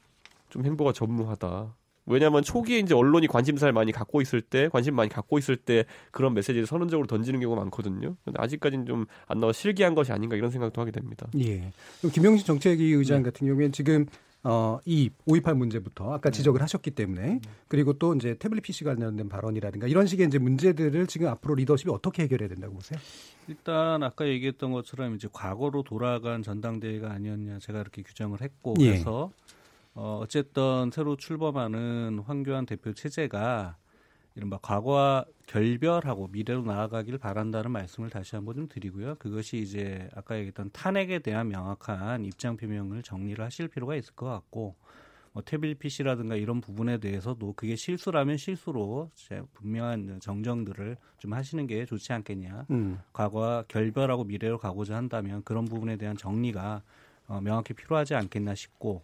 좀 0.50 0.64
행보가 0.64 0.94
전무하다 0.94 1.76
왜냐하면 2.08 2.42
초기에 2.42 2.80
이제 2.80 2.96
언론이 2.96 3.28
관심사를 3.28 3.72
많이 3.74 3.92
갖고 3.92 4.22
있을 4.22 4.42
때, 4.42 4.70
관심 4.70 4.96
많이 4.96 5.10
갖고 5.10 5.38
있을 5.38 5.58
때 5.58 5.86
그런 6.12 6.34
메시지를 6.34 6.66
선언적으로 6.66 7.08
던지는 7.08 7.40
경우가 7.40 7.62
많거든요. 7.62 8.16
근데 8.26 8.42
아직까지는 8.42 8.86
좀 8.86 9.06
안 9.28 9.40
나와 9.40 9.54
실기한 9.54 9.96
것이 9.96 10.12
아닌가 10.12 10.36
이런 10.36 10.52
생각도 10.52 10.82
하게 10.82 10.92
됩니다. 10.92 11.28
예. 11.40 11.72
그럼 12.00 12.12
김영신 12.12 12.46
정책위 12.46 12.92
네. 12.92 12.96
의장 12.96 13.24
같은 13.24 13.48
경우에는 13.48 13.72
지금 13.72 14.06
어, 14.44 14.80
이5.18 14.88 15.56
문제부터 15.56 16.14
아까 16.14 16.30
네. 16.30 16.38
지적을 16.38 16.62
하셨기 16.62 16.92
때문에 16.92 17.42
그리고 17.68 17.94
또 17.94 18.16
이제 18.16 18.36
태블릿 18.36 18.64
PC 18.64 18.86
관련된 18.86 19.28
발언이라든가 19.28 19.88
이런 19.88 20.08
식의 20.08 20.28
이제 20.28 20.38
문제들을 20.38 21.08
지금 21.08 21.28
앞으로 21.28 21.56
리더십이 21.56 21.92
어떻게 21.92 22.24
해결해야 22.24 22.48
된다고 22.48 22.76
보세요? 22.76 23.00
일단 23.48 24.04
아까 24.04 24.28
얘기했던 24.28 24.72
것처럼 24.72 25.16
이제 25.16 25.28
과거로 25.32 25.84
돌아간 25.84 26.44
전당대회가 26.44 27.12
아니었냐 27.12 27.60
제가 27.60 27.82
이렇게 27.82 28.04
규정을 28.04 28.42
했고 28.42 28.76
예. 28.80 28.92
그래서 28.92 29.32
어 30.00 30.20
어쨌든 30.22 30.92
새로 30.94 31.16
출범하는 31.16 32.20
황교안 32.24 32.68
대표 32.68 32.94
체제가 32.94 33.78
이른바 34.36 34.60
과거와 34.62 35.26
결별하고 35.48 36.28
미래로 36.28 36.62
나아가길 36.62 37.18
바란다는 37.18 37.72
말씀을 37.72 38.12
다시 38.12 38.36
한번 38.36 38.54
좀 38.54 38.68
드리고요. 38.68 39.16
그것이 39.16 39.58
이제 39.58 40.08
아까 40.14 40.36
얘기했던 40.36 40.70
탄핵에 40.72 41.18
대한 41.18 41.48
명확한 41.48 42.26
입장 42.26 42.58
표명을 42.58 43.02
정리를 43.02 43.44
하실 43.44 43.70
필요가 43.70 43.96
있을 43.96 44.14
것 44.14 44.28
같고 44.28 44.76
뭐 45.32 45.42
태블릿 45.44 45.80
PC라든가 45.80 46.36
이런 46.36 46.62
부분에 46.62 47.00
대해서도 47.00 47.54
그게 47.54 47.76
실수라면 47.76 48.38
실수로 48.38 49.10
분명한 49.56 50.20
정정들을 50.22 50.96
좀 51.18 51.34
하시는 51.34 51.66
게 51.66 51.86
좋지 51.86 52.14
않겠냐. 52.14 52.68
음. 52.70 53.00
과거와 53.14 53.64
결별하고 53.68 54.26
미래로 54.26 54.60
가고자 54.60 54.96
한다면 54.96 55.42
그런 55.44 55.66
부분에 55.66 55.96
대한 55.96 56.16
정리가 56.16 56.84
어, 57.26 57.42
명확히 57.42 57.74
필요하지 57.74 58.14
않겠나 58.14 58.54
싶고 58.54 59.04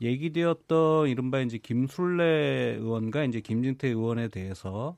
얘기되었던 0.00 1.08
이른바 1.08 1.40
이제 1.40 1.58
김술래 1.58 2.76
의원과 2.80 3.24
이제 3.24 3.40
김진태 3.40 3.88
의원에 3.88 4.28
대해서 4.28 4.96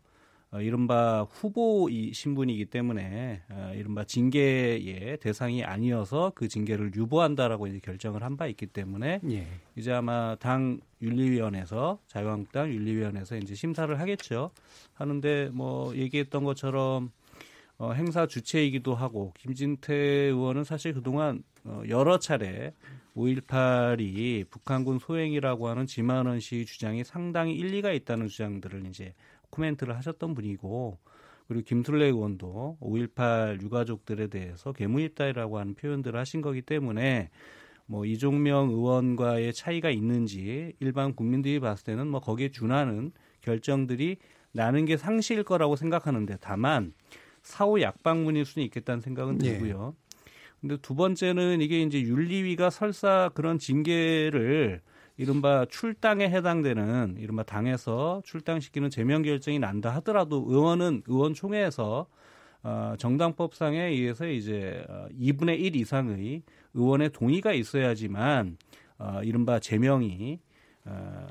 어, 0.50 0.62
이른바 0.62 1.26
후보 1.30 1.90
이 1.90 2.14
신분이기 2.14 2.64
때문에 2.66 3.42
어, 3.50 3.72
이른바 3.76 4.04
징계의 4.04 5.18
대상이 5.20 5.62
아니어서 5.62 6.32
그 6.34 6.48
징계를 6.48 6.94
유보한다라고 6.94 7.66
이제 7.66 7.80
결정을 7.80 8.22
한 8.22 8.38
바 8.38 8.46
있기 8.46 8.66
때문에 8.66 9.20
예. 9.30 9.46
이제 9.76 9.92
아마 9.92 10.36
당 10.36 10.80
윤리위원회에서 11.02 11.98
자유한국당 12.06 12.70
윤리위원회에서 12.72 13.36
이제 13.36 13.54
심사를 13.54 13.98
하겠죠. 14.00 14.50
하는데 14.94 15.50
뭐 15.52 15.94
얘기했던 15.94 16.44
것처럼 16.44 17.10
어, 17.76 17.92
행사 17.92 18.26
주체이기도 18.26 18.94
하고 18.94 19.32
김진태 19.38 19.94
의원은 19.94 20.64
사실 20.64 20.94
그동안 20.94 21.42
어, 21.64 21.82
여러 21.88 22.18
차례 22.18 22.72
5.18이 23.18 24.48
북한군 24.48 25.00
소행이라고 25.00 25.68
하는 25.68 25.86
지만원 25.86 26.38
씨 26.38 26.64
주장이 26.64 27.02
상당히 27.02 27.54
일리가 27.56 27.92
있다는 27.92 28.28
주장들을 28.28 28.86
이제 28.86 29.14
코멘트를 29.50 29.96
하셨던 29.96 30.34
분이고 30.34 30.98
그리고 31.48 31.64
김술래 31.64 32.06
의원도 32.06 32.78
5.18 32.80 33.60
유가족들에 33.62 34.28
대해서 34.28 34.72
개무입다이라고 34.72 35.58
하는 35.58 35.74
표현들을 35.74 36.18
하신 36.18 36.42
거기 36.42 36.62
때문에 36.62 37.30
뭐 37.86 38.04
이종명 38.04 38.68
의원과의 38.68 39.54
차이가 39.54 39.90
있는지 39.90 40.74
일반 40.78 41.14
국민들이 41.14 41.58
봤을 41.58 41.84
때는 41.84 42.06
뭐 42.06 42.20
거기에 42.20 42.50
준하는 42.50 43.12
결정들이 43.40 44.18
나는 44.52 44.84
게 44.84 44.96
상시일 44.96 45.42
거라고 45.42 45.74
생각하는데 45.74 46.36
다만 46.40 46.92
사후 47.42 47.80
약방문일 47.80 48.44
수는 48.44 48.66
있겠다는 48.66 49.00
생각은 49.00 49.42
예. 49.44 49.52
들고요. 49.52 49.94
근데 50.60 50.76
두 50.78 50.94
번째는 50.94 51.60
이게 51.60 51.82
이제 51.82 52.00
윤리위가 52.00 52.70
설사 52.70 53.30
그런 53.34 53.58
징계를 53.58 54.80
이른바 55.16 55.66
출당에 55.68 56.28
해당되는 56.28 57.16
이른바 57.18 57.42
당에서 57.42 58.22
출당시키는 58.24 58.90
제명 58.90 59.22
결정이 59.22 59.58
난다 59.58 59.90
하더라도 59.96 60.44
의원은 60.48 61.02
의원총회에서 61.06 62.06
어, 62.64 62.94
정당법상에 62.98 63.84
의해서 63.86 64.26
이제 64.26 64.84
어, 64.88 65.06
2분의 65.20 65.60
1 65.60 65.76
이상의 65.76 66.42
의원의 66.74 67.10
동의가 67.10 67.52
있어야지만 67.52 68.56
어, 68.98 69.20
이른바 69.22 69.60
제명이 69.60 70.40
어, 70.84 71.26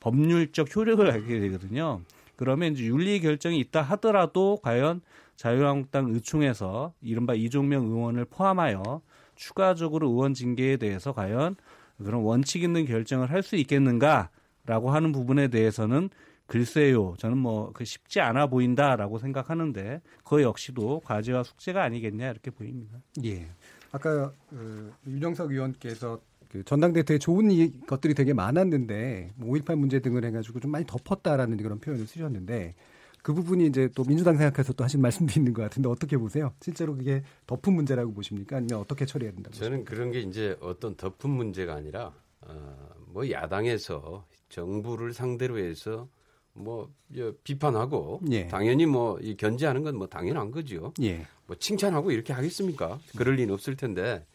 법률적 0.00 0.74
효력을 0.74 1.12
하게 1.12 1.40
되거든요. 1.40 2.00
그러면 2.40 2.72
이제 2.72 2.84
윤리 2.86 3.20
결정이 3.20 3.58
있다 3.58 3.82
하더라도 3.82 4.58
과연 4.62 5.02
자유한국당 5.36 6.08
의총에서 6.08 6.94
이른바 7.02 7.34
이종명 7.34 7.84
의원을 7.84 8.24
포함하여 8.24 9.02
추가적으로 9.34 10.08
의원 10.08 10.32
징계에 10.32 10.78
대해서 10.78 11.12
과연 11.12 11.56
그런 12.02 12.22
원칙 12.22 12.62
있는 12.62 12.86
결정을 12.86 13.30
할 13.30 13.42
수 13.42 13.56
있겠는가라고 13.56 14.90
하는 14.90 15.12
부분에 15.12 15.48
대해서는 15.48 16.08
글쎄요, 16.46 17.14
저는 17.18 17.36
뭐 17.36 17.72
그 17.74 17.84
쉽지 17.84 18.20
않아 18.20 18.46
보인다라고 18.46 19.18
생각하는데 19.18 20.00
그 20.24 20.42
역시도 20.42 21.00
과제와 21.04 21.42
숙제가 21.42 21.82
아니겠냐 21.82 22.30
이렇게 22.30 22.50
보입니다. 22.50 22.98
예. 23.22 23.48
아까 23.92 24.32
그 24.48 24.94
윤영석 25.06 25.50
의원께서 25.50 26.20
그 26.50 26.64
전당대회 26.64 27.04
때 27.04 27.18
좋은 27.18 27.50
이, 27.50 27.70
것들이 27.86 28.14
되게 28.14 28.32
많았는데 28.34 29.32
뭐 29.36 29.50
5.18 29.54 29.76
문제 29.76 30.00
등을 30.00 30.24
해가지고 30.24 30.60
좀 30.60 30.70
많이 30.72 30.84
덮었다라는 30.86 31.56
그런 31.58 31.78
표현을 31.78 32.06
쓰셨는데 32.06 32.74
그 33.22 33.32
부분이 33.34 33.66
이제 33.66 33.88
또 33.94 34.02
민주당 34.04 34.36
생각해서 34.36 34.72
또 34.72 34.82
하신 34.82 35.00
말씀도 35.00 35.34
있는 35.38 35.52
것 35.52 35.62
같은데 35.62 35.88
어떻게 35.88 36.16
보세요? 36.16 36.52
실제로 36.60 36.96
그게 36.96 37.22
덮은 37.46 37.72
문제라고 37.74 38.12
보십니까? 38.12 38.56
아니면 38.56 38.80
어떻게 38.80 39.04
처리해야 39.06 39.32
된다고 39.32 39.54
저는 39.54 39.84
그런 39.84 40.10
게 40.10 40.20
이제 40.20 40.56
어떤 40.60 40.96
덮은 40.96 41.30
문제가 41.30 41.74
아니라 41.74 42.12
어, 42.40 42.76
뭐 43.06 43.30
야당에서 43.30 44.26
정부를 44.48 45.12
상대로 45.12 45.58
해서 45.58 46.08
뭐 46.52 46.90
저, 47.14 47.32
비판하고 47.44 48.20
예. 48.32 48.48
당연히 48.48 48.86
뭐 48.86 49.18
이 49.22 49.36
견제하는 49.36 49.82
건 49.84 49.94
뭐 49.94 50.08
당연한 50.08 50.50
거죠. 50.50 50.92
예. 51.02 51.26
뭐 51.46 51.54
칭찬하고 51.56 52.10
이렇게 52.10 52.32
하겠습니까? 52.32 52.98
그럴 53.16 53.36
리는 53.36 53.52
없을 53.54 53.76
텐데. 53.76 54.26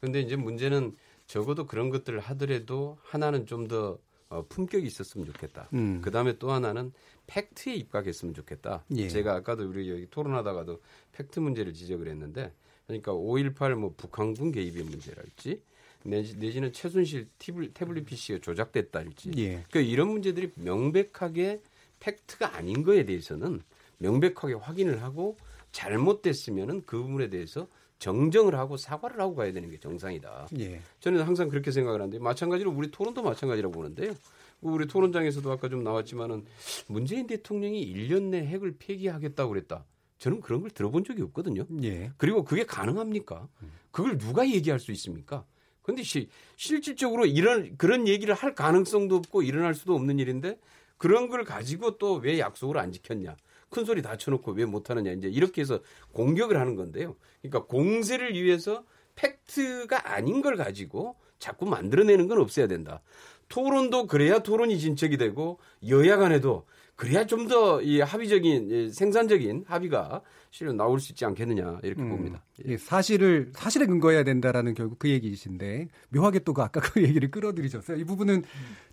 근데 0.00 0.20
이제 0.20 0.36
문제는 0.36 0.94
적어도 1.26 1.66
그런 1.66 1.90
것들을 1.90 2.20
하더라도 2.20 2.98
하나는 3.02 3.46
좀더 3.46 3.98
어, 4.28 4.44
품격이 4.48 4.86
있었으면 4.86 5.26
좋겠다. 5.26 5.68
음. 5.74 6.00
그 6.02 6.10
다음에 6.10 6.38
또 6.38 6.50
하나는 6.50 6.92
팩트에 7.26 7.74
입각했으면 7.74 8.34
좋겠다. 8.34 8.84
예. 8.96 9.08
제가 9.08 9.34
아까도 9.34 9.68
우리 9.68 9.88
여기 9.90 10.08
토론하다가도 10.10 10.80
팩트 11.12 11.40
문제를 11.40 11.72
지적을 11.72 12.08
했는데, 12.08 12.52
그러니까 12.86 13.12
5.18뭐 13.12 13.96
북한군 13.96 14.50
개입의 14.52 14.84
문제랄지, 14.84 15.62
내지, 16.04 16.36
내지는 16.36 16.72
최순실 16.72 17.28
태블, 17.38 17.72
태블릿 17.72 18.06
PC가 18.06 18.40
조작됐다랄지, 18.40 19.32
예. 19.38 19.64
그 19.70 19.78
이런 19.78 20.08
문제들이 20.08 20.52
명백하게 20.56 21.62
팩트가 22.00 22.56
아닌 22.56 22.82
거에 22.82 23.04
대해서는 23.04 23.62
명백하게 23.98 24.54
확인을 24.54 25.02
하고 25.02 25.36
잘못됐으면은 25.72 26.82
그 26.86 26.98
부분에 26.98 27.30
대해서 27.30 27.68
정정을 28.04 28.54
하고 28.54 28.76
사과를 28.76 29.18
하고 29.18 29.34
가야 29.34 29.50
되는 29.50 29.70
게 29.70 29.78
정상이다. 29.78 30.48
예. 30.58 30.82
저는 31.00 31.22
항상 31.22 31.48
그렇게 31.48 31.70
생각을 31.70 32.02
하는데 32.02 32.18
마찬가지로 32.18 32.70
우리 32.70 32.90
토론도 32.90 33.22
마찬가지라고 33.22 33.72
보는데요. 33.72 34.12
우리 34.60 34.86
토론장에서도 34.86 35.50
아까 35.50 35.70
좀 35.70 35.82
나왔지만은 35.82 36.44
문재인 36.86 37.26
대통령이 37.26 37.94
1년 37.94 38.24
내 38.24 38.44
핵을 38.44 38.74
폐기하겠다고 38.78 39.48
그랬다. 39.48 39.86
저는 40.18 40.42
그런 40.42 40.60
걸 40.60 40.70
들어본 40.70 41.04
적이 41.04 41.22
없거든요. 41.22 41.64
예. 41.82 42.12
그리고 42.18 42.44
그게 42.44 42.64
가능합니까? 42.66 43.48
그걸 43.90 44.18
누가 44.18 44.46
얘기할 44.46 44.78
수 44.80 44.92
있습니까? 44.92 45.46
근데 45.80 46.02
시, 46.02 46.28
실질적으로 46.56 47.24
이런 47.24 47.74
그런 47.78 48.06
얘기를 48.06 48.34
할 48.34 48.54
가능성도 48.54 49.16
없고 49.16 49.42
일어날 49.42 49.74
수도 49.74 49.94
없는 49.94 50.18
일인데 50.18 50.58
그런 50.98 51.30
걸 51.30 51.44
가지고 51.44 51.96
또 51.96 52.16
왜 52.16 52.38
약속을 52.38 52.76
안 52.76 52.92
지켰냐? 52.92 53.34
큰 53.74 53.84
소리 53.84 54.02
다 54.02 54.16
쳐놓고 54.16 54.52
왜 54.52 54.64
못하느냐? 54.64 55.10
이제 55.12 55.26
이렇게 55.28 55.60
해서 55.62 55.80
공격을 56.12 56.58
하는 56.60 56.76
건데요. 56.76 57.16
그러니까 57.42 57.64
공세를 57.66 58.32
위해서 58.34 58.84
팩트가 59.16 60.12
아닌 60.14 60.42
걸 60.42 60.56
가지고 60.56 61.16
자꾸 61.40 61.66
만들어내는 61.66 62.28
건 62.28 62.38
없어야 62.38 62.68
된다. 62.68 63.02
토론도 63.48 64.06
그래야 64.06 64.38
토론이 64.38 64.78
진척이 64.78 65.16
되고 65.18 65.58
여야 65.88 66.16
간에도 66.16 66.66
그래야 66.96 67.26
좀 67.26 67.48
더 67.48 67.82
이 67.82 68.00
합의적인 68.00 68.70
이 68.70 68.90
생산적인 68.90 69.64
합의가 69.66 70.22
실은 70.52 70.76
나올 70.76 71.00
수 71.00 71.10
있지 71.12 71.24
않겠느냐 71.24 71.80
이렇게 71.82 72.00
음. 72.02 72.10
봅니다. 72.10 72.44
예, 72.66 72.76
사실을 72.76 73.50
사실에 73.54 73.86
근거해야 73.86 74.22
된다라는 74.22 74.74
결국 74.74 74.98
그 75.00 75.08
얘기이신데 75.10 75.88
묘하게 76.10 76.38
또 76.40 76.54
그 76.54 76.62
아까 76.62 76.80
그 76.80 77.02
얘기를 77.02 77.30
끌어들이셨어요. 77.32 77.96
이 77.98 78.04
부분은 78.04 78.44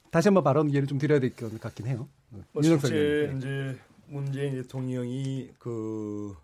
다시 0.10 0.28
한번 0.28 0.44
발언 0.44 0.68
기회를 0.68 0.88
좀 0.88 0.98
드려야 0.98 1.20
될 1.20 1.30
것 1.36 1.58
같긴 1.62 1.86
해요. 1.88 2.10
뭐 2.52 2.62
실제 2.64 2.96
의원님. 2.96 3.38
이제 3.38 3.78
문재인 4.12 4.56
대통령이 4.56 5.52
그 5.58 6.36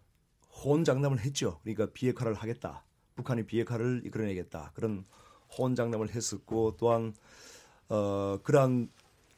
호언장담을 0.64 1.20
했죠. 1.20 1.60
그러니까 1.64 1.88
비핵화를 1.92 2.34
하겠다. 2.34 2.86
북한이 3.16 3.46
비핵화를 3.46 4.04
이끌어내겠다. 4.06 4.72
그런 4.74 5.06
호언장담을 5.58 6.10
했었고 6.16 6.78
또한 6.78 7.14
어 7.90 8.40
그러한 8.44 8.90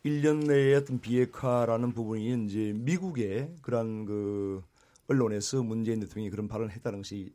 1년 0.06 0.46
내에 0.46 0.76
어떤 0.76 1.00
비핵화라는 1.00 1.94
부분이 1.94 2.46
이제 2.46 2.72
미국의 2.76 3.56
그러한 3.64 4.06
그 4.06 4.62
언론에서 5.08 5.64
문재인 5.64 6.00
대통령이 6.00 6.30
그런 6.30 6.48
발언을 6.48 6.72
했다는 6.74 7.00
것이 7.00 7.34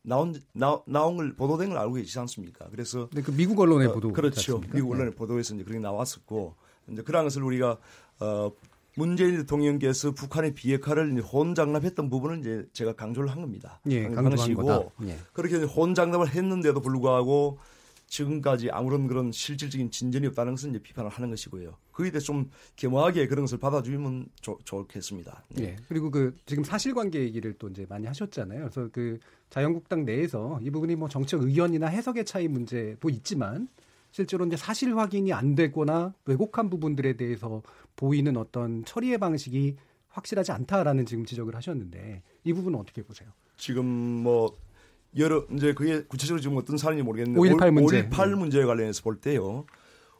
나온 0.00 0.34
나, 0.52 0.82
나온 0.86 1.16
걸 1.16 1.34
보도된 1.34 1.68
걸 1.68 1.78
알고 1.78 1.94
계시지 1.94 2.18
않습니까? 2.18 2.68
그래서 2.70 3.08
근데 3.10 3.22
그 3.22 3.30
미국 3.30 3.60
언론의 3.60 3.88
어, 3.88 3.92
보도 3.92 4.12
그렇죠. 4.12 4.60
미국 4.72 4.92
언론의 4.92 5.14
보도에서 5.14 5.54
이제 5.54 5.64
그렇게 5.64 5.80
나왔었고 5.80 6.56
이제 6.90 7.02
그런 7.02 7.24
것을 7.24 7.42
우리가 7.42 7.78
어 8.20 8.52
문재인 8.96 9.36
대통령께서 9.38 10.12
북한의 10.12 10.54
비핵화를 10.54 11.20
혼장납했던 11.20 12.10
부분은 12.10 12.40
이제 12.40 12.66
제가 12.72 12.94
강조를 12.94 13.30
한 13.30 13.40
겁니다. 13.40 13.80
예, 13.90 14.08
강조한 14.08 14.54
거다. 14.54 14.88
예. 15.02 15.18
그렇게 15.32 15.56
혼장납을 15.56 16.28
했는데도 16.28 16.80
불구하고 16.80 17.58
지금까지 18.06 18.70
아무런 18.70 19.08
그런 19.08 19.32
실질적인 19.32 19.90
진전이 19.90 20.26
없다는 20.28 20.52
것은 20.52 20.70
이제 20.70 20.78
비판을 20.78 21.10
하는 21.10 21.30
것이고요. 21.30 21.76
그에 21.90 22.10
대해 22.10 22.20
좀 22.20 22.50
겸허하게 22.76 23.26
그런 23.26 23.44
것을 23.44 23.58
받아주면 23.58 24.26
좋, 24.40 24.58
좋겠습니다. 24.64 25.44
네. 25.50 25.64
예. 25.64 25.76
그리고 25.88 26.10
그 26.10 26.36
지금 26.46 26.62
사실관계 26.62 27.20
얘기를 27.20 27.54
또 27.58 27.68
이제 27.68 27.86
많이 27.88 28.06
하셨잖아요. 28.06 28.60
그래서 28.60 28.88
그 28.92 29.18
자유한국당 29.50 30.04
내에서 30.04 30.60
이 30.62 30.70
부분이 30.70 30.94
뭐 30.96 31.08
정책 31.08 31.42
의견이나 31.42 31.88
해석의 31.88 32.24
차이 32.24 32.46
문제도 32.46 33.08
있지만 33.10 33.68
실제로 34.14 34.46
이제 34.46 34.56
사실 34.56 34.96
확인이 34.96 35.32
안 35.32 35.56
되거나 35.56 36.14
왜곡한 36.24 36.70
부분들에 36.70 37.14
대해서 37.16 37.62
보이는 37.96 38.36
어떤 38.36 38.84
처리의 38.84 39.18
방식이 39.18 39.74
확실하지 40.08 40.52
않다라는 40.52 41.04
지금 41.04 41.24
지적을 41.24 41.56
하셨는데 41.56 42.22
이 42.44 42.52
부분은 42.52 42.78
어떻게 42.78 43.02
보세요? 43.02 43.30
지금 43.56 43.84
뭐 43.84 44.56
여러 45.18 45.44
이제 45.52 45.74
그게 45.74 46.04
구체적으로 46.04 46.40
지금 46.40 46.56
어떤 46.56 46.76
사안인지 46.76 47.02
모르겠는데 47.02 47.40
5.18 47.40 47.70
문제. 47.72 48.08
5.18 48.08 48.28
네. 48.30 48.34
문제에 48.36 48.64
관련해서 48.64 49.02
볼 49.02 49.16
때요. 49.20 49.66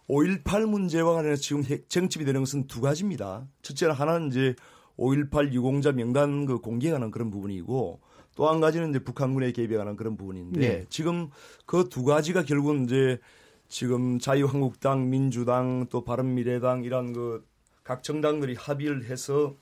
5.18 0.09 0.69
문제와 0.69 1.13
관련해서 1.15 1.41
지금 1.41 1.63
해- 1.63 1.83
쟁점이 1.87 2.25
되는 2.27 2.41
것은 2.41 2.67
두 2.67 2.81
가지입니다. 2.81 3.47
첫째는 3.63 3.95
하나는 3.95 4.27
이제 4.27 4.57
5.18 4.99 5.53
유공자 5.53 5.93
명단 5.93 6.47
그 6.47 6.59
공개에 6.59 6.91
관한 6.91 7.13
그런 7.13 7.31
부분이고 7.31 8.01
또 8.35 8.49
한 8.51 8.61
가지는 8.61 8.91
이제 8.91 8.99
북한군의 8.99 9.53
개입에 9.53 9.77
관한 9.77 9.95
그런 9.95 10.17
부분인데 10.17 10.59
네. 10.61 10.85
지금 10.89 11.31
그 11.65 11.89
두 11.89 12.03
가지가 12.03 12.43
결국은 12.43 12.87
이제 12.87 13.21
지금 13.69 14.19
자유한국당, 14.19 15.11
민주당 15.11 15.87
또 15.91 16.05
바른미래당 16.05 16.85
이런 16.85 17.13
그 17.13 17.55
각 17.85 18.03
정당들이 18.03 18.55
합의를 18.55 19.05
해서 19.05 19.55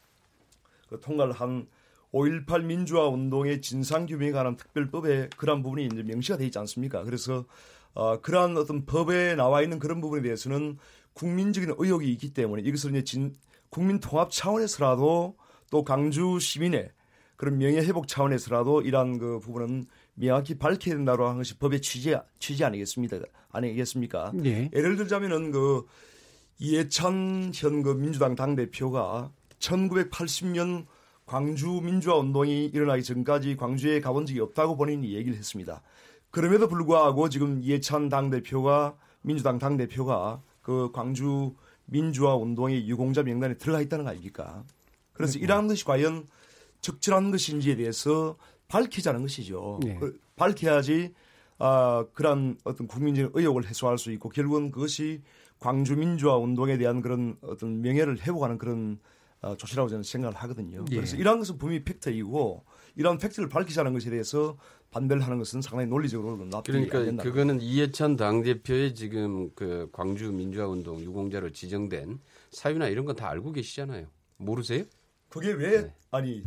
그 0.88 1.00
통과를 1.00 1.32
한 1.32 1.66
5.18 2.12 2.62
민주화 2.62 3.08
운동의 3.08 3.60
진상 3.60 4.06
규명에 4.06 4.30
관한 4.30 4.56
특별법에 4.56 5.30
그러한 5.36 5.62
부분이 5.62 5.86
이제 5.86 6.02
명시가 6.02 6.38
돼 6.38 6.46
있지 6.46 6.58
않습니까? 6.60 7.02
그래서 7.02 7.44
어, 7.94 8.20
그러한 8.20 8.56
어떤 8.56 8.86
법에 8.86 9.34
나와 9.34 9.60
있는 9.62 9.78
그런 9.78 10.00
부분에 10.00 10.22
대해서는 10.22 10.78
국민적인 11.14 11.74
의혹이 11.76 12.10
있기 12.12 12.32
때문에 12.32 12.62
이것을 12.62 12.90
이제 12.90 13.04
진, 13.04 13.34
국민 13.70 13.98
통합 13.98 14.30
차원에서라도 14.30 15.36
또 15.70 15.84
강주 15.84 16.38
시민의 16.38 16.92
그런 17.36 17.58
명예 17.58 17.80
회복 17.80 18.06
차원에서라도 18.06 18.82
이러한 18.82 19.18
그 19.18 19.40
부분은 19.40 19.86
명확히 20.14 20.56
밝혀야 20.56 20.96
된다고 20.96 21.24
하는 21.24 21.38
것이 21.38 21.56
법의 21.58 21.80
취지 21.80 22.14
취지 22.38 22.64
아니겠습니까? 22.64 23.20
아니겠습니까? 23.50 24.32
예. 24.44 24.70
예를 24.72 24.96
들자면은 24.96 25.50
그 25.50 25.86
이해찬 26.58 27.52
현 27.54 27.82
그 27.82 27.94
민주당 27.94 28.34
당 28.36 28.54
대표가 28.54 29.32
1980년 29.58 30.86
광주 31.26 31.68
민주화 31.82 32.16
운동이 32.16 32.66
일어나기 32.66 33.02
전까지 33.02 33.56
광주에 33.56 34.00
가본 34.00 34.26
적이 34.26 34.40
없다고 34.40 34.76
본인이 34.76 35.14
얘기를 35.14 35.36
했습니다. 35.36 35.82
그럼에도 36.30 36.68
불구하고 36.68 37.28
지금 37.28 37.60
이해찬 37.62 38.08
당 38.08 38.30
대표가 38.30 38.96
민주당 39.22 39.58
당 39.58 39.76
대표가 39.76 40.42
그 40.60 40.90
광주 40.92 41.54
민주화 41.86 42.36
운동의 42.36 42.88
유공자 42.88 43.22
명단에 43.22 43.54
들어가 43.54 43.80
있다는 43.80 44.04
거 44.04 44.10
아닙니까? 44.10 44.64
그래서 45.12 45.38
이러한 45.38 45.68
것이 45.68 45.84
과연 45.84 46.26
적절한 46.80 47.30
것인지에 47.30 47.76
대해서 47.76 48.36
밝히자는 48.72 49.20
것이죠. 49.22 49.80
네. 49.82 49.96
그 50.00 50.18
밝혀야지 50.36 51.12
아, 51.58 52.06
그런 52.14 52.56
어떤 52.64 52.86
국민적인 52.86 53.30
의혹을 53.34 53.66
해소할 53.68 53.98
수 53.98 54.10
있고 54.12 54.30
결국은 54.30 54.70
그것이 54.70 55.20
광주 55.58 55.94
민주화 55.94 56.36
운동에 56.38 56.78
대한 56.78 57.02
그런 57.02 57.36
어떤 57.42 57.82
명예를 57.82 58.18
회복하는 58.22 58.56
그런 58.58 58.98
어, 59.42 59.56
조치라고 59.56 59.88
저는 59.88 60.02
생각을 60.04 60.36
하거든요. 60.36 60.84
예. 60.90 60.96
그래서 60.96 61.16
이러한 61.16 61.38
것은 61.40 61.58
분명히 61.58 61.84
팩트이고 61.84 62.64
이러한 62.96 63.18
팩트를 63.18 63.48
밝히자는 63.48 63.92
것에 63.92 64.08
대해서 64.10 64.56
반대를 64.90 65.22
하는 65.22 65.38
것은 65.38 65.60
상당히 65.62 65.88
논리적으로 65.90 66.36
납득이 66.44 66.76
안 66.78 66.86
그러니까 66.88 67.04
된다. 67.04 67.22
그거는 67.24 67.60
이해찬 67.60 68.16
당 68.16 68.42
대표의 68.42 68.94
지금 68.94 69.50
그 69.54 69.88
광주 69.92 70.32
민주화 70.32 70.66
운동 70.68 71.00
유공자로 71.00 71.50
지정된 71.52 72.20
사유나 72.50 72.88
이런 72.88 73.04
건 73.04 73.16
다 73.16 73.28
알고 73.30 73.52
계시잖아요. 73.52 74.06
모르세요? 74.38 74.84
그게 75.28 75.52
왜 75.52 75.82
네. 75.82 75.94
아니 76.10 76.44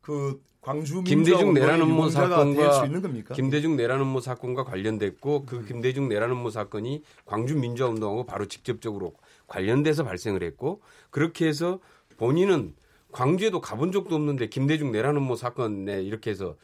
그 0.00 0.42
광주 0.60 1.02
김대중 1.02 1.54
민주화 1.54 1.66
내라는 1.66 1.88
모 1.88 2.02
운동의 2.04 2.10
유공자가 2.10 2.44
될수 2.54 2.84
사건과? 2.84 3.34
김대중 3.34 3.76
내라는 3.76 4.06
모 4.06 4.20
사건과 4.20 4.64
관련됐고 4.64 5.46
그 5.46 5.64
김대중 5.64 6.08
내라는 6.08 6.36
모 6.36 6.50
사건이 6.50 7.02
광주 7.24 7.56
민주화 7.56 7.88
운동하고 7.88 8.26
바로 8.26 8.46
직접적으로 8.46 9.14
관련돼서 9.46 10.04
발생을 10.04 10.42
했고 10.42 10.82
그렇게 11.10 11.46
해서 11.46 11.80
본인은 12.18 12.74
광주에도 13.10 13.60
가본 13.60 13.90
적도 13.92 14.14
없는데 14.14 14.48
김대중 14.48 14.92
내라는 14.92 15.22
모 15.22 15.34
사건에 15.34 16.02
이렇게 16.02 16.30
해서 16.30 16.56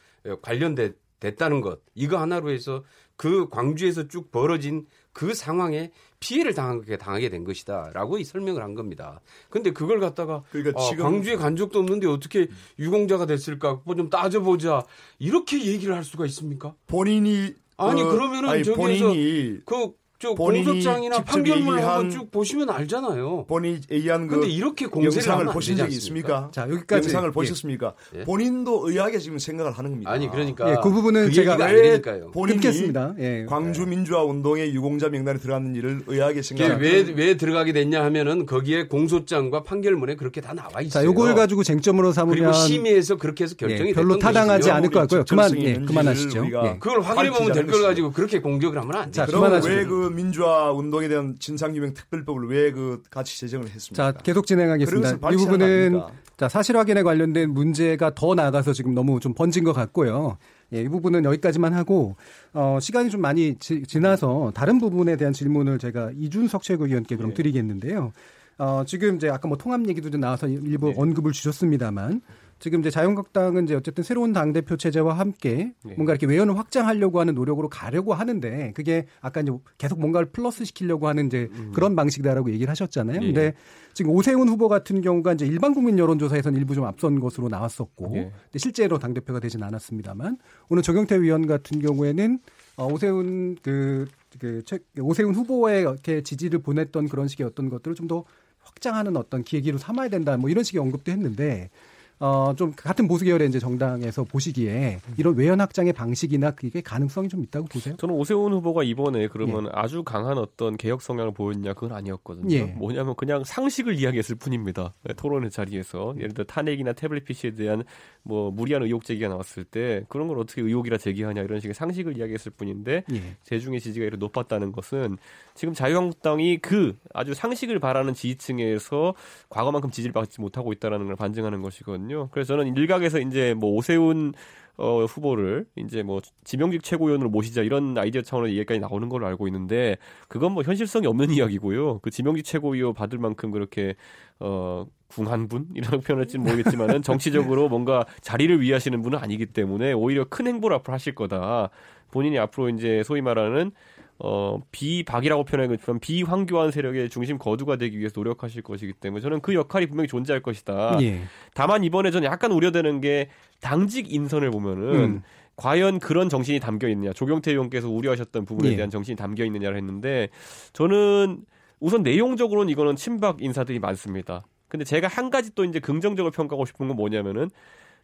관련됐 0.42 0.96
됐다는 1.18 1.62
것 1.62 1.80
이거 1.94 2.18
하나로 2.18 2.50
해서 2.50 2.84
그 3.16 3.48
광주에서 3.48 4.08
쭉 4.08 4.30
벌어진 4.30 4.86
그 5.16 5.32
상황에 5.32 5.90
피해를 6.20 6.52
당하게 6.52 6.98
당하게 6.98 7.30
된 7.30 7.42
것이다라고 7.42 8.18
이 8.18 8.24
설명을 8.24 8.62
한 8.62 8.74
겁니다. 8.74 9.22
근데 9.48 9.70
그걸 9.70 9.98
갖다가 9.98 10.42
그러니까 10.50 10.78
아, 10.78 10.90
광주에 11.02 11.36
간 11.36 11.56
적도 11.56 11.78
없는데 11.78 12.06
어떻게 12.06 12.48
유공자가 12.78 13.24
됐을까? 13.24 13.80
뭐 13.84 13.94
좀 13.96 14.10
따져보자. 14.10 14.84
이렇게 15.18 15.64
얘기를 15.64 15.94
할 15.94 16.04
수가 16.04 16.26
있습니까? 16.26 16.74
본인이 16.86 17.54
아니, 17.78 18.02
어, 18.02 18.10
그러면은 18.10 18.50
아니, 18.50 18.62
저기에서 18.64 19.06
본인이 19.06 19.60
그 19.64 19.92
저 20.18 20.30
공소장이나 20.34 21.18
얘기한- 21.18 21.78
한번 21.78 22.10
쭉 22.10 22.30
보시면 22.30 22.70
알잖아요. 22.70 23.44
본인이 23.46 23.80
얘기한 23.90 24.26
그 24.26 24.36
근데 24.36 24.48
이렇게 24.48 24.86
영상을 24.90 25.44
보신 25.46 25.76
적이? 25.76 25.92
있습니까? 25.96 26.48
자, 26.52 26.62
여기까지. 26.70 27.08
영상을 27.08 27.28
예. 27.28 27.32
보셨습니까? 27.32 27.92
예. 28.16 28.24
본인도 28.24 28.88
의아하게 28.88 29.18
지금 29.18 29.38
생각을 29.38 29.72
하는 29.72 29.90
겁니다. 29.90 30.10
아니 30.10 30.30
그러니까 30.30 30.70
예, 30.70 30.76
그 30.82 30.90
부분은 30.90 31.26
그 31.26 31.32
제가 31.32 31.56
왜. 31.56 32.00
본인이 32.32 32.60
끊겠습니다. 32.60 33.14
예. 33.18 33.44
광주 33.46 33.86
민주화 33.86 34.22
운동의 34.24 34.74
유공자 34.74 35.08
명단에 35.10 35.38
들어가는 35.38 35.74
일을 35.76 36.02
의아하게 36.06 36.36
이게 36.36 36.42
생각하는 36.42 36.80
왜, 36.82 37.02
왜 37.14 37.36
들어가게 37.36 37.72
됐냐 37.72 38.02
하면은 38.04 38.46
거기에 38.46 38.88
공소장과 38.88 39.62
판결문에 39.64 40.16
그렇게 40.16 40.40
다 40.40 40.54
나와 40.54 40.80
있어요. 40.80 40.88
자, 40.88 41.04
요걸 41.04 41.34
가지고 41.34 41.62
쟁점으로 41.62 42.12
삼으면 42.12 42.36
그리고 42.38 42.52
심의해서 42.52 43.16
그렇게 43.16 43.44
해서 43.44 43.54
결정이 43.56 43.90
예, 43.90 43.92
별로 43.94 44.14
됐던 44.14 44.32
타당하지. 44.32 44.70
않을 44.70 44.90
것 44.90 45.00
같고요. 45.00 45.24
그만 45.28 45.48
적절성이 45.48 45.66
예, 45.66 45.74
그만하시죠. 45.86 46.46
예. 46.46 46.76
그걸 46.80 47.00
확인해 47.02 47.30
보면 47.30 47.52
될 47.52 47.66
걸. 47.66 47.76
가지고 47.86 48.10
그렇게 48.10 48.40
공격을 48.40 48.78
하면 48.80 48.96
안 48.96 49.12
자, 49.12 49.26
되죠. 49.26 49.38
그럼 49.38 49.60
그만하시죠. 49.60 50.05
왜그 50.06 50.14
민주화 50.14 50.72
운동에 50.72 51.08
대한 51.08 51.36
진상규명 51.38 51.94
특별법을 51.94 52.48
왜 52.48 52.66
그 52.72 53.02
같이 53.10 53.38
제정을 53.40 53.68
했습니까? 53.70 54.12
자, 54.12 54.18
계속 54.18 54.46
진행하겠습니다. 54.46 55.30
이 55.32 55.36
부분은? 55.36 56.02
자, 56.36 56.48
사실 56.48 56.76
확인에 56.76 57.02
관련된 57.02 57.50
문제가 57.50 58.12
더 58.14 58.34
나가서 58.34 58.72
지금 58.72 58.94
너무 58.94 59.20
좀 59.20 59.32
번진 59.34 59.64
것 59.64 59.72
같고요. 59.72 60.36
예, 60.74 60.82
이 60.82 60.88
부분은 60.88 61.24
여기까지만 61.24 61.72
하고 61.72 62.16
어, 62.52 62.78
시간이 62.80 63.08
좀 63.10 63.20
많이 63.20 63.56
지, 63.58 63.84
지나서 63.84 64.52
다른 64.54 64.78
부분에 64.78 65.16
대한 65.16 65.32
질문을 65.32 65.78
제가 65.78 66.10
이준석 66.16 66.62
최고위원께 66.62 67.16
그럼 67.16 67.32
드리겠는데요. 67.34 68.12
어, 68.58 68.82
지금 68.86 69.16
이제 69.16 69.28
아까 69.28 69.48
뭐 69.48 69.56
통합 69.56 69.86
얘기도 69.88 70.10
좀 70.10 70.20
나와서 70.20 70.48
일부 70.48 70.92
언급을 70.96 71.32
주셨습니다만 71.32 72.20
지금 72.58 72.80
이제 72.80 72.90
자유한국당은 72.90 73.64
이제 73.64 73.74
어쨌든 73.74 74.02
새로운 74.02 74.32
당 74.32 74.52
대표 74.54 74.76
체제와 74.78 75.18
함께 75.18 75.74
뭔가 75.96 76.12
이렇게 76.14 76.26
외연을 76.26 76.56
확장하려고 76.58 77.20
하는 77.20 77.34
노력으로 77.34 77.68
가려고 77.68 78.14
하는데 78.14 78.72
그게 78.74 79.06
아까 79.20 79.42
이제 79.42 79.52
계속 79.76 80.00
뭔가를 80.00 80.30
플러스 80.30 80.64
시키려고 80.64 81.06
하는 81.06 81.26
이제 81.26 81.48
그런 81.74 81.94
방식이다라고 81.94 82.50
얘기를 82.50 82.70
하셨잖아요. 82.70 83.20
근데 83.20 83.52
지금 83.92 84.10
오세훈 84.12 84.48
후보 84.48 84.68
같은 84.68 85.02
경우가 85.02 85.34
이제 85.34 85.46
일반 85.46 85.74
국민 85.74 85.98
여론조사에서는 85.98 86.58
일부 86.58 86.74
좀 86.74 86.84
앞선 86.84 87.20
것으로 87.20 87.48
나왔었고 87.48 88.12
예. 88.16 88.20
근데 88.44 88.58
실제로 88.58 88.98
당 88.98 89.12
대표가 89.12 89.38
되진 89.38 89.62
않았습니다만 89.62 90.38
오늘 90.70 90.82
정영태 90.82 91.20
위원 91.20 91.46
같은 91.46 91.80
경우에는 91.80 92.38
어, 92.78 92.86
오세훈 92.86 93.56
그, 93.62 94.06
그 94.38 94.62
최- 94.64 94.78
오세훈 95.00 95.34
후보의 95.34 95.80
이렇게 95.82 96.22
지지를 96.22 96.60
보냈던 96.60 97.08
그런 97.08 97.28
식의 97.28 97.46
어떤 97.46 97.68
것들을 97.68 97.94
좀 97.94 98.06
더 98.08 98.24
확장하는 98.60 99.16
어떤 99.16 99.44
계기로 99.44 99.78
삼아야 99.78 100.08
된다 100.08 100.36
뭐 100.36 100.50
이런 100.50 100.64
식의 100.64 100.80
언급도 100.80 101.12
했는데 101.12 101.70
어, 102.18 102.54
좀 102.56 102.72
같은 102.74 103.06
보수 103.06 103.24
계열의 103.24 103.48
이제 103.48 103.58
정당에서 103.58 104.24
보시기에 104.24 105.00
이런 105.18 105.36
외연 105.36 105.60
확장의 105.60 105.92
방식이나 105.92 106.52
그게 106.52 106.80
가능성이 106.80 107.28
좀 107.28 107.42
있다고 107.42 107.66
보세요? 107.66 107.94
저는 107.98 108.14
오세훈 108.14 108.52
후보가 108.54 108.84
이번에 108.84 109.28
그러면 109.28 109.68
아주 109.72 110.02
강한 110.02 110.38
어떤 110.38 110.76
개혁 110.78 111.02
성향을 111.02 111.32
보였냐 111.34 111.74
그건 111.74 111.92
아니었거든요. 111.92 112.54
예. 112.54 112.62
뭐냐면 112.64 113.14
그냥 113.16 113.44
상식을 113.44 113.98
이야기했을 113.98 114.36
뿐입니다. 114.36 114.94
네, 115.02 115.12
토론의 115.12 115.50
자리에서 115.50 116.14
예를 116.16 116.32
들어 116.32 116.44
탄핵이나 116.44 116.94
태블릿 116.94 117.24
PC에 117.26 117.50
대한 117.50 117.84
뭐 118.22 118.50
무리한 118.50 118.82
의혹 118.82 119.04
제기가 119.04 119.28
나왔을 119.28 119.64
때 119.64 120.04
그런 120.08 120.28
걸 120.28 120.38
어떻게 120.38 120.62
의혹이라 120.62 120.96
제기하냐 120.96 121.42
이런 121.42 121.60
식의 121.60 121.74
상식을 121.74 122.16
이야기했을 122.16 122.52
뿐인데 122.52 123.04
예. 123.12 123.36
대중의 123.44 123.80
지지가 123.80 124.04
이렇게 124.04 124.16
높았다는 124.16 124.72
것은 124.72 125.18
지금 125.56 125.74
자유한국당이 125.74 126.58
그 126.58 126.96
아주 127.12 127.34
상식을 127.34 127.80
바라는 127.80 128.14
지지층에서 128.14 129.14
과거만큼 129.48 129.90
지지를 129.90 130.12
받지 130.12 130.40
못하고 130.40 130.72
있다는 130.72 131.06
걸 131.06 131.16
반증하는 131.16 131.62
것이거든요. 131.62 132.28
그래서 132.30 132.56
저는 132.56 132.76
일각에서 132.76 133.18
이제 133.18 133.54
뭐 133.54 133.72
오세훈 133.72 134.34
어, 134.78 135.04
후보를 135.04 135.64
이제 135.76 136.02
뭐 136.02 136.20
지명직 136.44 136.82
최고위원으로 136.82 137.30
모시자 137.30 137.62
이런 137.62 137.96
아이디어 137.96 138.20
차원의 138.20 138.52
얘기까지 138.56 138.78
나오는 138.78 139.08
걸로 139.08 139.26
알고 139.26 139.48
있는데 139.48 139.96
그건 140.28 140.52
뭐 140.52 140.62
현실성이 140.62 141.06
없는 141.06 141.30
이야기고요. 141.32 142.00
그 142.00 142.10
지명직 142.10 142.44
최고위원 142.44 142.92
받을 142.92 143.18
만큼 143.18 143.50
그렇게 143.50 143.94
어 144.38 144.86
궁한 145.08 145.48
분 145.48 145.68
이런 145.74 146.00
표현을지는 146.02 146.44
모르겠지만은 146.44 147.00
정치적으로 147.00 147.70
뭔가 147.70 148.04
자리를 148.20 148.60
위하시는 148.60 149.00
분은 149.00 149.18
아니기 149.18 149.46
때문에 149.46 149.94
오히려 149.94 150.24
큰 150.24 150.46
행보를 150.46 150.76
앞으로 150.76 150.92
하실 150.92 151.14
거다. 151.14 151.70
본인이 152.10 152.38
앞으로 152.38 152.68
이제 152.68 153.02
소위 153.02 153.22
말하는 153.22 153.72
어 154.18 154.60
비박이라고 154.72 155.44
표현하겠지만 155.44 156.00
비황교한 156.00 156.70
세력의 156.70 157.10
중심 157.10 157.38
거두가 157.38 157.76
되기 157.76 157.98
위해서 157.98 158.14
노력하실 158.16 158.62
것이기 158.62 158.94
때문에 158.94 159.20
저는 159.20 159.40
그 159.40 159.54
역할이 159.54 159.86
분명히 159.86 160.08
존재할 160.08 160.40
것이다. 160.40 160.98
예. 161.02 161.20
다만 161.54 161.84
이번에 161.84 162.10
저는 162.10 162.26
약간 162.26 162.52
우려되는 162.52 163.00
게 163.00 163.28
당직 163.60 164.12
인선을 164.12 164.50
보면은 164.50 164.94
음. 164.94 165.22
과연 165.56 165.98
그런 165.98 166.28
정신이 166.28 166.60
담겨 166.60 166.88
있느냐. 166.88 167.12
조경태 167.12 167.50
의원께서 167.50 167.90
우려하셨던 167.90 168.44
부분에 168.46 168.72
예. 168.72 168.76
대한 168.76 168.90
정신이 168.90 169.16
담겨 169.16 169.44
있느냐를 169.44 169.76
했는데 169.76 170.28
저는 170.72 171.44
우선 171.80 172.02
내용적으로는 172.02 172.70
이거는 172.70 172.96
친박 172.96 173.42
인사들이 173.42 173.78
많습니다. 173.78 174.44
근데 174.68 174.84
제가 174.84 175.08
한 175.08 175.30
가지 175.30 175.54
또 175.54 175.64
이제 175.64 175.78
긍정적으로 175.78 176.30
평가하고 176.30 176.64
싶은 176.64 176.88
건 176.88 176.96
뭐냐면은 176.96 177.50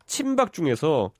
친박 0.06 0.52
중에서 0.52 1.12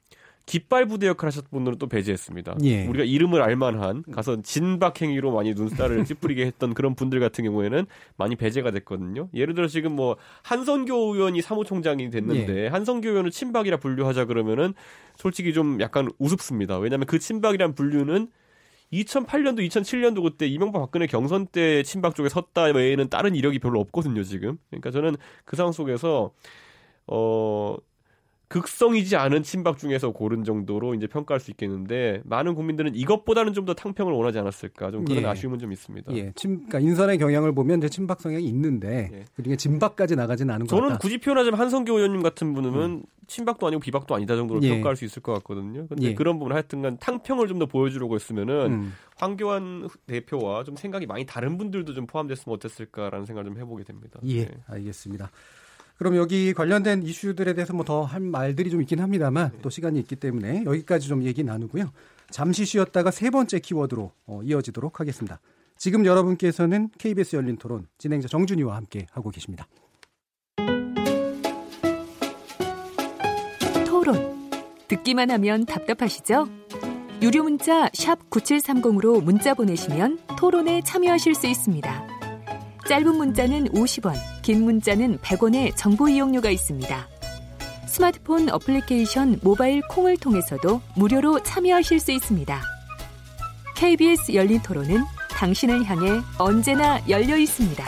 깃발 0.47 0.87
부대 0.87 1.07
역할 1.07 1.29
하셨던 1.29 1.51
분들은 1.51 1.79
또 1.79 1.87
배제했습니다. 1.87 2.57
예. 2.65 2.87
우리가 2.87 3.05
이름을 3.05 3.43
알만한 3.43 4.03
가서 4.13 4.43
진박 4.43 5.01
행위로 5.01 5.33
많이 5.33 5.55
눈살을 5.55 6.05
찌푸리게 6.07 6.45
했던 6.45 6.75
그런 6.75 6.95
분들 6.95 7.21
같은 7.21 7.45
경우에는 7.45 7.87
많이 8.17 8.37
배제가 8.37 8.71
됐거든요. 8.73 9.29
예를 9.35 9.55
들어 9.55 9.69
지금 9.69 9.93
뭐 9.93 10.17
한선교 10.43 11.15
의원이 11.15 11.43
사무총장이 11.43 12.11
됐는데 12.11 12.67
한선교 12.69 13.09
의원을 13.09 13.31
친박이라 13.31 13.77
분류하자 13.79 14.25
그러면은 14.25 14.75
솔직히 15.17 15.53
좀 15.53 15.81
약간 15.81 16.11
우습습니다. 16.19 16.79
왜냐하면 16.79 17.07
그 17.07 17.19
친박이란 17.19 17.75
분류는 17.75 18.29
2008년도, 18.93 19.67
2007년도 19.69 20.23
그때 20.23 20.47
이명박 20.47 20.81
박근혜 20.81 21.07
경선 21.07 21.47
때 21.47 21.83
친박 21.83 22.15
쪽에 22.15 22.29
섰다 22.29 22.65
외에는 22.65 23.09
다른 23.09 23.35
이력이 23.35 23.59
별로 23.59 23.81
없거든요, 23.81 24.23
지금. 24.23 24.59
그러니까 24.69 24.91
저는 24.91 25.17
그 25.45 25.57
상황 25.57 25.73
속에서 25.73 26.33
어 27.07 27.77
극성이지 28.53 29.17
않은 29.17 29.43
친박 29.43 29.79
중에서 29.79 30.11
고른 30.13 30.45
정도로 30.45 30.95
이제 30.95 31.07
평가할 31.07 31.41
수 31.41 31.51
있겠는데 31.51 32.21
많은 32.25 32.55
국민들은 32.55 32.95
이것보다는 32.95 33.53
좀 33.55 33.63
더 33.63 33.75
탕평을 33.75 34.13
원하지 34.13 34.41
않았을까 34.41 34.91
좀 34.91 35.05
그런 35.05 35.23
예. 35.23 35.27
아쉬움은 35.27 35.61
좀 35.61 35.71
있습니다. 35.73 36.13
예, 36.17 36.33
침, 36.35 36.57
그러니까 36.67 36.81
인선의 36.81 37.19
경향을 37.19 37.55
보면 37.55 37.79
이제 37.79 37.89
친박 37.89 38.21
성향이 38.21 38.45
있는데 38.47 39.09
예. 39.13 39.25
그중에 39.37 39.55
진박까지 39.55 40.17
나가지는 40.17 40.53
않은 40.53 40.67
것 40.67 40.75
저는 40.75 40.89
같다. 40.89 40.99
굳이 40.99 41.19
표현하자면 41.19 41.61
한성교 41.61 41.97
의원님 41.97 42.23
같은 42.23 42.53
분은 42.55 43.05
친박도 43.29 43.69
아니고 43.69 43.81
비박도 43.81 44.17
아니다 44.17 44.35
정도로 44.35 44.61
예. 44.65 44.69
평가할 44.71 44.97
수 44.97 45.05
있을 45.05 45.23
것 45.23 45.33
같거든요. 45.35 45.87
근데 45.87 46.09
예. 46.09 46.15
그런 46.15 46.39
부분 46.41 46.53
하여튼간 46.53 46.99
탕평을 46.99 47.47
좀 47.47 47.59
더 47.61 47.67
보여주려고 47.67 48.17
했으면은 48.17 48.73
음. 48.73 48.93
황교안 49.17 49.89
대표와 50.09 50.65
좀 50.65 50.75
생각이 50.75 51.07
많이 51.07 51.25
다른 51.25 51.57
분들도 51.59 51.95
좀 51.95 52.07
포함됐으면 52.09 52.57
어땠을까라는 52.57 53.27
생각을 53.27 53.49
좀 53.49 53.61
해보게 53.61 53.85
됩니다. 53.85 54.19
예, 54.25 54.47
네. 54.47 54.51
알겠습니다. 54.67 55.31
그럼 56.03 56.17
여기 56.17 56.53
관련된 56.53 57.05
이슈들에 57.05 57.55
대해서 57.55 57.73
뭐 57.73 57.85
더 57.85 58.03
할 58.03 58.19
말들이 58.21 58.71
좀 58.71 58.81
있긴 58.83 58.99
합니다만 58.99 59.53
또 59.63 59.71
시간이 59.71 60.01
있기 60.01 60.17
때문에 60.17 60.65
여기까지 60.65 61.07
좀 61.07 61.23
얘기 61.23 61.45
나누고요. 61.45 61.93
잠시 62.29 62.65
쉬었다가 62.65 63.13
세 63.13 63.31
번째 63.31 63.61
키워드로 63.61 64.11
어, 64.27 64.41
이어지도록 64.43 64.99
하겠습니다. 64.99 65.39
지금 65.77 66.05
여러분께서는 66.05 66.89
KBS 66.99 67.37
열린 67.37 67.57
토론 67.57 67.87
진행자 67.99 68.27
정준이와 68.27 68.75
함께 68.75 69.07
하고 69.13 69.31
계십니다. 69.31 69.69
토론. 73.87 74.51
듣기만 74.89 75.31
하면 75.31 75.67
답답하시죠? 75.67 76.49
유료 77.23 77.45
문자 77.45 77.89
9730으로 77.91 79.23
문자 79.23 79.55
보내시면 79.55 80.19
토론에 80.37 80.83
참여하실 80.85 81.37
수 81.37 81.47
있습니다. 81.47 82.22
짧은 82.89 83.17
문자는 83.17 83.69
50원, 83.69 84.15
긴 84.43 84.65
문자는 84.65 85.19
100원의 85.19 85.73
정보 85.77 86.09
이용료가 86.09 86.51
있습니다. 86.51 87.09
스마트폰 87.87 88.49
어플리케이션 88.51 89.39
모바일 89.43 89.83
콩을 89.89 90.17
통해서도 90.17 90.81
무료로 90.97 91.43
참여하실 91.43 92.01
수 92.01 92.11
있습니다. 92.13 92.61
KBS 93.77 94.33
열린 94.35 94.61
토론은 94.63 95.03
당신을 95.31 95.85
향해 95.85 96.21
언제나 96.39 97.01
열려 97.09 97.37
있습니다. 97.37 97.85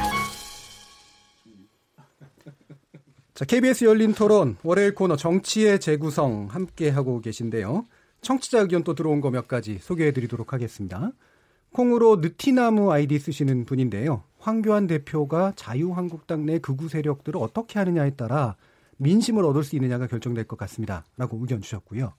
자, 3.35 3.45
KBS 3.45 3.85
열린 3.85 4.13
토론 4.15 4.57
월요일 4.63 4.95
코너 4.95 5.17
정치의 5.17 5.81
재구성 5.81 6.49
함께 6.51 6.89
하고 6.91 7.21
계신데요. 7.21 7.87
청취자 8.21 8.61
의견 8.61 8.85
또 8.85 8.95
들어온 8.95 9.21
거 9.21 9.31
몇 9.31 9.49
가지 9.49 9.79
소개해 9.81 10.13
드리도록 10.13 10.53
하겠습니다. 10.53 11.11
콩으로 11.73 12.17
느티나무 12.17 12.93
아이디 12.93 13.19
쓰시는 13.19 13.65
분인데요. 13.65 14.23
황교안 14.45 14.87
대표가 14.87 15.55
자유한국당 15.57 16.45
내 16.45 16.59
극우 16.59 16.91
세력들을 16.91 17.41
어떻게 17.41 17.79
하느냐에 17.79 18.11
따라 18.11 18.57
민심을 18.99 19.43
얻을 19.43 19.65
수 19.65 19.75
있느냐가 19.75 20.07
결정될 20.07 20.45
것 20.45 20.59
같습니다. 20.59 21.03
라고 21.17 21.39
의견 21.39 21.63
주셨고요. 21.63 22.13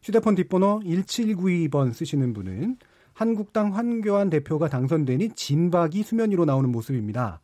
휴대폰 0.00 0.36
뒷번호 0.36 0.78
1792번 0.84 1.92
쓰시는 1.92 2.34
분은 2.34 2.76
한국당 3.14 3.74
황교안 3.74 4.30
대표가 4.30 4.68
당선되니 4.68 5.30
진박이 5.30 6.04
수면 6.04 6.30
위로 6.30 6.44
나오는 6.44 6.70
모습입니다. 6.70 7.40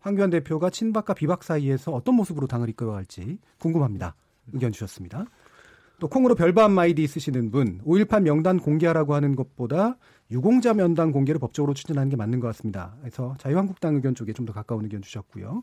황교안 0.00 0.28
대표가 0.28 0.68
친박과 0.68 1.14
비박 1.14 1.42
사이에서 1.42 1.90
어떤 1.92 2.14
모습으로 2.14 2.46
당을 2.46 2.68
이끌어갈지 2.68 3.38
궁금합니다. 3.58 4.14
의견 4.52 4.70
주셨습니다. 4.70 5.24
또 5.98 6.08
콩으로 6.08 6.34
별밤 6.34 6.78
아이디 6.78 7.06
쓰시는 7.06 7.50
분, 7.50 7.80
5.18 7.86 8.20
명단 8.20 8.58
공개하라고 8.58 9.14
하는 9.14 9.34
것보다 9.34 9.96
유공자 10.30 10.74
명단 10.74 11.10
공개를 11.12 11.38
법적으로 11.38 11.74
추진하는 11.74 12.08
게 12.10 12.16
맞는 12.16 12.40
것 12.40 12.48
같습니다. 12.48 12.94
그래서 13.00 13.34
자유한국당 13.38 13.94
의견 13.94 14.14
쪽에 14.14 14.32
좀 14.32 14.46
더 14.46 14.52
가까운 14.52 14.84
의견 14.84 15.02
주셨고요. 15.02 15.62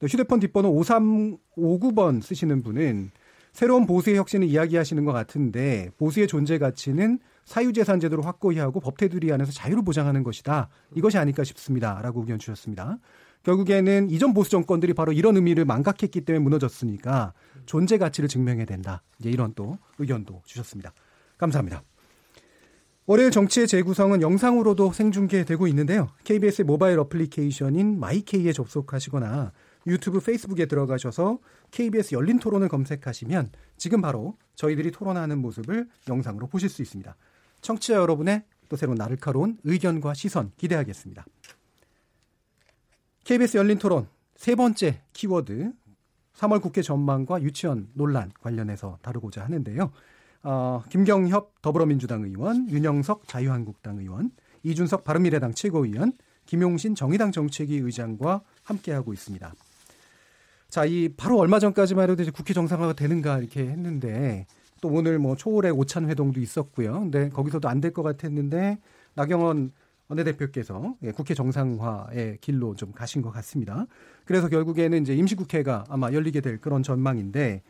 또 0.00 0.06
휴대폰 0.06 0.40
뒷번호 0.40 0.72
5359번 0.80 2.22
쓰시는 2.22 2.62
분은 2.62 3.10
새로운 3.52 3.86
보수의 3.86 4.16
혁신을 4.16 4.48
이야기하시는 4.48 5.04
것 5.04 5.12
같은데 5.12 5.90
보수의 5.98 6.26
존재 6.26 6.58
가치는 6.58 7.20
사유재산 7.44 8.00
제도를 8.00 8.26
확고히 8.26 8.58
하고 8.58 8.80
법 8.80 8.96
테두리 8.96 9.32
안에서 9.32 9.52
자유를 9.52 9.84
보장하는 9.84 10.22
것이다. 10.24 10.68
이것이 10.94 11.18
아닐까 11.18 11.44
싶습니다. 11.44 12.00
라고 12.02 12.20
의견 12.20 12.38
주셨습니다. 12.38 12.98
결국에는 13.44 14.10
이전 14.10 14.32
보수 14.34 14.50
정권들이 14.50 14.94
바로 14.94 15.12
이런 15.12 15.36
의미를 15.36 15.64
망각했기 15.66 16.22
때문에 16.22 16.42
무너졌으니까 16.42 17.34
존재 17.66 17.98
가치를 17.98 18.28
증명해야 18.28 18.64
된다. 18.64 19.02
이제 19.20 19.30
이런 19.30 19.54
또 19.54 19.78
의견도 19.98 20.42
주셨습니다. 20.46 20.92
감사합니다. 21.36 21.82
월요일 23.06 23.30
정치의 23.30 23.68
재구성은 23.68 24.22
영상으로도 24.22 24.92
생중계되고 24.92 25.66
있는데요. 25.68 26.08
KBS 26.24 26.62
모바일 26.62 26.98
어플리케이션인 27.00 28.00
my 28.00 28.27
K에 28.27 28.54
접속하시거나 28.54 29.52
유튜브, 29.86 30.20
페이스북에 30.20 30.64
들어가셔서 30.64 31.38
KBS 31.70 32.14
열린 32.14 32.38
토론을 32.38 32.68
검색하시면 32.68 33.50
지금 33.76 34.00
바로 34.00 34.38
저희들이 34.54 34.90
토론하는 34.90 35.38
모습을 35.38 35.86
영상으로 36.08 36.46
보실 36.46 36.70
수 36.70 36.80
있습니다. 36.80 37.14
청취자 37.60 37.96
여러분의 37.96 38.44
또 38.70 38.76
새로운 38.76 38.96
날카로운 38.96 39.58
의견과 39.64 40.14
시선 40.14 40.52
기대하겠습니다. 40.56 41.26
KBS 43.24 43.58
열린 43.58 43.78
토론 43.78 44.08
세 44.34 44.54
번째 44.54 45.02
키워드 45.12 45.72
3월 46.36 46.62
국회 46.62 46.80
전망과 46.80 47.42
유치원 47.42 47.90
논란 47.92 48.32
관련해서 48.40 48.98
다루고자 49.02 49.44
하는데요. 49.44 49.92
어, 50.44 50.82
김경협 50.90 51.62
더불어민주당 51.62 52.22
의원, 52.22 52.68
윤영석 52.68 53.26
자유한국당 53.26 53.98
의원, 53.98 54.30
이준석 54.62 55.02
바른미래당 55.04 55.54
최고위원, 55.54 56.12
김용신 56.46 56.94
정의당 56.94 57.32
정책위 57.32 57.76
의장과 57.78 58.42
함께하고 58.62 59.12
있습니다. 59.14 59.54
자, 60.68 60.84
이 60.84 61.08
바로 61.16 61.38
얼마 61.38 61.58
전까지만 61.58 62.10
해도 62.10 62.22
이제 62.22 62.30
국회 62.30 62.52
정상화가 62.52 62.92
되는가 62.92 63.38
이렇게 63.38 63.60
했는데 63.66 64.46
또 64.82 64.88
오늘 64.88 65.18
뭐 65.18 65.34
초월의 65.34 65.72
오찬 65.72 66.10
회동도 66.10 66.40
있었고요. 66.40 67.00
근데 67.00 67.30
거기서도 67.30 67.68
안 67.68 67.80
될 67.80 67.92
것 67.94 68.02
같았는데 68.02 68.78
나경원 69.14 69.72
원내대표께서 70.08 70.96
예, 71.04 71.12
국회 71.12 71.32
정상화의 71.32 72.36
길로 72.42 72.74
좀 72.74 72.92
가신 72.92 73.22
것 73.22 73.30
같습니다. 73.30 73.86
그래서 74.26 74.48
결국에는 74.50 75.00
이제 75.00 75.14
임시국회가 75.14 75.84
아마 75.88 76.12
열리게 76.12 76.42
될 76.42 76.60
그런 76.60 76.82
전망인데 76.82 77.62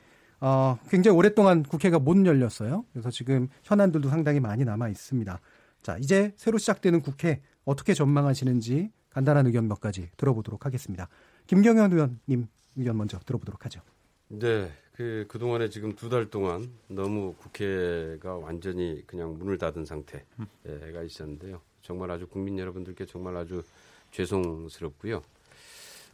어, 0.46 0.78
굉장히 0.90 1.16
오랫동안 1.16 1.62
국회가 1.62 1.98
못 1.98 2.26
열렸어요. 2.26 2.84
그래서 2.92 3.10
지금 3.10 3.48
현안들도 3.62 4.10
상당히 4.10 4.40
많이 4.40 4.62
남아 4.62 4.90
있습니다. 4.90 5.40
자, 5.82 5.96
이제 5.96 6.34
새로 6.36 6.58
시작되는 6.58 7.00
국회 7.00 7.40
어떻게 7.64 7.94
전망하시는지 7.94 8.90
간단한 9.08 9.46
의견 9.46 9.68
몇 9.68 9.80
가지 9.80 10.10
들어보도록 10.18 10.66
하겠습니다. 10.66 11.08
김경현 11.46 11.92
의원님 11.92 12.46
의견 12.76 12.96
먼저 12.98 13.18
들어보도록 13.20 13.64
하죠. 13.64 13.80
네, 14.28 14.70
그 14.92 15.24
그동안에 15.28 15.70
지금 15.70 15.94
두 15.94 16.10
달 16.10 16.28
동안 16.28 16.68
너무 16.88 17.34
국회가 17.38 18.36
완전히 18.36 19.02
그냥 19.06 19.38
문을 19.38 19.56
닫은 19.56 19.86
상태가 19.86 21.02
있었는데요. 21.06 21.62
정말 21.80 22.10
아주 22.10 22.26
국민 22.26 22.58
여러분들께 22.58 23.06
정말 23.06 23.34
아주 23.38 23.62
죄송스럽고요. 24.10 25.22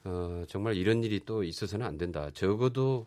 어, 0.05 0.45
정말 0.47 0.77
이런 0.77 1.03
일이 1.03 1.21
또 1.27 1.43
있어서는 1.43 1.85
안 1.85 1.99
된다. 1.99 2.31
적어도 2.33 3.07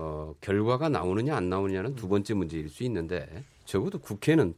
어, 0.00 0.32
결과가 0.40 0.88
나오느냐 0.88 1.34
안 1.36 1.48
나오느냐는 1.50 1.96
두 1.96 2.06
번째 2.08 2.34
문제일 2.34 2.68
수 2.68 2.84
있는데 2.84 3.42
적어도 3.64 3.98
국회는 3.98 4.54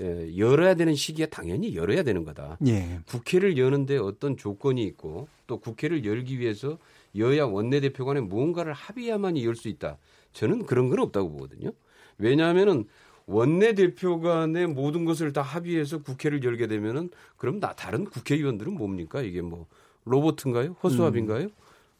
예, 0.00 0.36
열어야 0.36 0.74
되는 0.74 0.94
시기에 0.96 1.26
당연히 1.26 1.76
열어야 1.76 2.02
되는 2.02 2.24
거다. 2.24 2.56
예. 2.66 2.98
국회를 3.06 3.56
여는데 3.56 3.98
어떤 3.98 4.36
조건이 4.36 4.82
있고 4.84 5.28
또 5.46 5.58
국회를 5.60 6.04
열기 6.04 6.40
위해서 6.40 6.76
여야 7.16 7.44
원내대표 7.44 8.04
간에 8.04 8.20
무언가를 8.20 8.72
합의해야만이 8.72 9.44
열 9.44 9.54
수 9.54 9.68
있다. 9.68 9.98
저는 10.32 10.64
그런 10.66 10.88
건 10.88 10.98
없다고 11.00 11.30
보거든요. 11.30 11.70
왜냐하면은 12.18 12.86
원내대표 13.26 14.20
간의 14.20 14.66
모든 14.68 15.04
것을 15.04 15.32
다 15.32 15.42
합의해서 15.42 16.02
국회를 16.02 16.42
열게 16.42 16.66
되면은 16.66 17.10
그럼 17.36 17.60
나 17.60 17.74
다른 17.74 18.04
국회의원들은 18.04 18.74
뭡니까? 18.74 19.22
이게 19.22 19.40
뭐 19.40 19.66
로봇인가요? 20.04 20.76
허수아비인가요? 20.82 21.44
음. 21.44 21.50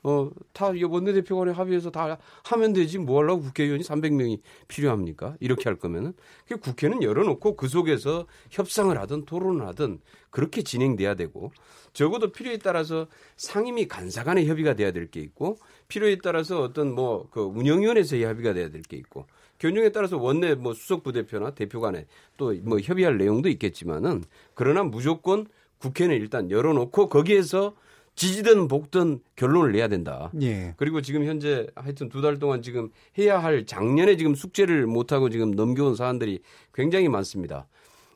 어, 0.03 0.31
다 0.53 0.67
원내대표 0.89 1.37
간에 1.39 1.53
합의해서 1.53 1.91
다 1.91 2.19
하면 2.45 2.73
되지 2.73 2.99
뭐 2.99 3.21
하려고 3.21 3.43
국회의원이 3.43 3.83
300명이 3.85 4.41
필요합니까? 4.69 5.37
이렇게 5.41 5.65
할 5.65 5.77
거면은 5.77 6.15
국회는 6.63 7.03
열어놓고 7.03 7.57
그 7.57 7.69
속에서 7.69 8.27
협상을 8.51 8.97
하든 8.99 9.27
토론을 9.27 9.67
하든 9.69 10.01
그렇게 10.31 10.63
진행돼야 10.63 11.15
되고 11.17 11.53
적어도 11.93 12.33
필요에 12.33 12.59
따라서 12.59 13.09
상임위 13.37 13.89
간사 13.89 14.25
간의 14.25 14.47
협의가 14.49 14.75
돼야 14.75 14.93
될 14.93 15.11
게 15.11 15.21
있고 15.21 15.59
필요에 15.89 16.19
따라서 16.23 16.63
어떤 16.63 16.95
뭐 16.95 17.29
그 17.31 17.41
운영위원회에서의 17.43 18.25
협의가 18.25 18.53
돼야 18.55 18.71
될 18.71 18.83
게 18.83 18.97
있고 18.97 19.27
견종에 19.59 19.91
따라서 19.91 20.17
원내 20.17 20.55
뭐 20.55 20.73
수석 20.73 21.03
부대표나 21.03 21.51
대표 21.55 21.81
간에 21.81 22.07
또 22.39 22.55
뭐 22.63 22.79
협의할 22.81 23.19
내용도 23.19 23.49
있겠지만은 23.51 24.25
그러나 24.55 24.83
무조건 24.85 25.47
국회는 25.79 26.17
일단 26.17 26.51
열어놓고 26.51 27.09
거기에서 27.09 27.75
지지든 28.24 28.68
복든 28.68 29.20
결론을 29.35 29.72
내야 29.72 29.88
된다. 29.88 30.30
예. 30.42 30.74
그리고 30.76 31.00
지금 31.00 31.24
현재 31.24 31.66
하여튼 31.74 32.11
두 32.11 32.20
달 32.20 32.38
동안 32.38 32.61
지금 32.61 32.90
해야 33.16 33.42
할 33.42 33.64
작년에 33.64 34.18
지금 34.18 34.35
숙제를 34.35 34.87
못하고 34.87 35.30
지금 35.30 35.52
넘겨온 35.52 35.96
사안들이 35.96 36.40
굉장히 36.74 37.09
많습니다. 37.09 37.66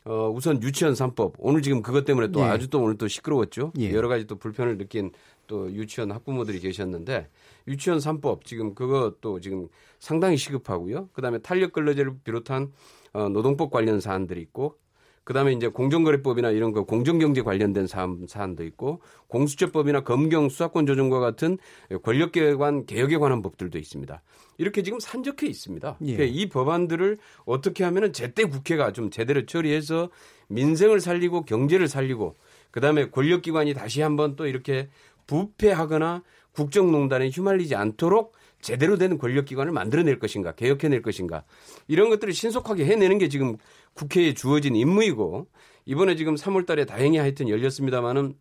어, 0.04 0.28
우선 0.28 0.62
유치원 0.62 0.92
3법. 0.92 1.36
오늘 1.38 1.62
지금 1.62 1.80
그것 1.80 2.04
때문에 2.04 2.28
또 2.32 2.40
예. 2.40 2.44
아주 2.44 2.68
또 2.68 2.82
오늘 2.82 2.98
또 2.98 3.08
시끄러웠죠. 3.08 3.72
예. 3.78 3.94
여러 3.94 4.08
가지 4.08 4.26
또 4.26 4.36
불편을 4.36 4.76
느낀 4.76 5.10
또 5.46 5.72
유치원 5.72 6.12
학부모들이 6.12 6.60
계셨는데 6.60 7.30
유치원 7.66 7.98
3법 7.98 8.44
지금 8.44 8.74
그것도 8.74 9.40
지금 9.40 9.68
상당히 10.00 10.36
시급하고요. 10.36 11.08
그다음에 11.14 11.38
탄력 11.38 11.72
근로제를 11.72 12.12
비롯한 12.24 12.70
어, 13.14 13.30
노동법 13.30 13.70
관련 13.70 14.00
사안들이 14.00 14.38
있고 14.42 14.76
그다음에 15.24 15.52
이제 15.52 15.68
공정거래법이나 15.68 16.50
이런 16.50 16.72
거 16.72 16.84
공정경제 16.84 17.42
관련된 17.42 17.86
사안, 17.86 18.26
사안도 18.28 18.64
있고 18.64 19.00
공수처법이나 19.28 20.04
검경 20.04 20.50
수사권 20.50 20.86
조정과 20.86 21.18
같은 21.18 21.58
권력기관 22.02 22.86
개혁에 22.86 23.16
관한 23.16 23.42
법들도 23.42 23.78
있습니다. 23.78 24.22
이렇게 24.58 24.82
지금 24.82 25.00
산적해 25.00 25.46
있습니다. 25.46 25.96
예. 26.02 26.16
그러니까 26.16 26.38
이 26.38 26.48
법안들을 26.48 27.18
어떻게 27.46 27.84
하면은 27.84 28.12
제때 28.12 28.44
국회가 28.44 28.92
좀 28.92 29.10
제대로 29.10 29.46
처리해서 29.46 30.10
민생을 30.48 31.00
살리고 31.00 31.44
경제를 31.44 31.88
살리고 31.88 32.36
그다음에 32.70 33.08
권력기관이 33.10 33.72
다시 33.74 34.02
한번 34.02 34.36
또 34.36 34.46
이렇게 34.46 34.88
부패하거나 35.26 36.22
국정농단에 36.52 37.30
휘말리지 37.30 37.74
않도록 37.74 38.34
제대로 38.64 38.96
된 38.96 39.18
권력기관을 39.18 39.72
만들어낼 39.72 40.18
것인가, 40.18 40.52
개혁해낼 40.52 41.02
것인가, 41.02 41.44
이런 41.86 42.08
것들을 42.08 42.32
신속하게 42.32 42.86
해내는 42.86 43.18
게 43.18 43.28
지금 43.28 43.58
국회에 43.92 44.32
주어진 44.32 44.74
임무이고, 44.74 45.46
이번에 45.84 46.16
지금 46.16 46.34
3월 46.34 46.64
달에 46.64 46.86
다행히 46.86 47.18
하여튼 47.18 47.50
열렸습니다마는 47.50 48.34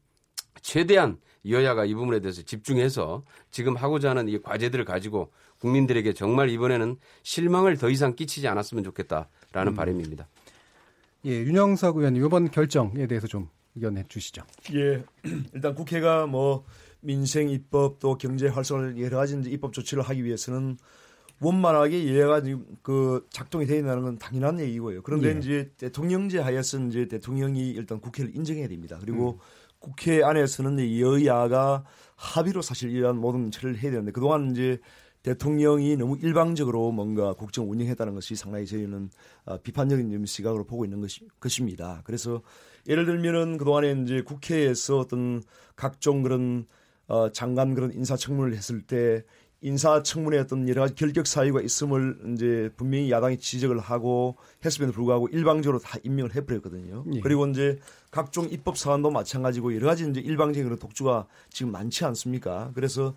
최대한 0.61 1.17
여야가 1.47 1.83
이 1.83 1.93
부분에 1.93 2.21
대해서 2.21 2.41
집중해서 2.41 3.25
지금 3.51 3.75
하고자 3.75 4.11
하는 4.11 4.29
이 4.29 4.41
과제들을 4.41 4.85
가지고 4.85 5.29
국민들에게 5.59 6.13
정말 6.13 6.49
이번에는 6.49 6.95
실망을 7.23 7.77
더 7.77 7.89
이상 7.89 8.15
끼치지 8.15 8.47
않았으면 8.47 8.85
좋겠다라는 8.85 9.73
음. 9.73 9.75
바람입니다. 9.75 10.29
예, 11.25 11.31
윤영석 11.31 11.97
의원님 11.97 12.23
이번 12.23 12.49
결정에 12.49 13.07
대해서 13.07 13.27
좀 13.27 13.49
의견해 13.75 14.05
주시죠. 14.07 14.43
예, 14.73 15.03
일단 15.53 15.75
국회가 15.75 16.27
뭐 16.27 16.63
민생 17.03 17.49
입법 17.49 17.99
또 17.99 18.17
경제 18.17 18.47
활성을 18.47 18.99
여러 18.99 19.17
가지 19.17 19.39
입법 19.47 19.73
조치를 19.73 20.03
하기 20.03 20.23
위해서는 20.23 20.77
원만하게 21.39 21.99
이해가 21.99 22.41
그 22.81 23.27
작동이 23.29 23.65
되어 23.65 23.79
있다는 23.79 24.03
건 24.03 24.17
당연한 24.17 24.59
얘기고요. 24.59 25.01
그런데 25.03 25.35
예. 25.35 25.39
이제 25.39 25.71
대통령제 25.77 26.39
하에서 26.39 26.79
이제 26.79 27.07
대통령이 27.07 27.71
일단 27.71 27.99
국회를 27.99 28.35
인정해야 28.35 28.67
됩니다. 28.67 28.97
그리고 28.99 29.33
음. 29.33 29.39
국회 29.79 30.23
안에서는 30.23 30.99
여야가 30.99 31.83
합의로 32.15 32.61
사실 32.61 32.91
이러한 32.91 33.17
모든 33.17 33.51
처리를 33.51 33.81
해야 33.81 33.91
되는데 33.91 34.13
그동안 34.13 34.51
이제 34.51 34.79
대통령이 35.23 35.97
너무 35.97 36.17
일방적으로 36.21 36.91
뭔가 36.91 37.33
국정 37.33 37.69
운영했다는 37.69 38.13
것이 38.13 38.35
상당히 38.35 38.65
저희는 38.65 39.09
어, 39.45 39.57
비판적인 39.57 40.25
시각으로 40.25 40.65
보고 40.65 40.85
있는 40.85 41.01
것이, 41.01 41.27
것입니다. 41.39 42.01
그래서 42.05 42.41
예를 42.87 43.05
들면은 43.05 43.57
그동안에 43.57 44.03
이제 44.03 44.21
국회에서 44.21 44.99
어떤 44.99 45.41
각종 45.75 46.23
그런 46.23 46.65
어, 47.07 47.31
장관 47.31 47.73
그런 47.73 47.91
인사청문을 47.93 48.55
했을 48.55 48.81
때 48.81 49.23
인사청문회 49.63 50.37
어떤 50.39 50.67
여러 50.67 50.81
가지 50.81 50.93
결격 50.93 51.25
사유가 51.25 51.61
있음을 51.61 52.33
이제 52.33 52.69
분명히 52.75 53.09
야당이 53.09 53.39
지적을 53.39 53.79
하고 53.79 54.35
했음에도 54.63 54.91
불구하고 54.91 55.29
일방적으로 55.29 55.79
다 55.79 55.97
임명을 56.03 56.35
해버렸거든요. 56.35 57.05
예. 57.13 57.21
그리고 57.21 57.47
이제 57.47 57.79
각종 58.11 58.49
입법 58.49 58.77
사안도 58.77 59.09
마찬가지고 59.09 59.73
여러 59.73 59.87
가지 59.87 60.07
이제 60.07 60.19
일방적인 60.19 60.65
그런 60.65 60.79
독주가 60.79 61.27
지금 61.49 61.71
많지 61.71 62.03
않습니까? 62.03 62.71
그래서 62.75 63.15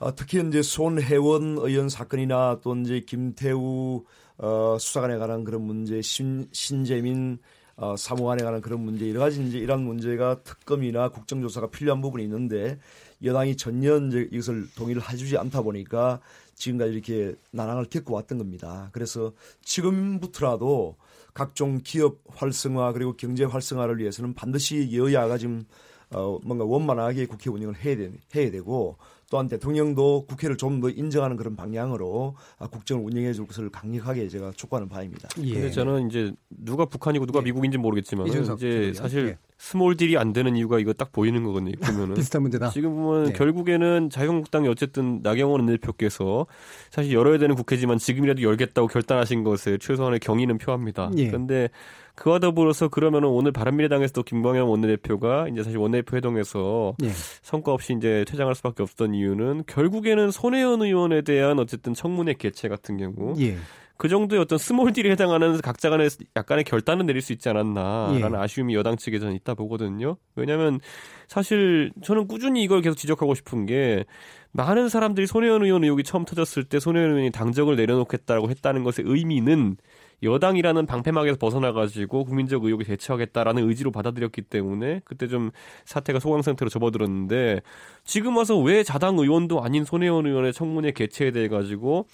어, 0.00 0.12
특히 0.14 0.44
이제 0.46 0.60
손혜원 0.60 1.56
의원 1.58 1.88
사건이나 1.88 2.60
또 2.62 2.74
이제 2.74 3.00
김태우 3.06 4.04
어, 4.38 4.76
수사관에 4.78 5.16
관한 5.18 5.44
그런 5.44 5.62
문제, 5.62 6.02
신, 6.02 6.48
신재민 6.52 7.38
어, 7.76 7.94
사무관에 7.96 8.42
관한 8.42 8.60
그런 8.60 8.80
문제 8.80 9.08
여러 9.08 9.20
가지 9.20 9.46
이제 9.46 9.58
이런 9.58 9.84
문제가 9.84 10.42
특검이나 10.42 11.10
국정조사가 11.10 11.68
필요한 11.68 12.00
부분이 12.00 12.24
있는데 12.24 12.78
여당이 13.22 13.56
전혀 13.56 13.98
이제 13.98 14.28
이것을 14.30 14.68
동의를 14.76 15.02
해주지 15.10 15.36
않다 15.38 15.62
보니까 15.62 16.20
지금까지 16.54 16.92
이렇게 16.92 17.34
난항을 17.52 17.86
겪고 17.86 18.14
왔던 18.14 18.38
겁니다. 18.38 18.90
그래서 18.92 19.32
지금부터라도 19.62 20.96
각종 21.34 21.80
기업 21.84 22.18
활성화 22.28 22.92
그리고 22.92 23.14
경제 23.14 23.44
활성화를 23.44 23.98
위해서는 23.98 24.34
반드시 24.34 24.90
여야가 24.96 25.38
지금 25.38 25.64
어 26.10 26.38
뭔가 26.44 26.64
원만하게 26.64 27.26
국회 27.26 27.50
운영을 27.50 27.76
해야, 27.84 27.96
되, 27.96 28.12
해야 28.34 28.50
되고 28.50 28.96
또한 29.30 29.48
대통령도 29.48 30.26
국회를 30.26 30.56
좀 30.56 30.76
더 30.80 30.90
인정하는 30.90 31.36
그런 31.36 31.56
방향으로 31.56 32.34
아, 32.58 32.66
국정을 32.66 33.02
운영해 33.04 33.32
줄 33.32 33.46
것을 33.46 33.70
강력하게 33.70 34.28
제가 34.28 34.52
촉구하는 34.56 34.88
바입니다. 34.90 35.28
예. 35.42 35.54
근데 35.54 35.70
저는 35.70 36.08
이제 36.08 36.32
누가 36.50 36.84
북한이고 36.84 37.24
누가 37.24 37.40
예. 37.40 37.44
미국인지 37.44 37.78
모르겠지만 37.78 38.26
이제 38.26 38.92
사실 38.92 39.28
예. 39.28 39.38
small 39.56 39.96
deal이 39.96 40.18
안 40.18 40.34
되는 40.34 40.54
이유가 40.54 40.78
이거 40.78 40.92
딱 40.92 41.12
보이는 41.12 41.42
거거든요. 41.44 41.72
보면은 41.80 42.14
비슷한 42.14 42.42
문제다. 42.42 42.70
지금 42.70 42.94
보면 42.94 43.24
네. 43.26 43.32
결국에는 43.32 44.10
자유한국당이 44.10 44.68
어쨌든 44.68 45.20
나경원 45.22 45.60
원내대표께서 45.60 46.46
사실 46.90 47.14
열어야 47.14 47.38
되는 47.38 47.54
국회지만 47.54 47.96
지금이라도 47.96 48.42
열겠다고 48.42 48.88
결단하신 48.88 49.44
것에 49.44 49.78
최소한의 49.78 50.20
경의는 50.20 50.58
표합니다. 50.58 51.10
예. 51.16 51.28
그런데 51.28 51.70
그와 52.16 52.38
더불어서 52.38 52.88
그러면은 52.88 53.28
오늘 53.28 53.52
바른미래당에서도 53.52 54.22
김관영 54.22 54.66
원내대표가 54.66 55.48
이제 55.48 55.62
사실 55.62 55.78
원내대표 55.78 56.16
회동에서 56.16 56.94
예. 57.04 57.10
성과 57.42 57.72
없이 57.72 57.94
이제 57.96 58.24
퇴장할 58.26 58.54
수밖에 58.54 58.82
없었던 58.82 59.14
이유는 59.14 59.64
결국에는 59.66 60.30
손혜원 60.30 60.82
의원에 60.82 61.20
대한 61.22 61.58
어쨌든 61.58 61.94
청문회 61.94 62.34
개최 62.34 62.68
같은 62.68 62.96
경우 62.96 63.34
예. 63.38 63.56
그 63.98 64.08
정도의 64.08 64.40
어떤 64.42 64.58
small 64.58 64.92
deal에 64.92 65.10
해당하는 65.10 65.60
각자 65.60 65.88
간의 65.90 66.08
약간의 66.36 66.64
결단을 66.64 67.06
내릴 67.06 67.22
수 67.22 67.32
있지 67.32 67.48
않았나라는 67.48 68.32
예. 68.32 68.36
아쉬움이 68.36 68.74
여당 68.74 68.96
측에 68.96 69.18
저는 69.18 69.34
있다 69.34 69.54
보거든요. 69.54 70.16
왜냐하면 70.34 70.80
사실 71.28 71.92
저는 72.02 72.28
꾸준히 72.28 72.62
이걸 72.62 72.80
계속 72.80 72.96
지적하고 72.96 73.34
싶은 73.34 73.66
게 73.66 74.04
많은 74.52 74.88
사람들이 74.88 75.26
손혜원 75.26 75.64
의원 75.64 75.84
의혹이 75.84 76.02
처음 76.02 76.24
터졌을 76.24 76.64
때 76.64 76.80
손혜원 76.80 77.10
의원이 77.10 77.30
당적을 77.30 77.76
내려놓겠다고 77.76 78.48
했다는 78.50 78.84
것의 78.84 79.04
의미는 79.04 79.76
여당이라는 80.22 80.86
방패막에서 80.86 81.38
벗어나가지고 81.38 82.24
국민적 82.24 82.64
의혹에 82.64 82.84
대처하겠다라는 82.84 83.68
의지로 83.68 83.90
받아들였기 83.92 84.42
때문에 84.42 85.02
그때 85.04 85.28
좀 85.28 85.50
사태가 85.84 86.20
소강 86.20 86.42
상태로 86.42 86.68
접어들었는데 86.68 87.60
지금 88.04 88.36
와서 88.36 88.58
왜 88.58 88.82
자당 88.82 89.18
의원도 89.18 89.62
아닌 89.62 89.84
손혜원 89.84 90.26
의원의 90.26 90.52
청문회 90.52 90.92
개최에 90.92 91.30
대해 91.30 91.48
가지고 91.48 92.06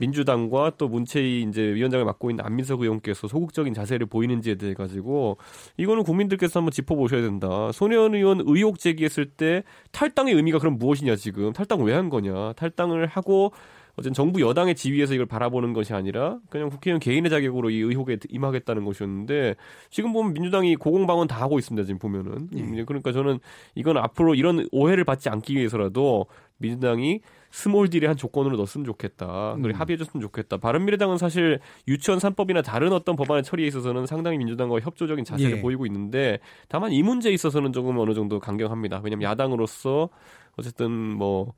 민주당과 0.00 0.72
또 0.78 0.88
문체위 0.88 1.42
이제 1.42 1.60
위원장을 1.60 2.04
맡고 2.04 2.30
있는 2.30 2.44
안민석 2.44 2.82
의원께서 2.82 3.26
소극적인 3.26 3.74
자세를 3.74 4.06
보이는지에 4.06 4.54
대해 4.54 4.72
가지고 4.74 5.38
이거는 5.76 6.04
국민들께서 6.04 6.60
한번 6.60 6.70
짚어보셔야 6.70 7.20
된다. 7.20 7.72
손혜원 7.72 8.14
의원 8.14 8.40
의혹 8.46 8.78
제기했을 8.78 9.26
때 9.26 9.64
탈당의 9.90 10.34
의미가 10.34 10.60
그럼 10.60 10.78
무엇이냐 10.78 11.16
지금 11.16 11.52
탈당 11.52 11.82
왜 11.82 11.98
한 11.98 12.10
거냐 12.10 12.52
탈당을 12.52 13.08
하고 13.08 13.52
어쨌든 13.98 14.14
정부 14.14 14.40
여당의 14.40 14.76
지위에서 14.76 15.12
이걸 15.14 15.26
바라보는 15.26 15.72
것이 15.72 15.92
아니라 15.92 16.38
그냥 16.50 16.70
국회의원 16.70 17.00
개인의 17.00 17.30
자격으로 17.30 17.70
이 17.70 17.78
의혹에 17.78 18.16
임하겠다는 18.28 18.84
것이었는데 18.84 19.56
지금 19.90 20.12
보면 20.12 20.34
민주당이 20.34 20.76
고공방언 20.76 21.26
다 21.26 21.40
하고 21.40 21.58
있습니다. 21.58 21.84
지금 21.84 21.98
보면은 21.98 22.48
예. 22.54 22.84
그러니까 22.84 23.10
저는 23.10 23.40
이건 23.74 23.96
앞으로 23.96 24.36
이런 24.36 24.68
오해를 24.70 25.02
받지 25.04 25.28
않기 25.28 25.56
위해서라도 25.56 26.26
민주당이 26.58 27.20
small 27.50 27.88
deal의 27.88 28.06
한 28.06 28.16
조건으로 28.16 28.56
넣었으면 28.56 28.84
좋겠다. 28.84 29.56
그리고 29.60 29.76
음. 29.76 29.80
합의해줬으면 29.80 30.20
좋겠다. 30.22 30.58
바른미래당은 30.58 31.18
사실 31.18 31.58
유치원 31.88 32.20
3법이나 32.20 32.62
다른 32.62 32.92
어떤 32.92 33.16
법안의 33.16 33.42
처리에 33.42 33.66
있어서는 33.66 34.06
상당히 34.06 34.38
민주당과 34.38 34.78
협조적인 34.80 35.24
자세를 35.24 35.56
예. 35.56 35.60
보이고 35.60 35.86
있는데 35.86 36.38
다만 36.68 36.92
이 36.92 37.02
문제에 37.02 37.32
있어서는 37.32 37.72
조금 37.72 37.98
어느 37.98 38.14
정도 38.14 38.38
강경합니다. 38.38 39.00
왜냐하면 39.02 39.28
야당으로서 39.28 40.08
어쨌든 40.56 40.90
뭐 40.90 41.54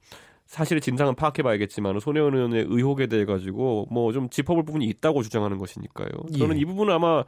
사실의 0.51 0.80
진상은 0.80 1.14
파악해봐야겠지만 1.14 2.01
손혜원 2.01 2.34
의원의 2.34 2.66
의혹에 2.68 3.07
대해 3.07 3.24
가지고 3.24 3.86
뭐 3.88 4.11
좀 4.12 4.28
짚어볼 4.28 4.64
부분이 4.64 4.84
있다고 4.86 5.22
주장하는 5.22 5.59
것이니까요. 5.59 6.09
저는 6.36 6.57
예. 6.57 6.61
이 6.61 6.64
부분은 6.64 6.92
아마 6.92 7.22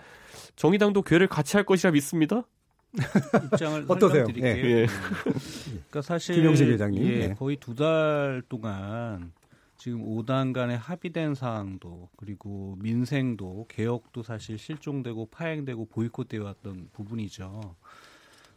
정의당도 0.57 1.03
궤를 1.03 1.29
같이 1.29 1.57
할 1.57 1.65
것이라 1.65 1.93
믿습니다. 1.93 2.43
입장을 3.53 3.85
어떠세요? 3.87 4.25
설명드릴게요. 4.27 4.67
예. 4.67 4.81
예. 4.83 4.87
그러니까 5.73 6.03
사실 6.03 6.35
김영식 6.35 6.67
회장님 6.69 7.03
예, 7.05 7.21
예. 7.21 7.35
거의 7.39 7.57
두 7.59 7.77
달 7.77 8.43
동안 8.49 9.33
지금 9.79 10.05
5당 10.05 10.53
간에 10.53 10.75
합의된 10.75 11.37
사항도 11.37 12.09
그리고 12.17 12.77
민생도 12.81 13.67
개혁도 13.69 14.25
사실 14.25 14.59
실종되고 14.59 15.27
파행되고 15.31 15.87
보이콧되어 15.87 16.43
왔던 16.43 16.89
부분이죠. 16.93 17.77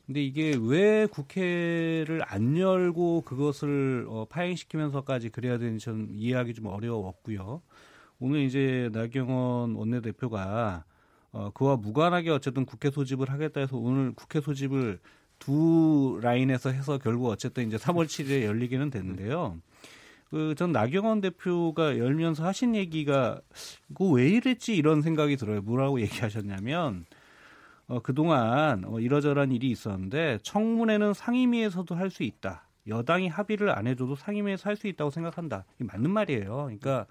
근데 0.05 0.23
이게 0.23 0.55
왜 0.61 1.07
국회를 1.07 2.21
안 2.25 2.57
열고 2.57 3.21
그것을 3.21 4.05
어, 4.07 4.25
파행시키면서까지 4.29 5.29
그래야 5.29 5.57
되는지 5.57 5.85
저는 5.85 6.09
이해하기 6.11 6.53
좀 6.53 6.67
어려웠고요. 6.67 7.61
오늘 8.19 8.41
이제 8.41 8.89
나경원 8.93 9.75
원내대표가 9.75 10.85
어, 11.31 11.49
그와 11.53 11.75
무관하게 11.77 12.29
어쨌든 12.29 12.65
국회 12.65 12.91
소집을 12.91 13.29
하겠다 13.29 13.59
해서 13.59 13.77
오늘 13.77 14.13
국회 14.13 14.41
소집을 14.41 14.99
두 15.39 16.19
라인에서 16.21 16.69
해서 16.69 16.97
결국 16.97 17.27
어쨌든 17.27 17.67
이제 17.67 17.77
3월 17.77 18.05
7일에 18.05 18.43
열리기는 18.43 18.89
됐는데요. 18.89 19.59
그전 20.29 20.71
나경원 20.71 21.21
대표가 21.21 21.97
열면서 21.97 22.45
하신 22.45 22.75
얘기가 22.75 23.41
이거 23.89 24.05
왜 24.05 24.29
이랬지 24.29 24.75
이런 24.75 25.01
생각이 25.01 25.35
들어요. 25.35 25.61
뭐라고 25.61 25.99
얘기하셨냐면 26.01 27.05
어, 27.87 27.99
그동안 28.01 28.83
어, 28.85 28.99
이러저러한 28.99 29.51
일이 29.51 29.69
있었는데 29.69 30.39
청문회는 30.43 31.13
상임위에서도 31.13 31.93
할 31.95 32.09
수 32.09 32.23
있다. 32.23 32.67
여당이 32.87 33.27
합의를 33.29 33.69
안 33.71 33.87
해줘도 33.87 34.15
상임위에서 34.15 34.69
할 34.69 34.75
수 34.75 34.87
있다고 34.87 35.09
생각한다. 35.11 35.65
이 35.81 35.83
맞는 35.83 36.09
말이에요. 36.11 36.63
그러니까 36.65 37.05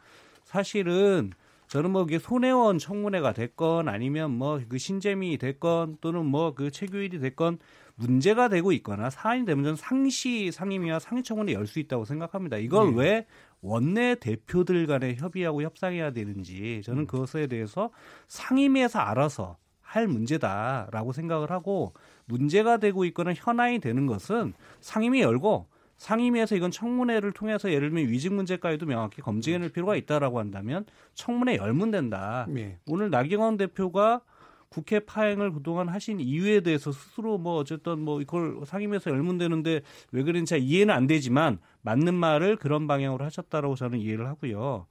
사실은 0.45 1.33
저는 1.69 1.91
뭐 1.91 2.05
이게 2.05 2.19
손혜원 2.19 2.79
청문회가 2.79 3.33
됐건 3.33 3.89
아니면 3.89 4.31
뭐 4.33 4.61
그 4.69 4.79
신재미 4.79 5.39
됐건 5.39 5.99
또는 6.01 6.27
뭐 6.27 6.55
그 6.55 6.71
최규일이 6.71 7.19
됐건 7.19 7.59
문제가 7.97 8.49
되고 8.49 8.73
있거나 8.73 9.09
사안이 9.11 9.45
되면 9.45 9.65
저는 9.65 9.77
상시 9.77 10.51
상임위와 10.53 10.99
상임청문회 10.99 11.53
열 11.55 11.67
수 11.67 11.79
있다고 11.79 12.05
생각합니다. 12.05 12.57
이걸 12.59 12.91
네. 12.95 13.03
왜 13.03 13.27
원내 13.63 14.17
대표들 14.17 14.87
간에 14.87 15.15
협의하고 15.17 15.63
협상해야 15.63 16.13
되는지 16.13 16.83
저는 16.85 17.03
음. 17.03 17.07
그것에 17.07 17.47
대해서 17.47 17.91
상임위에서 18.29 18.99
알아서 18.99 19.57
할 19.97 20.09
문제다라고 20.09 21.13
생각을 21.13 21.51
하고 21.51 21.93
문제가 22.27 22.79
되고 22.79 23.05
있거나 23.07 23.33
현안이 23.35 23.79
되는 23.79 24.07
것은 24.07 24.55
상임위 24.81 25.21
열고 25.21 25.67
상임위에서 25.97 26.57
이건 26.57 26.71
청문회를 26.71 27.33
통해서 27.33 27.71
예를 27.71 27.91
들면 27.91 28.11
위증 28.11 28.35
문제까지도 28.35 28.87
명확히 28.87 29.23
검증해낼 29.23 29.71
필요가 29.71 29.97
있다라고 29.97 30.39
한다면 30.39 30.85
청문회 31.15 31.57
열면 31.57 31.91
된다. 31.93 32.47
네. 32.49 32.79
오늘 32.87 33.11
나경원 33.11 33.57
대표가 33.57 34.21
국회 34.69 34.99
파행을 34.99 35.53
그동안 35.53 35.89
하신 35.89 36.19
이유에 36.19 36.61
대해서 36.61 36.91
스스로 36.91 37.39
뭐 37.39 37.55
어쨌든 37.57 38.01
뭐 38.01 38.21
이걸 38.21 38.59
상임위에서 38.67 39.13
열문되는데 39.13 39.83
왜 40.11 40.23
그런지 40.25 40.51
잘 40.51 40.59
이해는 40.59 40.93
안 40.93 41.07
되지만 41.07 41.59
맞는 41.83 42.15
말을 42.15 42.57
그런 42.57 42.89
방향으로 42.89 43.25
하셨다라고 43.25 43.77
저는 43.77 44.01
이해를 44.01 44.27
하고요. 44.27 44.87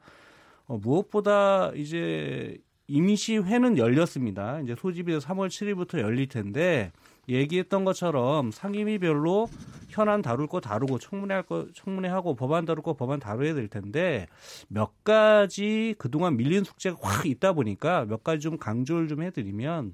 어, 0.68 0.78
무엇보다 0.78 1.74
이제 1.76 2.58
임시회는 2.88 3.78
열렸습니다. 3.78 4.60
이제 4.62 4.76
소집이 4.78 5.18
3월 5.18 5.48
7일부터 5.48 6.00
열릴 6.00 6.28
텐데 6.28 6.92
얘기했던 7.30 7.86
것처럼 7.86 8.52
상임위별로 8.52 9.48
현안 9.90 10.22
다룰 10.22 10.48
거 10.48 10.60
다루고 10.60 11.00
청문회 11.00 11.34
할 11.34 11.44
거 11.44 11.68
청문회 11.74 12.10
하고 12.10 12.36
법안 12.36 12.66
다룰 12.66 12.84
거 12.84 12.94
법안 12.94 13.20
다뤄야 13.20 13.54
될 13.54 13.70
텐데 13.70 14.28
몇 14.68 15.04
가지 15.06 15.96
그동안 15.98 16.36
밀린 16.36 16.64
숙제가 16.66 16.98
확 17.02 17.26
있다 17.26 17.54
보니까 17.54 18.06
몇 18.06 18.24
가지 18.24 18.42
좀 18.42 18.58
강조를 18.58 19.08
좀 19.08 19.24
해드리면 19.24 19.94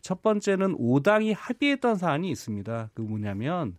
첫 0.00 0.22
번째는 0.22 0.76
5당이 0.78 1.34
합의했던 1.36 1.96
사안이 1.96 2.30
있습니다. 2.30 2.90
그 2.94 3.02
뭐냐면 3.02 3.76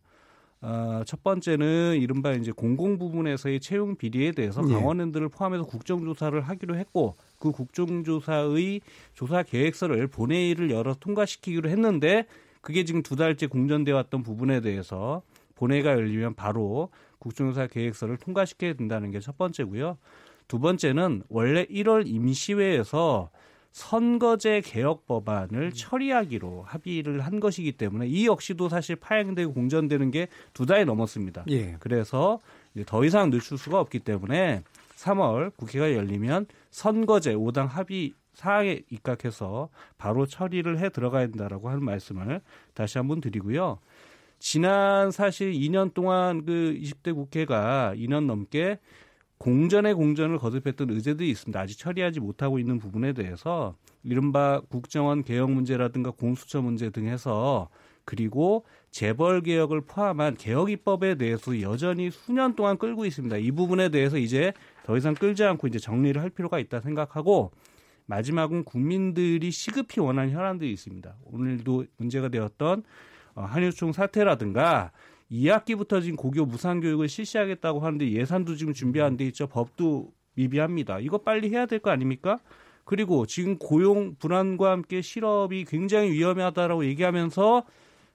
어, 0.66 1.04
첫 1.06 1.22
번째는 1.24 2.00
이른바 2.00 2.32
이제 2.32 2.54
공공 2.54 2.98
부분에서의 2.98 3.60
채용 3.60 3.98
비리에 3.98 4.32
대해서 4.32 4.64
예. 4.70 4.74
강원랜드를 4.74 5.28
포함해서 5.28 5.66
국정조사를 5.66 6.40
하기로 6.40 6.78
했고 6.78 7.16
그 7.38 7.52
국정조사의 7.52 8.80
조사 9.14 9.44
계획서를 9.44 10.08
본회의를 10.08 10.72
열어 10.72 10.96
통과시키기로 10.98 11.70
했는데 11.70 12.26
그게 12.62 12.86
지금 12.86 13.04
두 13.04 13.18
달째 13.18 13.46
공전돼 13.48 13.92
왔던 13.92 14.24
부분에 14.24 14.62
대해서 14.62 15.22
본회의가 15.56 15.92
열리면 15.92 16.36
바로 16.36 16.90
국정조사 17.20 17.68
계획서를 17.68 18.16
통과시켜야 18.18 18.74
된다는 18.74 19.12
게 19.12 19.20
첫 19.20 19.38
번째고요. 19.38 19.98
두 20.48 20.60
번째는 20.60 21.24
원래 21.28 21.66
1월 21.66 22.08
임시회에서 22.08 23.30
선거제 23.74 24.62
개혁 24.62 25.08
법안을 25.08 25.72
처리하기로 25.72 26.64
합의를 26.64 27.22
한 27.22 27.40
것이기 27.40 27.74
때문에 27.74 28.08
이 28.08 28.28
역시도 28.28 28.70
사실 28.70 28.96
파행되고 28.96 29.52
공전되는 29.54 30.12
게 30.12 30.28
두 30.54 30.66
달이 30.66 30.86
넘었습니다. 30.86 31.46
예. 31.50 31.76
그래서 31.80 32.40
이제 32.76 32.84
더 32.86 33.04
이상 33.04 33.30
늦출 33.32 33.58
수가 33.58 33.80
없기 33.80 34.00
때문에 34.00 34.64
3월 34.98 35.52
국회가 35.58 35.92
열리면 35.94 36.46
선거제 36.70 37.34
5당 37.34 37.68
합의 37.68 38.14
사항에 38.34 38.82
입각해서 38.90 39.70
바로 39.98 40.26
처리를 40.26 40.80
해 40.80 40.90
들어가야 40.90 41.28
된다라고 41.28 41.70
하는 41.70 41.84
말씀을 41.84 42.42
다시 42.74 43.00
한번 43.00 43.20
드리고요. 43.22 43.80
지난 44.40 45.12
사실 45.12 45.52
2년 45.54 45.94
동안 45.94 46.46
그 46.46 46.78
20대 46.80 47.14
국회가 47.16 47.94
2년 47.96 48.26
넘게 48.26 48.80
공전의 49.44 49.96
공전을 49.96 50.38
거듭했던 50.38 50.90
의제들이 50.90 51.30
있습니다. 51.32 51.60
아직 51.60 51.78
처리하지 51.78 52.22
못하고 52.22 52.60
있는 52.60 52.80
부분에 52.80 53.12
대해서 53.12 53.76
이른바 54.02 54.62
국정원 54.70 55.26
개혁 55.26 55.52
문제라든가 55.52 56.12
공수처 56.12 56.62
문제 56.62 56.90
등 56.90 57.08
해서 57.08 57.68
그리고 58.06 58.66
재벌 58.90 59.42
개혁을 59.42 59.82
포함한 59.82 60.38
개혁 60.38 60.72
입법에 60.72 61.16
대해서 61.16 61.60
여전히 61.60 62.10
수년 62.10 62.56
동안 62.56 62.78
끌고 62.78 63.06
있습니다. 63.06 63.36
이 63.36 63.52
부분에 63.52 63.90
대해서 63.90 64.18
이제 64.18 64.54
더 64.86 64.96
이상 64.96 65.14
끌지 65.14 65.44
않고 65.44 65.68
이제 65.68 65.78
정리를 65.78 66.22
할 66.22 66.30
필요가 66.30 66.58
있다 66.58 66.80
생각하고 66.80 67.52
마지막은 68.06 68.64
국민들이 68.64 69.52
시급히 69.52 70.00
원하는 70.00 70.32
현안들이 70.32 70.72
있습니다. 70.72 71.18
오늘도 71.26 71.84
문제가 71.98 72.30
되었던 72.30 72.84
어, 73.36 73.42
한유총 73.42 73.92
사태라든가 73.92 74.92
2학기부터 75.34 76.02
지금 76.02 76.16
고교 76.16 76.46
무상 76.46 76.80
교육을 76.80 77.10
실시하겠다고 77.10 77.80
하는데 77.80 78.10
예산도 78.12 78.56
지금 78.56 78.74
준비 78.74 79.02
안 79.02 79.18
돼 79.18 79.26
있죠. 79.28 79.48
법도 79.48 80.12
미비합니다. 80.36 81.00
이거 81.00 81.18
빨리 81.18 81.50
해야 81.50 81.66
될 81.66 81.80
거 81.80 81.90
아닙니까? 81.92 82.40
그리고 82.86 83.26
지금 83.26 83.58
고용 83.58 84.16
불안과 84.16 84.72
함께 84.72 85.02
실업이 85.02 85.66
굉장히 85.66 86.12
위험하다라고 86.12 86.86
얘기하면서 86.86 87.64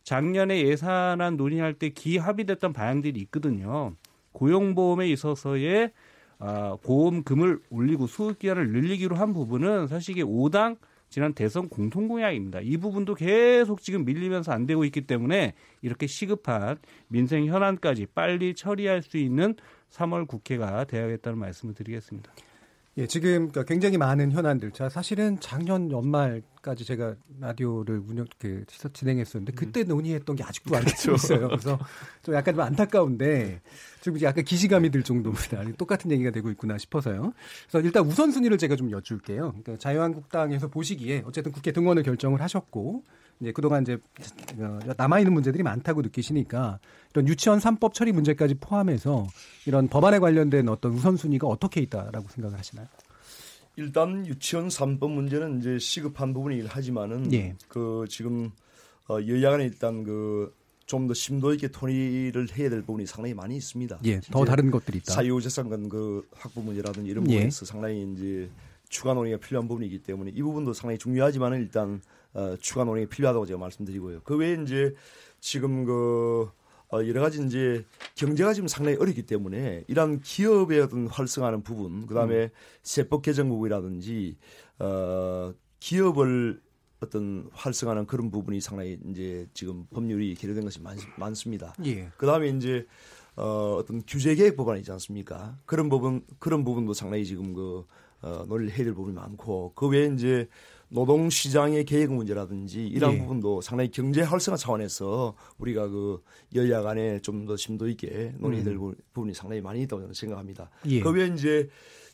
작년에 0.04 0.62
예산안 0.66 1.36
논의할 1.36 1.74
때 1.74 1.88
기합의됐던 1.90 2.72
방향들이 2.72 3.18
있거든요. 3.22 3.94
고용보험에 4.32 5.08
있어서의 5.08 5.92
아, 6.38 6.76
보험금을 6.82 7.58
올리고 7.70 8.06
수급 8.06 8.38
기한을 8.38 8.70
늘리기로 8.70 9.16
한 9.16 9.32
부분은 9.32 9.88
사실 9.88 10.12
이게 10.12 10.22
5당 10.22 10.76
지난 11.10 11.32
대선 11.32 11.68
공통 11.68 12.08
공약입니다. 12.08 12.60
이 12.60 12.76
부분도 12.76 13.14
계속 13.14 13.80
지금 13.80 14.04
밀리면서 14.04 14.52
안 14.52 14.66
되고 14.66 14.84
있기 14.84 15.02
때문에 15.02 15.54
이렇게 15.82 16.06
시급한 16.06 16.78
민생 17.08 17.46
현안까지 17.46 18.06
빨리 18.14 18.54
처리할 18.54 19.02
수 19.02 19.16
있는 19.16 19.54
3월 19.90 20.26
국회가 20.26 20.84
되어야겠다는 20.84 21.38
말씀을 21.38 21.74
드리겠습니다. 21.74 22.32
예, 22.98 23.06
지금 23.06 23.50
그러니까 23.50 23.62
굉장히 23.64 23.96
많은 23.96 24.32
현안들. 24.32 24.72
자, 24.72 24.88
사실은 24.88 25.38
작년 25.38 25.90
연말 25.92 26.42
까지 26.62 26.84
제가 26.84 27.14
라디오를 27.40 28.02
운영 28.06 28.26
그 28.38 28.64
진행했었는데 28.92 29.52
그때 29.52 29.84
논의했던 29.84 30.36
게 30.36 30.44
아직도 30.44 30.76
안 30.76 30.84
되고 30.84 31.14
있어요. 31.14 31.48
그래서 31.48 31.78
좀 32.22 32.34
약간 32.34 32.54
좀 32.54 32.62
안타까운데 32.62 33.60
지금 34.00 34.16
이제 34.16 34.26
약간 34.26 34.44
기시감이 34.44 34.90
들 34.90 35.02
정도입니다. 35.02 35.62
똑같은 35.76 36.10
얘기가 36.10 36.30
되고 36.30 36.50
있구나 36.50 36.78
싶어서요. 36.78 37.32
그래서 37.68 37.86
일단 37.86 38.06
우선순위를 38.06 38.58
제가 38.58 38.76
좀 38.76 38.90
여쭐게요. 38.90 39.50
그러니까 39.50 39.76
자유한국당에서 39.78 40.68
보시기에 40.68 41.22
어쨌든 41.26 41.52
국회 41.52 41.72
등원을 41.72 42.02
결정을 42.02 42.40
하셨고 42.40 43.04
이제 43.40 43.52
그동안 43.52 43.82
이제 43.82 43.98
어, 44.58 44.78
남아 44.96 45.20
있는 45.20 45.32
문제들이 45.32 45.62
많다고 45.62 46.02
느끼시니까 46.02 46.80
이런 47.12 47.28
유치원 47.28 47.58
3법 47.58 47.94
처리 47.94 48.12
문제까지 48.12 48.54
포함해서 48.54 49.26
이런 49.66 49.88
법안에 49.88 50.18
관련된 50.18 50.68
어떤 50.68 50.92
우선순위가 50.92 51.46
어떻게 51.46 51.80
있다라고 51.80 52.28
생각을 52.28 52.58
하시나요? 52.58 52.86
일단 53.78 54.26
유치원 54.26 54.68
3법 54.68 55.10
문제는 55.12 55.58
이제 55.60 55.78
시급한 55.78 56.34
부분이긴 56.34 56.66
하지만은 56.66 57.32
예. 57.32 57.56
그 57.68 58.04
지금 58.08 58.50
어 59.08 59.18
여야 59.26 59.50
간에 59.50 59.64
일단 59.64 60.04
그 60.04 60.58
좀 60.88 61.06
더 61.06 61.12
심도 61.12 61.52
있게 61.52 61.68
토의를 61.68 62.48
해야 62.56 62.70
될 62.70 62.80
부분이 62.80 63.06
상당히 63.06 63.34
많이 63.34 63.54
있습니다. 63.56 64.00
예, 64.06 64.20
더 64.20 64.44
다른 64.46 64.70
것들이 64.70 64.98
있다. 64.98 65.12
사유재산권 65.12 65.90
그 65.90 66.26
확보 66.32 66.62
문제라든지 66.62 67.10
이런 67.10 67.30
예. 67.30 67.34
부분에서 67.34 67.66
상당히 67.66 68.10
이제 68.14 68.50
추가 68.88 69.12
논의가 69.12 69.36
필요한 69.36 69.68
부분이기 69.68 69.98
때문에 69.98 70.32
이 70.34 70.42
부분도 70.42 70.72
상당히 70.72 70.98
중요하지만은 70.98 71.60
일단 71.60 72.00
어, 72.32 72.56
추가 72.58 72.84
논의가 72.84 73.10
필요하다고 73.10 73.44
제가 73.44 73.58
말씀드리고요. 73.58 74.22
그 74.24 74.36
외에 74.38 74.56
이제 74.62 74.94
지금 75.40 75.84
그 75.84 76.48
어, 76.48 76.52
여러 76.92 77.20
가지 77.20 77.42
이제 77.44 77.84
경제가 78.14 78.54
지금 78.54 78.68
상당히 78.68 78.96
어렵기 78.96 79.22
때문에 79.22 79.84
이러한 79.88 80.20
기업의 80.20 80.80
어떤 80.80 81.06
활성화하는 81.06 81.62
부분, 81.62 82.06
그 82.06 82.14
다음에 82.14 82.50
세법 82.82 83.22
개정 83.22 83.48
부분이라든지 83.48 84.36
어, 84.78 85.52
기업을 85.80 86.60
어떤 87.00 87.48
활성화하는 87.52 88.06
그런 88.06 88.30
부분이 88.30 88.60
상당히 88.60 88.98
이제 89.10 89.46
지금 89.54 89.86
법률이 89.90 90.34
개정된 90.34 90.64
것이 90.64 90.80
많, 90.80 90.96
많습니다. 91.16 91.74
예. 91.84 92.10
그 92.16 92.26
다음에 92.26 92.48
이제 92.48 92.86
어, 93.36 93.76
어떤 93.78 94.02
규제 94.06 94.34
개혁 94.34 94.56
법안이 94.56 94.80
있지 94.80 94.90
않습니까? 94.90 95.58
그런 95.64 95.88
부분 95.88 96.24
그런 96.38 96.64
부분도 96.64 96.94
상당히 96.94 97.24
지금 97.24 97.54
그 97.54 97.84
어, 98.20 98.44
논의를 98.48 98.72
해야 98.72 98.84
될 98.84 98.94
부분이 98.94 99.14
많고 99.14 99.74
그 99.76 99.86
외에 99.86 100.06
이제 100.06 100.48
노동 100.90 101.28
시장의 101.28 101.84
개혁 101.84 102.12
문제라든지 102.14 102.86
이런 102.86 103.14
예. 103.14 103.18
부분도 103.18 103.60
상당히 103.60 103.90
경제 103.90 104.22
활성화 104.22 104.56
차원에서 104.56 105.34
우리가 105.58 105.88
그 105.88 106.22
여야 106.54 106.80
간에 106.82 107.20
좀 107.20 107.46
더 107.46 107.56
심도 107.56 107.88
있게 107.88 108.32
논의해야 108.38 108.64
될 108.64 108.76
부- 108.78 108.94
부분이 109.12 109.34
상당히 109.34 109.60
많이 109.60 109.82
있다고 109.82 110.00
저는 110.02 110.14
생각합니다. 110.14 110.70
음. 110.86 110.90
예. 110.90 111.00
그 111.00 111.10
외에 111.10 111.26
이제 111.28 111.68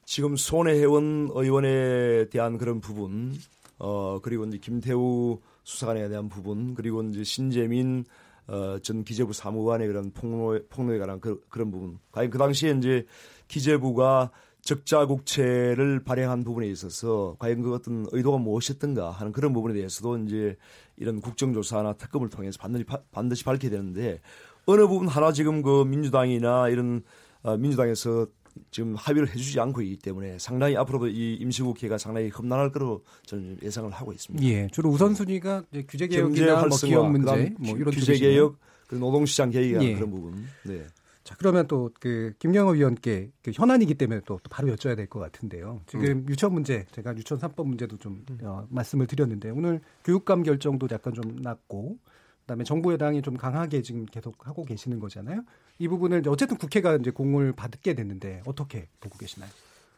지금 0.04 0.36
손해회원 0.36 1.30
의원에 1.32 2.28
대한 2.30 2.58
그런 2.58 2.80
부분 2.80 3.32
어 3.78 4.18
그리고 4.22 4.44
이제 4.44 4.58
김태우 4.58 5.38
수사관에 5.64 6.08
대한 6.08 6.28
부분 6.28 6.74
그리고 6.74 7.02
이제 7.02 7.22
신재민 7.24 8.04
어, 8.46 8.78
전 8.82 9.04
기재부 9.04 9.32
사무관의 9.32 9.86
그런 9.88 10.10
폭로, 10.10 10.60
폭로에 10.68 10.98
관한 10.98 11.18
그, 11.18 11.40
그런 11.48 11.70
부분. 11.70 11.98
과연 12.12 12.28
그 12.28 12.36
당시에 12.36 12.72
이제 12.76 13.06
기재부가 13.48 14.30
적자 14.64 15.04
국채를 15.04 16.00
발행한 16.04 16.42
부분에 16.42 16.66
있어서 16.68 17.36
과연 17.38 17.60
그 17.60 17.74
어떤 17.74 18.06
의도가 18.12 18.38
무엇이었던가 18.38 19.10
하는 19.10 19.30
그런 19.30 19.52
부분에 19.52 19.74
대해서도 19.74 20.18
이제 20.18 20.56
이런 20.96 21.20
국정조사나 21.20 21.94
특검을 21.94 22.30
통해서 22.30 22.58
반드시, 22.58 22.84
바- 22.84 23.02
반드시 23.12 23.44
밝혀야 23.44 23.70
되는데 23.70 24.20
어느 24.64 24.86
부분 24.86 25.06
하나 25.06 25.32
지금 25.32 25.60
그 25.60 25.84
민주당이나 25.84 26.70
이런 26.70 27.02
어, 27.42 27.58
민주당에서 27.58 28.26
지금 28.70 28.94
합의를 28.94 29.28
해주지 29.28 29.60
않고 29.60 29.82
있기 29.82 29.98
때문에 29.98 30.38
상당히 30.38 30.76
앞으로도 30.76 31.08
이 31.08 31.34
임시국회가 31.34 31.98
상당히 31.98 32.30
험난할 32.30 32.72
거로 32.72 33.04
저는 33.26 33.58
예상을 33.62 33.90
하고 33.90 34.12
있습니다. 34.12 34.46
예, 34.46 34.68
주로 34.72 34.88
우선순위가 34.90 35.64
규제 35.88 36.06
개혁이나 36.06 36.52
뭐 36.52 36.62
활성화, 36.62 36.88
기업 36.88 37.10
문제, 37.10 37.52
뭐 37.58 37.76
이런 37.76 37.92
규제. 37.92 38.16
개혁, 38.16 38.56
그 38.86 38.94
노동시장 38.94 39.50
개혁이라는 39.50 39.86
예. 39.88 39.94
그런 39.94 40.10
부분. 40.10 40.46
네. 40.64 40.86
자, 41.24 41.34
그러면 41.38 41.66
또 41.66 41.90
그 42.00 42.34
김경호 42.38 42.72
위원께 42.72 43.30
그 43.42 43.50
현안이기 43.54 43.94
때문에 43.94 44.20
또, 44.26 44.38
또 44.42 44.48
바로 44.50 44.68
여쭤야 44.74 44.94
될 44.96 45.06
것 45.08 45.20
같은데요. 45.20 45.80
지금 45.86 46.04
음. 46.04 46.26
유치원 46.28 46.52
문제, 46.54 46.84
제가 46.92 47.16
유치원 47.16 47.40
3법 47.40 47.66
문제도 47.66 47.96
좀 47.96 48.24
어, 48.42 48.66
말씀을 48.70 49.06
드렸는데 49.06 49.50
오늘 49.50 49.80
교육감 50.04 50.42
결정도 50.42 50.86
약간 50.90 51.14
좀 51.14 51.36
났고 51.36 51.98
그다음에 52.42 52.64
정부 52.64 52.92
여당이 52.92 53.22
좀 53.22 53.36
강하게 53.38 53.80
지금 53.80 54.04
계속 54.04 54.46
하고 54.46 54.64
계시는 54.64 55.00
거잖아요. 55.00 55.44
이 55.78 55.88
부분을 55.88 56.22
어쨌든 56.28 56.58
국회가 56.58 56.94
이제 56.96 57.10
공을 57.10 57.52
받게 57.54 57.94
됐는데 57.94 58.42
어떻게 58.44 58.88
보고 59.00 59.16
계시나요? 59.16 59.50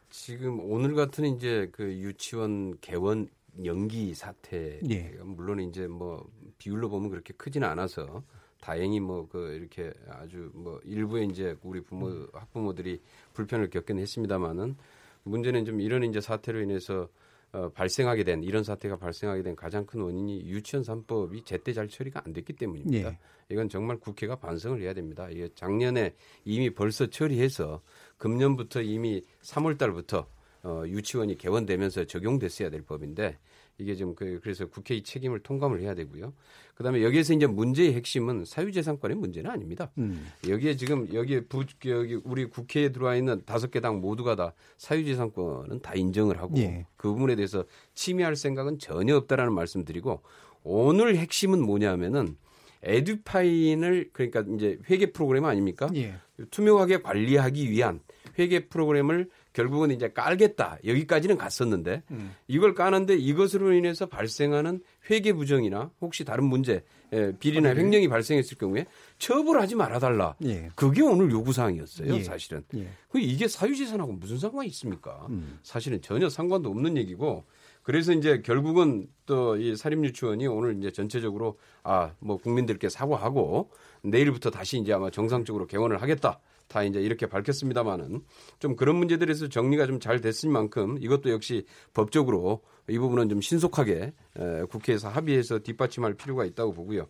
지금 0.09 0.59
오늘 0.61 0.95
같은 0.95 1.25
이제 1.35 1.67
그 1.73 1.83
유치원 1.83 2.77
개원 2.79 3.27
연기 3.65 4.13
사태 4.13 4.79
예. 4.89 5.17
물론 5.25 5.59
이제 5.59 5.87
뭐 5.87 6.25
비율로 6.57 6.89
보면 6.89 7.09
그렇게 7.09 7.33
크지는 7.33 7.67
않아서 7.67 8.23
다행히 8.61 8.99
뭐 8.99 9.27
그 9.29 9.53
이렇게 9.53 9.91
아주 10.09 10.51
뭐 10.53 10.79
일부에 10.83 11.25
이제 11.25 11.55
우리 11.63 11.81
부모 11.81 12.27
학부모들이 12.33 13.01
불편을 13.33 13.69
겪긴 13.69 13.99
했습니다만은 13.99 14.75
문제는 15.23 15.65
좀 15.65 15.81
이런 15.81 16.03
이제 16.03 16.21
사태로 16.21 16.61
인해서 16.61 17.09
어, 17.53 17.69
발생하게 17.69 18.23
된 18.23 18.43
이런 18.43 18.63
사태가 18.63 18.97
발생하게 18.97 19.41
된 19.41 19.55
가장 19.55 19.85
큰 19.85 20.01
원인이 20.01 20.47
유치원 20.47 20.83
3법이 20.83 21.45
제때 21.45 21.71
잘 21.71 21.87
처리가 21.87 22.21
안 22.25 22.33
됐기 22.33 22.53
때문입니다. 22.53 23.09
예. 23.09 23.17
이건 23.49 23.69
정말 23.69 23.97
국회가 23.97 24.35
반성을 24.35 24.81
해야 24.81 24.93
됩니다. 24.93 25.29
이게 25.29 25.47
작년에 25.55 26.13
이미 26.43 26.69
벌써 26.69 27.07
처리해서 27.07 27.81
금년부터 28.17 28.81
이미 28.81 29.21
3월 29.43 29.77
달부터 29.77 30.27
어, 30.63 30.83
유치원이 30.85 31.37
개원되면서 31.37 32.05
적용됐어야 32.05 32.69
될 32.69 32.81
법인데 32.81 33.37
이게 33.79 33.95
좀 33.95 34.15
그, 34.15 34.39
그래서 34.41 34.65
국회의 34.65 35.03
책임을 35.03 35.39
통감을 35.39 35.81
해야 35.81 35.93
되고요. 35.93 36.33
그다음에 36.73 37.03
여기에서 37.03 37.33
이제 37.33 37.45
문제의 37.45 37.93
핵심은 37.93 38.45
사유재산권의 38.45 39.17
문제는 39.17 39.49
아닙니다. 39.51 39.91
음. 39.99 40.27
여기에 40.47 40.75
지금 40.77 41.07
여기에 41.13 41.41
부, 41.41 41.63
여기 41.85 42.15
우리 42.23 42.45
국회에 42.45 42.91
들어와 42.91 43.15
있는 43.15 43.41
다섯 43.45 43.69
개 43.71 43.79
당 43.79 44.01
모두가 44.01 44.35
다 44.35 44.53
사유재산권은 44.77 45.81
다 45.81 45.93
인정을 45.93 46.39
하고 46.39 46.57
예. 46.57 46.87
그 46.95 47.09
부분에 47.09 47.35
대해서 47.35 47.63
침해할 47.93 48.35
생각은 48.35 48.79
전혀 48.79 49.15
없다라는 49.15 49.53
말씀드리고 49.53 50.23
오늘 50.63 51.15
핵심은 51.17 51.61
뭐냐면은 51.61 52.35
에듀파인을 52.83 54.09
그러니까 54.13 54.43
이제 54.55 54.79
회계 54.89 55.11
프로그램 55.11 55.45
아닙니까? 55.45 55.89
예. 55.95 56.15
투명하게 56.51 57.01
관리하기 57.01 57.69
위한 57.69 57.99
회계 58.39 58.67
프로그램을 58.67 59.29
결국은 59.57 59.89
이제 59.89 60.07
깔겠다. 60.09 60.77
여기까지는 60.85 61.35
갔었는데 61.35 62.03
음. 62.11 62.31
이걸 62.47 62.75
까는데 62.75 63.15
이것으로 63.15 63.73
인해서 63.73 64.05
발생하는 64.05 64.81
회계 65.09 65.33
부정이나 65.33 65.89
혹시 65.99 66.23
다른 66.23 66.43
문제, 66.45 66.83
예, 67.11 67.33
비리나 67.39 67.69
횡령이 67.75 68.07
발생했을 68.07 68.55
경우에 68.59 68.85
처벌하지 69.17 69.73
말아달라. 69.73 70.35
예. 70.45 70.69
그게 70.75 71.01
오늘 71.01 71.31
요구 71.31 71.53
사항이었어요. 71.53 72.13
예. 72.13 72.23
사실은. 72.23 72.63
예. 72.75 72.87
그 73.09 73.17
이게 73.19 73.47
사유재산하고 73.47 74.11
무슨 74.13 74.37
상관이 74.37 74.67
있습니까? 74.67 75.25
음. 75.31 75.57
사실은 75.63 76.03
전혀 76.03 76.29
상관도 76.29 76.69
없는 76.69 76.95
얘기고 76.97 77.43
그래서 77.81 78.13
이제 78.13 78.41
결국은 78.43 79.07
또 79.25 79.57
이 79.57 79.75
사립유치원이 79.75 80.45
오늘 80.45 80.77
이제 80.77 80.91
전체적으로 80.91 81.57
아 81.81 82.11
뭐 82.19 82.37
국민들께 82.37 82.89
사과하고 82.89 83.71
내일부터 84.03 84.51
다시 84.51 84.77
이제 84.77 84.93
아마 84.93 85.09
정상적으로 85.09 85.65
개원을 85.65 85.99
하겠다. 86.03 86.39
다 86.67 86.83
이제 86.83 87.01
이렇게 87.01 87.25
밝혔습니다만은 87.27 88.21
좀 88.59 88.75
그런 88.75 88.95
문제들에서 88.97 89.49
정리가 89.49 89.85
좀 89.87 89.97
잘 89.99 90.21
됐을 90.21 90.49
만큼 90.49 90.97
이것도 91.01 91.31
역시 91.31 91.65
법적으로 91.93 92.61
이 92.87 92.97
부분은 92.97 93.29
좀 93.29 93.41
신속하게 93.41 94.13
에, 94.37 94.63
국회에서 94.69 95.09
합의해서 95.09 95.59
뒷받침할 95.59 96.13
필요가 96.13 96.45
있다고 96.45 96.73
보고요. 96.73 97.07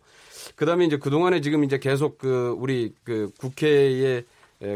그다음에 0.56 0.86
이제 0.86 0.96
그 0.96 1.10
동안에 1.10 1.40
지금 1.40 1.64
이제 1.64 1.78
계속 1.78 2.18
그 2.18 2.54
우리 2.58 2.94
그 3.04 3.30
국회의 3.38 4.24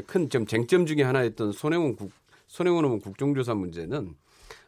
큰좀 0.07 0.47
쟁점 0.47 0.87
중에 0.87 1.03
하나였던 1.03 1.53
손혜원 1.53 1.97
국 1.97 2.12
손혜원 2.47 2.85
의원 2.85 3.01
국정조사 3.01 3.55
문제는 3.55 4.14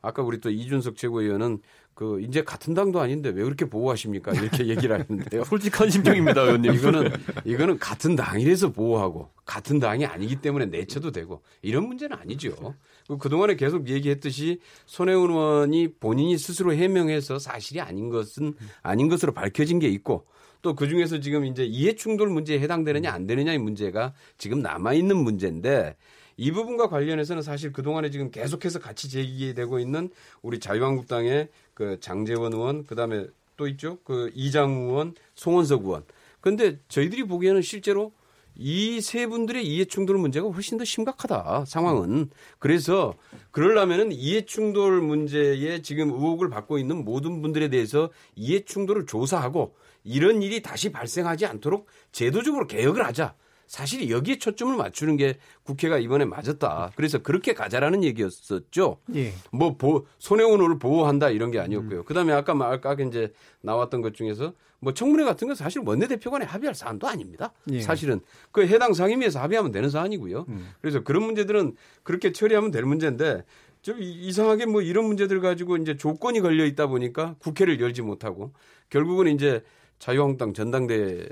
아까 0.00 0.22
우리 0.22 0.40
또 0.40 0.50
이준석 0.50 0.96
최고위원은 0.96 1.60
그 1.94 2.20
이제 2.20 2.42
같은 2.42 2.74
당도 2.74 3.00
아닌데 3.00 3.28
왜 3.28 3.42
그렇게 3.44 3.64
보호하십니까 3.66 4.32
이렇게 4.32 4.66
얘기를 4.68 4.98
하는데요. 4.98 5.44
솔직한 5.44 5.90
심정입니다, 5.90 6.42
의원님. 6.42 6.74
이거는 6.74 7.12
이거는 7.44 7.78
같은 7.78 8.16
당이라서 8.16 8.72
보호하고 8.72 9.30
같은 9.44 9.78
당이 9.78 10.04
아니기 10.04 10.36
때문에 10.36 10.66
내쳐도 10.66 11.12
되고 11.12 11.42
이런 11.62 11.86
문제는 11.86 12.16
아니죠. 12.16 12.74
그 13.06 13.18
그동안에 13.18 13.54
계속 13.54 13.88
얘기했듯이 13.88 14.60
손혜원 14.86 15.30
의원이 15.30 15.94
본인이 16.00 16.36
스스로 16.36 16.74
해명해서 16.74 17.38
사실이 17.38 17.80
아닌 17.80 18.08
것은 18.08 18.54
아닌 18.82 19.08
것으로 19.08 19.32
밝혀진 19.32 19.78
게 19.78 19.88
있고 19.88 20.26
또 20.62 20.74
그중에서 20.74 21.20
지금 21.20 21.44
이제 21.44 21.64
이해 21.64 21.94
충돌 21.94 22.30
문제에 22.30 22.58
해당되느냐 22.58 23.12
안 23.12 23.26
되느냐의 23.26 23.58
문제가 23.58 24.14
지금 24.38 24.60
남아 24.62 24.94
있는 24.94 25.16
문제인데 25.18 25.94
이 26.36 26.50
부분과 26.50 26.88
관련해서는 26.88 27.42
사실 27.42 27.72
그동안에 27.72 28.10
지금 28.10 28.30
계속해서 28.30 28.80
같이 28.80 29.08
제기되고 29.08 29.78
있는 29.78 30.10
우리 30.42 30.58
자유한국당의 30.58 31.48
그 31.74 31.98
장재원 32.00 32.52
의원 32.52 32.84
그다음에 32.84 33.26
또 33.56 33.68
있죠. 33.68 33.98
그 34.04 34.30
이장우 34.34 34.88
의원, 34.90 35.14
송원석 35.34 35.84
의원. 35.84 36.04
근데 36.40 36.78
저희들이 36.88 37.24
보기에는 37.24 37.62
실제로 37.62 38.12
이 38.56 39.00
세 39.00 39.26
분들의 39.26 39.66
이해충돌 39.66 40.16
문제가 40.16 40.48
훨씬 40.48 40.78
더 40.78 40.84
심각하다 40.84 41.64
상황은 41.66 42.30
그래서 42.60 43.14
그러려면은 43.50 44.12
이해충돌 44.12 45.00
문제에 45.02 45.82
지금 45.82 46.10
의혹을 46.10 46.50
받고 46.50 46.78
있는 46.78 47.04
모든 47.04 47.42
분들에 47.42 47.68
대해서 47.68 48.10
이해충돌을 48.36 49.06
조사하고 49.06 49.74
이런 50.04 50.40
일이 50.42 50.62
다시 50.62 50.92
발생하지 50.92 51.46
않도록 51.46 51.86
제도적으로 52.12 52.66
개혁을 52.68 53.04
하자. 53.04 53.34
사실 53.66 54.08
여기에 54.10 54.38
초점을 54.38 54.76
맞추는 54.76 55.16
게 55.16 55.38
국회가 55.62 55.98
이번에 55.98 56.24
맞았다. 56.24 56.92
그래서 56.96 57.18
그렇게 57.18 57.54
가자라는 57.54 58.04
얘기였었죠. 58.04 58.98
예. 59.14 59.32
뭐 59.52 59.76
보, 59.76 60.06
손해원을 60.18 60.78
보호한다 60.78 61.30
이런 61.30 61.50
게 61.50 61.58
아니었고요. 61.58 62.04
그다음에 62.04 62.32
아까 62.32 62.54
말- 62.54 62.72
아까 62.72 62.94
이제 62.94 63.32
나왔던 63.62 64.02
것 64.02 64.14
중에서 64.14 64.52
뭐 64.80 64.92
청문회 64.92 65.24
같은 65.24 65.46
건 65.48 65.56
사실 65.56 65.82
원내대표 65.84 66.30
간에 66.30 66.44
합의할 66.44 66.74
사안도 66.74 67.06
아닙니다. 67.08 67.52
예. 67.72 67.80
사실은 67.80 68.20
그 68.52 68.66
해당 68.66 68.92
상임위에서 68.92 69.40
합의하면 69.40 69.72
되는 69.72 69.88
사안이고요. 69.88 70.46
그래서 70.80 71.02
그런 71.02 71.22
문제들은 71.24 71.74
그렇게 72.02 72.32
처리하면 72.32 72.70
될 72.70 72.84
문제인데 72.84 73.44
좀 73.80 74.00
이- 74.02 74.26
이상하게 74.28 74.66
뭐 74.66 74.82
이런 74.82 75.06
문제들 75.06 75.40
가지고 75.40 75.78
이제 75.78 75.96
조건이 75.96 76.40
걸려 76.40 76.64
있다 76.66 76.86
보니까 76.86 77.34
국회를 77.38 77.80
열지 77.80 78.02
못하고 78.02 78.52
결국은 78.90 79.26
이제 79.28 79.62
자유한국당 79.98 80.52
전당대 80.52 81.26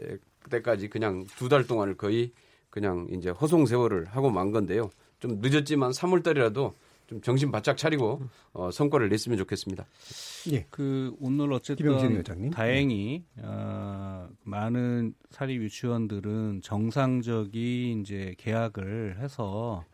때까지 0.50 0.88
그냥 0.88 1.24
두 1.36 1.48
달 1.48 1.66
동안을 1.66 1.96
거의 1.96 2.32
그냥 2.70 3.06
이제 3.10 3.30
허송 3.30 3.66
세월을 3.66 4.06
하고 4.06 4.30
만 4.30 4.50
건데요. 4.50 4.90
좀 5.20 5.38
늦었지만 5.40 5.90
3월 5.92 6.22
달이라도 6.22 6.74
좀 7.06 7.20
정신 7.20 7.50
바짝 7.50 7.76
차리고 7.76 8.22
어, 8.54 8.70
성과를 8.70 9.08
냈으면 9.10 9.36
좋겠습니다. 9.38 9.84
예. 10.52 10.66
그 10.70 11.14
오늘 11.20 11.52
어쨌든. 11.52 11.84
다행히 12.50 13.24
어, 13.38 14.28
많은 14.44 15.14
사립 15.30 15.60
유치원들은 15.62 16.60
정상적인 16.62 18.00
이제 18.00 18.34
계약을 18.38 19.18
해서 19.20 19.84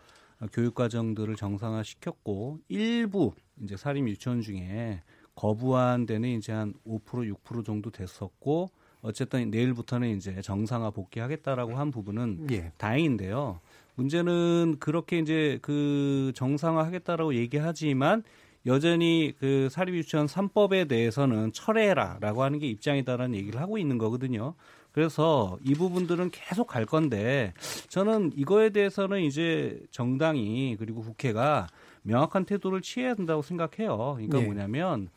교육 0.52 0.74
과정들을 0.74 1.34
정상화 1.34 1.82
시켰고 1.82 2.60
일부 2.68 3.32
이제 3.62 3.76
사립 3.76 4.06
유치원 4.08 4.40
중에 4.40 5.02
거부한 5.34 6.06
데는 6.06 6.28
이제 6.30 6.52
한 6.52 6.74
5% 6.86 7.34
6% 7.42 7.64
정도 7.64 7.90
됐었고 7.90 8.70
어쨌든 9.02 9.50
내일부터는 9.50 10.16
이제 10.16 10.40
정상화 10.42 10.90
복귀하겠다라고 10.90 11.76
한 11.76 11.90
부분은 11.90 12.48
예. 12.50 12.72
다행인데요. 12.78 13.60
문제는 13.94 14.76
그렇게 14.78 15.18
이제 15.18 15.58
그 15.62 16.32
정상화 16.34 16.84
하겠다라고 16.84 17.34
얘기하지만 17.34 18.22
여전히 18.66 19.34
그 19.38 19.68
사립유치원 19.70 20.26
3법에 20.26 20.88
대해서는 20.88 21.52
철회해라라고 21.52 22.42
하는 22.42 22.58
게 22.58 22.66
입장이다라는 22.68 23.36
얘기를 23.36 23.60
하고 23.60 23.78
있는 23.78 23.98
거거든요. 23.98 24.54
그래서 24.92 25.58
이 25.64 25.74
부분들은 25.74 26.30
계속 26.30 26.66
갈 26.66 26.84
건데 26.84 27.52
저는 27.88 28.32
이거에 28.36 28.70
대해서는 28.70 29.20
이제 29.22 29.80
정당이 29.90 30.76
그리고 30.78 31.02
국회가 31.02 31.68
명확한 32.02 32.44
태도를 32.44 32.82
취해야 32.82 33.14
된다고 33.14 33.42
생각해요. 33.42 34.14
그러니까 34.16 34.38
네. 34.38 34.44
뭐냐면 34.44 35.08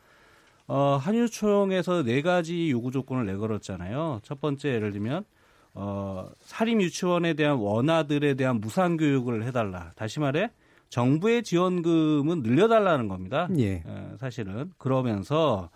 어, 0.66 0.96
한유총에서 1.00 2.04
네 2.04 2.22
가지 2.22 2.70
요구 2.70 2.90
조건을 2.90 3.26
내걸었잖아요. 3.26 4.20
첫 4.22 4.40
번째 4.40 4.70
예를 4.70 4.92
들면 4.92 5.24
어, 5.74 6.28
사립 6.40 6.80
유치원에 6.80 7.34
대한 7.34 7.56
원아들에 7.56 8.34
대한 8.34 8.60
무상 8.60 8.96
교육을 8.96 9.44
해달라. 9.44 9.92
다시 9.96 10.20
말해 10.20 10.50
정부의 10.88 11.42
지원금은 11.42 12.42
늘려달라는 12.42 13.08
겁니다. 13.08 13.48
예. 13.58 13.82
어, 13.86 14.14
사실은 14.18 14.70
그러면서 14.78 15.70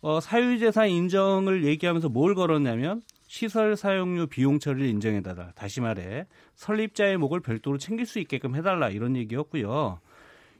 어, 0.00 0.20
사유재산 0.20 0.88
인정을 0.88 1.64
얘기하면서 1.64 2.08
뭘 2.08 2.34
걸었냐면 2.34 3.02
시설 3.26 3.76
사용료 3.76 4.26
비용 4.26 4.58
처리를 4.58 4.86
인정해달라. 4.88 5.52
다시 5.54 5.80
말해 5.80 6.26
설립자의 6.54 7.16
목을 7.16 7.40
별도로 7.40 7.78
챙길 7.78 8.06
수 8.06 8.18
있게끔 8.18 8.54
해달라 8.54 8.88
이런 8.88 9.16
얘기였고요. 9.16 10.00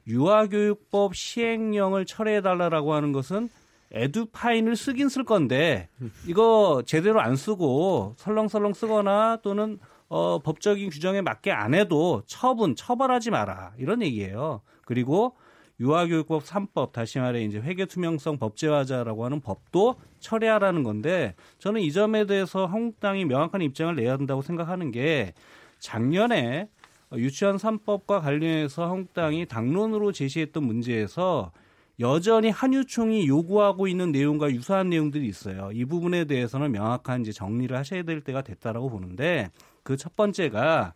유아교육법 0.07 1.15
시행령을 1.15 2.05
철회해달라라고 2.05 2.93
하는 2.93 3.11
것은 3.11 3.49
에듀파인을 3.93 4.75
쓰긴 4.75 5.07
쓸 5.09 5.23
건데 5.23 5.89
이거 6.27 6.83
제대로 6.85 7.21
안 7.21 7.35
쓰고 7.35 8.15
설렁설렁 8.17 8.73
쓰거나 8.73 9.37
또는 9.43 9.79
어, 10.09 10.39
법적인 10.39 10.89
규정에 10.89 11.21
맞게 11.21 11.51
안 11.51 11.73
해도 11.73 12.21
처분 12.25 12.75
처벌하지 12.75 13.31
마라 13.31 13.73
이런 13.77 14.01
얘기예요. 14.01 14.61
그리고 14.85 15.35
유아교육법 15.79 16.43
3법 16.43 16.91
다시 16.91 17.19
말해 17.19 17.43
이제 17.43 17.59
회계 17.59 17.85
투명성 17.85 18.37
법제화자라고 18.37 19.25
하는 19.25 19.41
법도 19.41 19.95
철회하라는 20.19 20.83
건데 20.83 21.35
저는 21.59 21.81
이 21.81 21.91
점에 21.91 22.25
대해서 22.25 22.65
한국당이 22.65 23.25
명확한 23.25 23.61
입장을 23.61 23.95
내야 23.95 24.17
된다고 24.17 24.41
생각하는 24.41 24.91
게 24.91 25.33
작년에 25.79 26.69
유치원 27.13 27.57
3법과 27.57 28.21
관련해서 28.21 28.85
한국당이 28.85 29.45
당론으로 29.45 30.11
제시했던 30.11 30.63
문제에서 30.63 31.51
여전히 31.99 32.49
한유총이 32.49 33.27
요구하고 33.27 33.87
있는 33.87 34.11
내용과 34.11 34.51
유사한 34.51 34.89
내용들이 34.89 35.27
있어요. 35.27 35.69
이 35.73 35.85
부분에 35.85 36.25
대해서는 36.25 36.71
명확한 36.71 37.21
이제 37.21 37.31
정리를 37.31 37.75
하셔야 37.75 38.03
될 38.03 38.21
때가 38.21 38.41
됐다라고 38.41 38.89
보는데 38.89 39.49
그 39.83 39.95
첫 39.97 40.15
번째가 40.15 40.93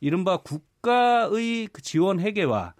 이른바 0.00 0.38
국가의 0.38 1.68
그 1.72 1.82
지원 1.82 2.20
회계와 2.20 2.74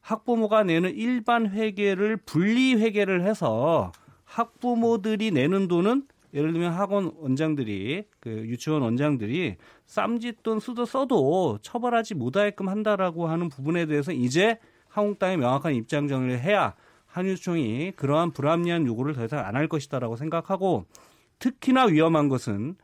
학부모가 0.00 0.64
내는 0.64 0.94
일반 0.94 1.48
회계를 1.50 2.16
분리 2.18 2.74
회계를 2.74 3.22
해서 3.22 3.92
학부모들이 4.24 5.30
내는 5.30 5.68
돈은 5.68 6.06
예를 6.34 6.52
들면 6.52 6.72
학원 6.72 7.12
원장들이 7.16 8.04
그 8.20 8.30
유치원 8.30 8.82
원장들이 8.82 9.56
쌈짓돈 9.86 10.60
쓰도 10.60 10.84
써도 10.84 11.58
처벌하지 11.62 12.14
못하게끔 12.14 12.68
한다라고 12.68 13.28
하는 13.28 13.48
부분에 13.48 13.86
대해서 13.86 14.12
이제 14.12 14.58
한국당의 14.88 15.38
명확한 15.38 15.74
입장 15.74 16.06
정리를 16.06 16.38
해야 16.40 16.74
한유총이 17.18 17.92
그러한 17.96 18.30
불합리한 18.32 18.86
요구를 18.86 19.14
더 19.14 19.24
이상 19.24 19.44
안 19.44 19.56
할 19.56 19.68
것이다라고 19.68 20.16
생각하고 20.16 20.86
특히나 21.40 21.84
위험한 21.86 22.28
것은 22.28 22.76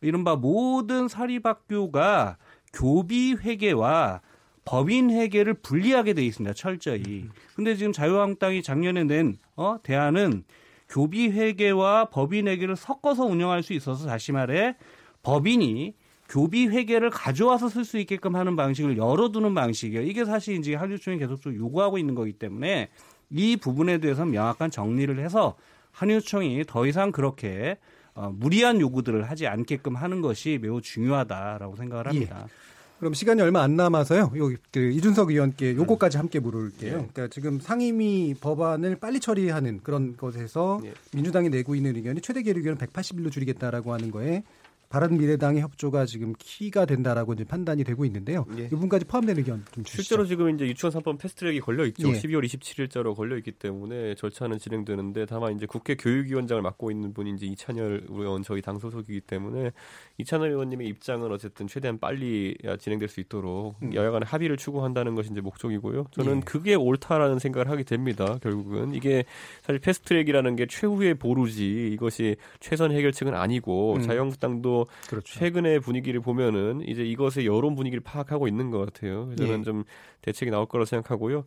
이른바 0.00 0.36
모든 0.36 1.08
사립학교가 1.08 2.36
교비 2.72 3.32
회계와 3.34 4.20
법인 4.64 5.10
회계를 5.10 5.54
분리하게 5.54 6.12
돼 6.12 6.24
있습니다. 6.26 6.52
철저히. 6.54 7.26
근데 7.56 7.74
지금 7.74 7.92
자유한국당이 7.92 8.62
작년에 8.62 9.04
낸 9.04 9.38
어, 9.56 9.78
대안은 9.82 10.44
교비 10.90 11.28
회계와 11.30 12.06
법인 12.06 12.46
회계를 12.48 12.76
섞어서 12.76 13.24
운영할 13.24 13.62
수 13.62 13.72
있어서 13.72 14.06
다시 14.06 14.32
말해 14.32 14.76
법인이 15.22 15.94
교비 16.28 16.66
회계를 16.66 17.08
가져와서 17.08 17.70
쓸 17.70 17.86
수 17.86 17.98
있게끔 17.98 18.36
하는 18.36 18.54
방식을 18.56 18.98
열어두는 18.98 19.54
방식이에요. 19.54 20.02
이게 20.02 20.26
사실 20.26 20.56
이제 20.58 20.74
한유총이 20.74 21.18
계속적으로 21.18 21.58
요구하고 21.58 21.96
있는 21.96 22.14
거기 22.14 22.34
때문에 22.34 22.90
이 23.30 23.56
부분에 23.56 23.98
대해서 23.98 24.24
명확한 24.24 24.70
정리를 24.70 25.18
해서 25.18 25.56
한유총이 25.92 26.64
더 26.66 26.86
이상 26.86 27.12
그렇게 27.12 27.76
어, 28.14 28.32
무리한 28.34 28.80
요구들을 28.80 29.30
하지 29.30 29.46
않게끔 29.46 29.94
하는 29.94 30.20
것이 30.20 30.58
매우 30.60 30.80
중요하다라고 30.80 31.76
생각을 31.76 32.08
합니다. 32.08 32.46
예. 32.46 32.68
그럼 32.98 33.14
시간이 33.14 33.40
얼마 33.40 33.62
안 33.62 33.76
남아서요. 33.76 34.32
요, 34.36 34.52
그 34.72 34.90
이준석 34.90 35.30
의원께 35.30 35.76
요거까지 35.76 36.16
함께 36.16 36.40
물을게요. 36.40 36.88
예. 36.88 36.94
그러니까 36.96 37.28
지금 37.28 37.60
상임위 37.60 38.34
법안을 38.40 38.96
빨리 38.96 39.20
처리하는 39.20 39.80
그런 39.84 40.16
것에서 40.16 40.80
예. 40.84 40.92
민주당이 41.14 41.48
내고 41.48 41.76
있는 41.76 41.94
의견이 41.94 42.20
최대 42.20 42.42
계류 42.42 42.58
의견을 42.58 42.78
180일로 42.78 43.30
줄이겠다라고 43.30 43.92
하는 43.92 44.10
거에 44.10 44.42
바른미래당의 44.88 45.60
협조가 45.60 46.06
지금 46.06 46.32
키가 46.38 46.86
된다라고 46.86 47.34
이제 47.34 47.44
판단이 47.44 47.84
되고 47.84 48.04
있는데요. 48.06 48.46
예. 48.58 48.64
이 48.64 48.68
부분까지 48.70 49.04
포함된 49.04 49.36
의견 49.36 49.64
좀 49.72 49.84
주시죠. 49.84 50.02
실제로 50.02 50.24
지금 50.24 50.54
이제 50.54 50.66
유치원 50.66 50.92
3법 50.94 51.18
패스트트랙이 51.18 51.60
걸려 51.60 51.84
있죠. 51.86 52.08
예. 52.08 52.12
12월 52.12 52.44
27일자로 52.44 53.14
걸려 53.14 53.36
있기 53.36 53.52
때문에 53.52 54.14
절차는 54.14 54.58
진행되는데 54.58 55.26
다만 55.26 55.54
이제 55.54 55.66
국회 55.66 55.94
교육위원장을 55.94 56.62
맡고 56.62 56.90
있는 56.90 57.12
분이 57.12 57.32
이제 57.32 57.46
이찬열 57.46 58.06
의원 58.08 58.42
저희 58.42 58.62
당 58.62 58.78
소속이기 58.78 59.20
때문에 59.22 59.72
이찬열 60.16 60.50
의원님의 60.50 60.88
입장은 60.88 61.30
어쨌든 61.32 61.66
최대한 61.66 61.98
빨리 61.98 62.56
진행될 62.78 63.08
수 63.08 63.20
있도록 63.20 63.76
음. 63.82 63.94
여야 63.94 64.10
간의 64.10 64.26
합의를 64.26 64.56
추구한다는 64.56 65.14
것이 65.14 65.30
이제 65.30 65.40
목적이고요. 65.42 66.06
저는 66.12 66.36
예. 66.38 66.40
그게 66.46 66.74
옳다라는 66.74 67.38
생각을 67.38 67.68
하게 67.68 67.82
됩니다. 67.82 68.38
결국은 68.42 68.94
이게 68.94 69.24
사실 69.62 69.80
패스트트랙이라는 69.80 70.56
게 70.56 70.66
최후의 70.66 71.14
보루지 71.14 71.90
이것이 71.92 72.36
최선 72.60 72.92
해결책은 72.92 73.34
아니고 73.34 73.96
음. 73.96 74.02
자유한국당도 74.02 74.77
그렇죠. 75.08 75.38
최근의 75.38 75.80
분위기를 75.80 76.20
보면은 76.20 76.82
이제 76.86 77.04
이것의 77.04 77.46
여론 77.46 77.74
분위기를 77.74 78.02
파악하고 78.02 78.48
있는 78.48 78.70
것 78.70 78.78
같아요. 78.78 79.30
저는 79.36 79.60
예. 79.60 79.62
좀 79.64 79.84
대책이 80.22 80.50
나올 80.50 80.66
거라고 80.66 80.84
생각하고요. 80.84 81.44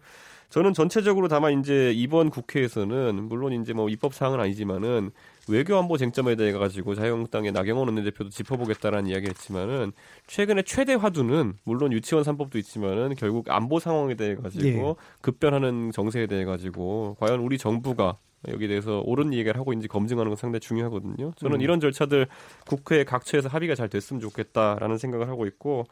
저는 0.51 0.73
전체적으로 0.73 1.29
다만 1.29 1.61
이제 1.61 1.93
이번 1.95 2.29
국회에서는 2.29 3.23
물론 3.29 3.53
이제 3.53 3.71
뭐 3.71 3.87
입법 3.87 4.13
사항은 4.13 4.39
아니지만은 4.41 5.11
외교 5.47 5.77
안보 5.77 5.97
쟁점에 5.97 6.35
대해 6.35 6.51
가지고 6.51 6.93
자유한국당의 6.93 7.53
나경원 7.53 7.87
원내대표도 7.87 8.29
짚어보겠다라는 8.29 9.09
이야기했지만은 9.09 9.93
최근에 10.27 10.63
최대 10.63 10.93
화두는 10.93 11.53
물론 11.63 11.93
유치원 11.93 12.25
3법도 12.25 12.57
있지만은 12.57 13.15
결국 13.15 13.49
안보 13.49 13.79
상황에 13.79 14.15
대해 14.15 14.35
가지고 14.35 14.65
예. 14.67 14.95
급변하는 15.21 15.91
정세에 15.93 16.27
대해 16.27 16.43
가지고 16.43 17.15
과연 17.21 17.39
우리 17.39 17.57
정부가 17.57 18.17
여기에 18.47 18.67
대해서 18.67 19.01
옳은 19.05 19.33
얘기를 19.33 19.59
하고 19.59 19.73
있는지 19.73 19.87
검증하는 19.87 20.29
건 20.29 20.35
상당히 20.35 20.59
중요하거든요. 20.61 21.33
저는 21.35 21.57
음. 21.57 21.61
이런 21.61 21.79
절차들 21.79 22.27
국회 22.67 23.03
각처에서 23.03 23.49
합의가 23.49 23.75
잘 23.75 23.89
됐으면 23.89 24.19
좋겠다라는 24.19 24.97
생각을 24.97 25.29
하고 25.29 25.45
있고 25.45 25.85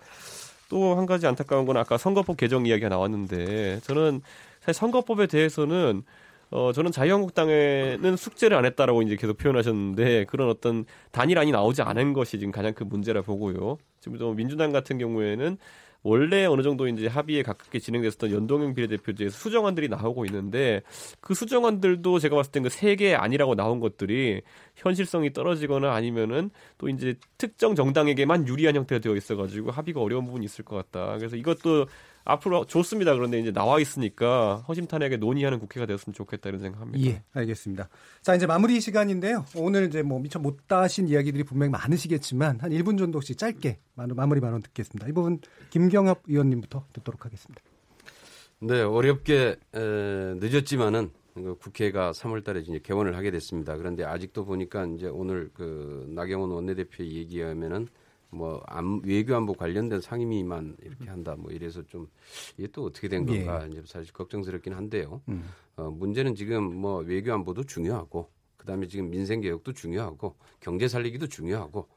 또 0.69 0.95
한 0.95 1.05
가지 1.05 1.27
안타까운 1.27 1.65
건 1.65 1.77
아까 1.77 1.97
선거법 1.97 2.37
개정 2.37 2.65
이야기가 2.65 2.89
나왔는데 2.89 3.79
저는 3.81 4.21
사실 4.61 4.79
선거법에 4.79 5.27
대해서는 5.27 6.03
어, 6.51 6.71
저는 6.73 6.91
자유한국당에는 6.91 8.15
숙제를 8.15 8.57
안 8.57 8.65
했다라고 8.65 9.03
이제 9.03 9.15
계속 9.15 9.37
표현하셨는데 9.37 10.25
그런 10.25 10.49
어떤 10.49 10.85
단일안이 11.11 11.51
나오지 11.51 11.83
않은 11.83 12.13
것이 12.13 12.39
지금 12.39 12.51
가장 12.51 12.73
큰 12.73 12.89
문제라 12.89 13.21
보고요. 13.21 13.77
지금 13.99 14.17
또 14.17 14.33
민주당 14.33 14.71
같은 14.71 14.97
경우에는 14.97 15.57
원래 16.01 16.45
어느 16.45 16.61
정도 16.61 16.87
이제 16.87 17.07
합의에 17.07 17.43
가깝게 17.43 17.79
진행됐었던 17.79 18.31
연동형 18.31 18.73
비례대표제에서 18.73 19.37
수정안들이 19.37 19.89
나오고 19.89 20.25
있는데 20.25 20.81
그 21.19 21.33
수정안들도 21.33 22.19
제가 22.19 22.35
봤을 22.35 22.51
땐그 22.51 22.69
세 22.69 22.95
개 22.95 23.13
아니라고 23.13 23.55
나온 23.55 23.79
것들이 23.79 24.41
현실성이 24.75 25.31
떨어지거나 25.31 25.93
아니면은 25.93 26.49
또 26.77 26.89
이제 26.89 27.15
특정 27.37 27.75
정당에게만 27.75 28.47
유리한 28.47 28.75
형태가 28.75 28.99
되어 28.99 29.15
있어가지고 29.15 29.71
합의가 29.71 30.01
어려운 30.01 30.25
부분이 30.25 30.45
있을 30.45 30.65
것 30.65 30.75
같다. 30.77 31.17
그래서 31.17 31.35
이것도 31.35 31.85
앞으로 32.29 32.65
좋습니다. 32.65 33.13
그런데 33.15 33.39
이제 33.39 33.51
나와 33.51 33.79
있으니까 33.79 34.63
허심탄회하게 34.67 35.17
논의하는 35.17 35.59
국회가 35.59 35.85
되었으면 35.85 36.13
좋겠다 36.13 36.49
이런 36.49 36.61
생각합니다. 36.61 37.03
예, 37.09 37.23
알겠습니다. 37.33 37.89
자, 38.21 38.35
이제 38.35 38.45
마무리 38.45 38.79
시간인데요. 38.79 39.45
오늘 39.55 39.87
이제 39.87 40.03
뭐 40.03 40.19
미처 40.19 40.37
못 40.37 40.67
다신 40.67 41.07
이야기들이 41.07 41.43
분명히 41.43 41.71
많으시겠지만 41.71 42.59
한 42.59 42.71
1분 42.71 42.97
정도 42.97 43.17
혹시 43.17 43.35
짧게 43.35 43.79
마무리 43.95 44.39
발언 44.39 44.61
듣겠습니다. 44.61 45.07
이 45.07 45.11
부분 45.11 45.39
김경엽 45.71 46.23
의원님부터 46.27 46.85
듣도록 46.93 47.25
하겠습니다. 47.25 47.61
네, 48.59 48.81
어렵게 48.81 49.55
에, 49.73 49.79
늦었지만은 49.79 51.11
그 51.33 51.55
국회가 51.59 52.11
3월 52.11 52.43
달에 52.43 52.59
이제 52.59 52.79
개원을 52.83 53.15
하게 53.15 53.31
됐습니다. 53.31 53.75
그런데 53.77 54.03
아직도 54.03 54.45
보니까 54.45 54.85
이제 54.85 55.07
오늘 55.07 55.49
그 55.53 56.05
나경원 56.13 56.51
원내대표의 56.51 57.13
얘기에 57.13 57.43
하면은 57.45 57.87
뭐 58.31 58.61
안, 58.67 59.01
외교안보 59.03 59.53
관련된 59.53 60.01
상임위만 60.01 60.77
이렇게 60.81 61.09
한다 61.09 61.35
뭐 61.37 61.51
이래서 61.51 61.81
좀 61.83 62.07
이게 62.57 62.67
또 62.71 62.85
어떻게 62.85 63.07
된 63.07 63.25
건가 63.25 63.63
예. 63.65 63.69
이제 63.69 63.81
사실 63.85 64.13
걱정스럽긴 64.13 64.73
한데요. 64.73 65.21
음. 65.29 65.49
어, 65.75 65.89
문제는 65.89 66.35
지금 66.35 66.75
뭐 66.75 66.99
외교안보도 66.99 67.63
중요하고 67.63 68.29
그다음에 68.57 68.87
지금 68.87 69.09
민생 69.09 69.41
개혁도 69.41 69.73
중요하고 69.73 70.35
경제 70.59 70.87
살리기도 70.87 71.27
중요하고 71.27 71.87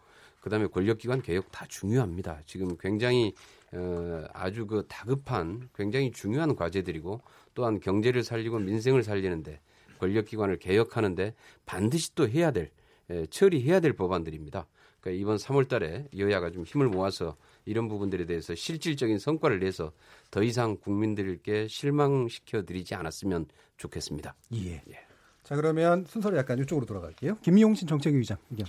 그다음에 0.40 0.66
권력기관 0.66 1.22
개혁 1.22 1.50
다 1.52 1.66
중요합니다. 1.68 2.40
지금 2.46 2.76
굉장히 2.78 3.34
어, 3.72 4.24
아주 4.32 4.66
그 4.66 4.84
다급한 4.88 5.68
굉장히 5.74 6.10
중요한 6.10 6.56
과제들이고 6.56 7.20
또한 7.54 7.80
경제를 7.80 8.22
살리고 8.22 8.58
민생을 8.58 9.02
살리는데 9.02 9.60
권력기관을 9.98 10.58
개혁하는데 10.58 11.34
반드시 11.64 12.14
또 12.14 12.28
해야 12.28 12.50
될 12.50 12.70
에, 13.10 13.26
처리해야 13.26 13.80
될 13.80 13.92
법안들입니다. 13.92 14.66
그러니까 15.02 15.20
이번 15.20 15.36
3월 15.36 15.68
달에 15.68 16.06
여야가 16.16 16.52
좀 16.52 16.62
힘을 16.62 16.88
모아서 16.88 17.36
이런 17.64 17.88
부분들에 17.88 18.24
대해서 18.24 18.54
실질적인 18.54 19.18
성과를 19.18 19.58
내서 19.58 19.92
더 20.30 20.42
이상 20.42 20.76
국민들께 20.76 21.66
실망시켜 21.68 22.62
드리지 22.62 22.94
않았으면 22.94 23.46
좋겠습니다. 23.76 24.34
예. 24.54 24.74
예. 24.74 24.98
자, 25.42 25.56
그러면 25.56 26.04
순서를 26.06 26.38
약간 26.38 26.58
이쪽으로 26.60 26.86
돌아갈게요. 26.86 27.38
김용신 27.42 27.88
정책위 27.88 28.16
의장 28.16 28.38
의견. 28.50 28.66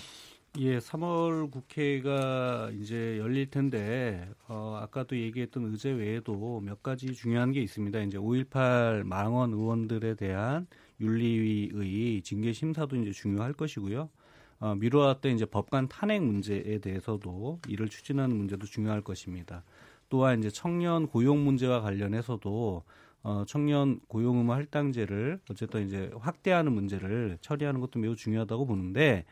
예, 0.59 0.77
3월 0.77 1.49
국회가 1.49 2.69
이제 2.79 3.17
열릴 3.17 3.49
텐데 3.49 4.27
어, 4.47 4.79
아까도 4.81 5.17
얘기했던 5.17 5.71
의제 5.71 5.89
외에도 5.91 6.59
몇 6.59 6.83
가지 6.83 7.13
중요한 7.13 7.51
게 7.51 7.61
있습니다. 7.61 8.01
이제 8.01 8.17
5.18 8.17 9.03
망원 9.03 9.53
의원들에 9.53 10.15
대한 10.15 10.67
윤리위의 10.99 12.21
징계 12.21 12.53
심사도 12.53 12.95
이제 12.95 13.11
중요할 13.11 13.53
것이고요. 13.53 14.09
어, 14.63 14.75
미뤄왔던 14.75 15.33
이제 15.33 15.43
법관 15.43 15.89
탄핵 15.89 16.23
문제에 16.23 16.77
대해서도 16.79 17.59
이를 17.67 17.89
추진하는 17.89 18.37
문제도 18.37 18.65
중요할 18.65 19.01
것입니다. 19.01 19.61
또한 20.07 20.39
이제 20.39 20.49
청년 20.49 21.05
고용 21.07 21.43
문제와 21.43 21.81
관련해서도 21.81 22.83
어, 23.23 23.43
청년 23.45 23.99
고용 24.07 24.37
의무 24.37 24.53
할당제를 24.53 25.41
어쨌든 25.51 25.85
이제 25.85 26.09
확대하는 26.17 26.71
문제를 26.71 27.39
처리하는 27.41 27.81
것도 27.81 27.99
매우 27.99 28.15
중요하다고 28.15 28.65
보는데 28.65 29.25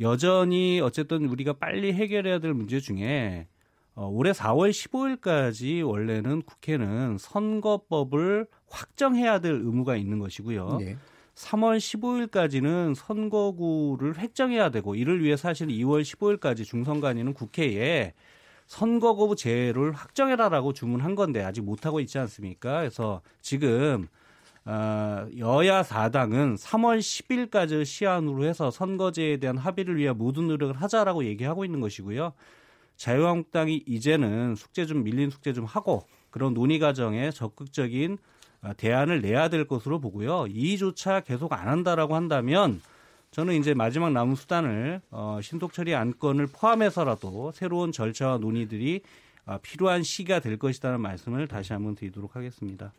여전히 0.00 0.80
어쨌든 0.80 1.26
우리가 1.26 1.52
빨리 1.52 1.92
해결해야 1.92 2.40
될 2.40 2.52
문제 2.52 2.80
중에 2.80 3.46
어, 3.94 4.08
올해 4.08 4.32
4월 4.32 4.70
15일까지 4.70 5.86
원래는 5.86 6.42
국회는 6.42 7.18
선거법을 7.18 8.48
확정해야 8.68 9.38
될 9.38 9.52
의무가 9.52 9.94
있는 9.94 10.18
것이고요. 10.18 10.78
네. 10.78 10.96
3월 11.40 11.78
15일까지는 11.78 12.94
선거구를 12.94 14.18
획정해야 14.18 14.70
되고 14.70 14.94
이를 14.94 15.22
위해 15.22 15.36
사실 15.36 15.68
2월 15.68 16.02
15일까지 16.02 16.64
중선관위는 16.64 17.32
국회에 17.34 18.12
선거구 18.66 19.36
제를 19.36 19.92
확정해라라고 19.92 20.72
주문한 20.72 21.14
건데 21.14 21.42
아직 21.42 21.62
못 21.62 21.86
하고 21.86 21.98
있지 22.00 22.18
않습니까? 22.18 22.80
그래서 22.80 23.22
지금 23.40 24.06
어, 24.66 25.26
여야 25.38 25.82
4당은 25.82 26.58
3월 26.58 26.98
10일까지 26.98 27.84
시한으로 27.84 28.44
해서 28.44 28.70
선거제에 28.70 29.38
대한 29.38 29.56
합의를 29.56 29.96
위한 29.96 30.18
모든 30.18 30.46
노력을 30.46 30.74
하자라고 30.76 31.24
얘기하고 31.24 31.64
있는 31.64 31.80
것이고요. 31.80 32.34
자유한국당이 32.96 33.82
이제는 33.86 34.54
숙제 34.56 34.84
좀 34.84 35.02
밀린 35.02 35.30
숙제 35.30 35.54
좀 35.54 35.64
하고 35.64 36.06
그런 36.30 36.52
논의 36.52 36.78
과정에 36.78 37.30
적극적인 37.30 38.12
어, 38.12 38.28
대안을 38.76 39.20
내야 39.20 39.48
될 39.48 39.66
것으로 39.66 40.00
보고요. 40.00 40.46
이조차 40.48 41.20
계속 41.20 41.52
안 41.52 41.68
한다라고 41.68 42.14
한다면 42.14 42.80
저는 43.30 43.54
이제 43.54 43.74
마지막 43.74 44.12
남은 44.12 44.34
수단을 44.34 45.00
어, 45.10 45.38
신속 45.42 45.72
처리 45.72 45.94
안건을 45.94 46.48
포함해서라도 46.48 47.52
새로운 47.52 47.92
절차와 47.92 48.38
논의들이 48.38 49.02
어, 49.46 49.58
필요한 49.62 50.02
시기가 50.02 50.40
될 50.40 50.58
것이라는 50.58 51.00
말씀을 51.00 51.46
다시 51.48 51.72
한번 51.72 51.94
드리도록 51.94 52.36
하겠습니다. 52.36 52.92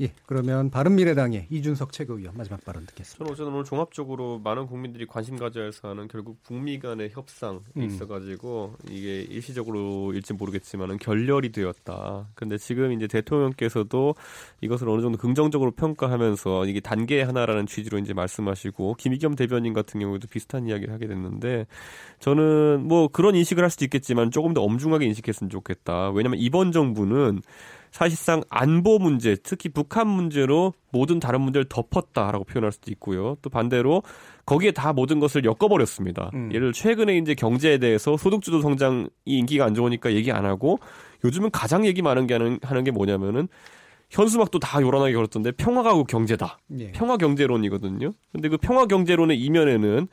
예, 0.00 0.12
그러면 0.24 0.70
바른미래당의 0.70 1.48
이준석 1.50 1.92
최고위원 1.92 2.34
마지막 2.34 2.64
발언 2.64 2.86
듣겠습니다. 2.86 3.18
저는 3.18 3.32
어쨌든 3.32 3.52
오늘 3.52 3.64
종합적으로 3.64 4.38
많은 4.38 4.66
국민들이 4.66 5.04
관심 5.04 5.36
가져야 5.36 5.70
하는 5.82 6.08
결국 6.08 6.42
북미 6.42 6.78
간의 6.78 7.10
협상이 7.10 7.60
음. 7.76 7.82
있어가지고 7.82 8.76
이게 8.88 9.20
일시적으로일지 9.20 10.32
모르겠지만은 10.32 10.96
결렬이 10.96 11.52
되었다. 11.52 12.28
근데 12.34 12.56
지금 12.56 12.92
이제 12.92 13.06
대통령께서도 13.06 14.14
이것을 14.62 14.88
어느 14.88 15.02
정도 15.02 15.18
긍정적으로 15.18 15.72
평가하면서 15.72 16.64
이게 16.64 16.80
단계 16.80 17.20
하나라는 17.20 17.66
취지로 17.66 17.98
이제 17.98 18.14
말씀하시고 18.14 18.94
김의겸 18.94 19.34
대변인 19.34 19.74
같은 19.74 20.00
경우에도 20.00 20.28
비슷한 20.28 20.66
이야기를 20.66 20.94
하게 20.94 21.08
됐는데 21.08 21.66
저는 22.20 22.88
뭐 22.88 23.08
그런 23.08 23.34
인식을 23.34 23.62
할 23.62 23.70
수도 23.70 23.84
있겠지만 23.84 24.30
조금 24.30 24.54
더 24.54 24.62
엄중하게 24.62 25.04
인식했으면 25.04 25.50
좋겠다. 25.50 26.10
왜냐하면 26.10 26.40
이번 26.40 26.72
정부는 26.72 27.42
사실상 27.90 28.42
안보 28.48 28.98
문제, 28.98 29.36
특히 29.42 29.68
북한 29.68 30.06
문제로 30.06 30.72
모든 30.90 31.20
다른 31.20 31.40
문제를 31.40 31.66
덮었다라고 31.68 32.44
표현할 32.44 32.72
수도 32.72 32.90
있고요. 32.92 33.36
또 33.42 33.50
반대로 33.50 34.02
거기에 34.46 34.70
다 34.70 34.92
모든 34.92 35.20
것을 35.20 35.44
엮어버렸습니다. 35.44 36.30
음. 36.34 36.50
예를 36.52 36.72
들어 36.72 36.72
최근에 36.72 37.16
이제 37.18 37.34
경제에 37.34 37.78
대해서 37.78 38.16
소득주도 38.16 38.60
성장이 38.60 39.08
인기가 39.24 39.64
안 39.64 39.74
좋으니까 39.74 40.12
얘기 40.12 40.32
안 40.32 40.44
하고 40.44 40.78
요즘은 41.24 41.50
가장 41.50 41.86
얘기 41.86 42.02
많은 42.02 42.26
게 42.26 42.34
하는, 42.34 42.58
하는 42.62 42.84
게 42.84 42.90
뭐냐면은 42.90 43.48
현수막도 44.10 44.58
다 44.58 44.80
요란하게 44.80 45.12
걸었던데 45.14 45.52
평화가고 45.52 46.04
경제다. 46.04 46.58
예. 46.78 46.92
평화 46.92 47.16
경제론이거든요. 47.16 48.12
근데 48.32 48.48
그 48.48 48.56
평화 48.56 48.86
경제론의 48.86 49.40
이면에는 49.40 50.08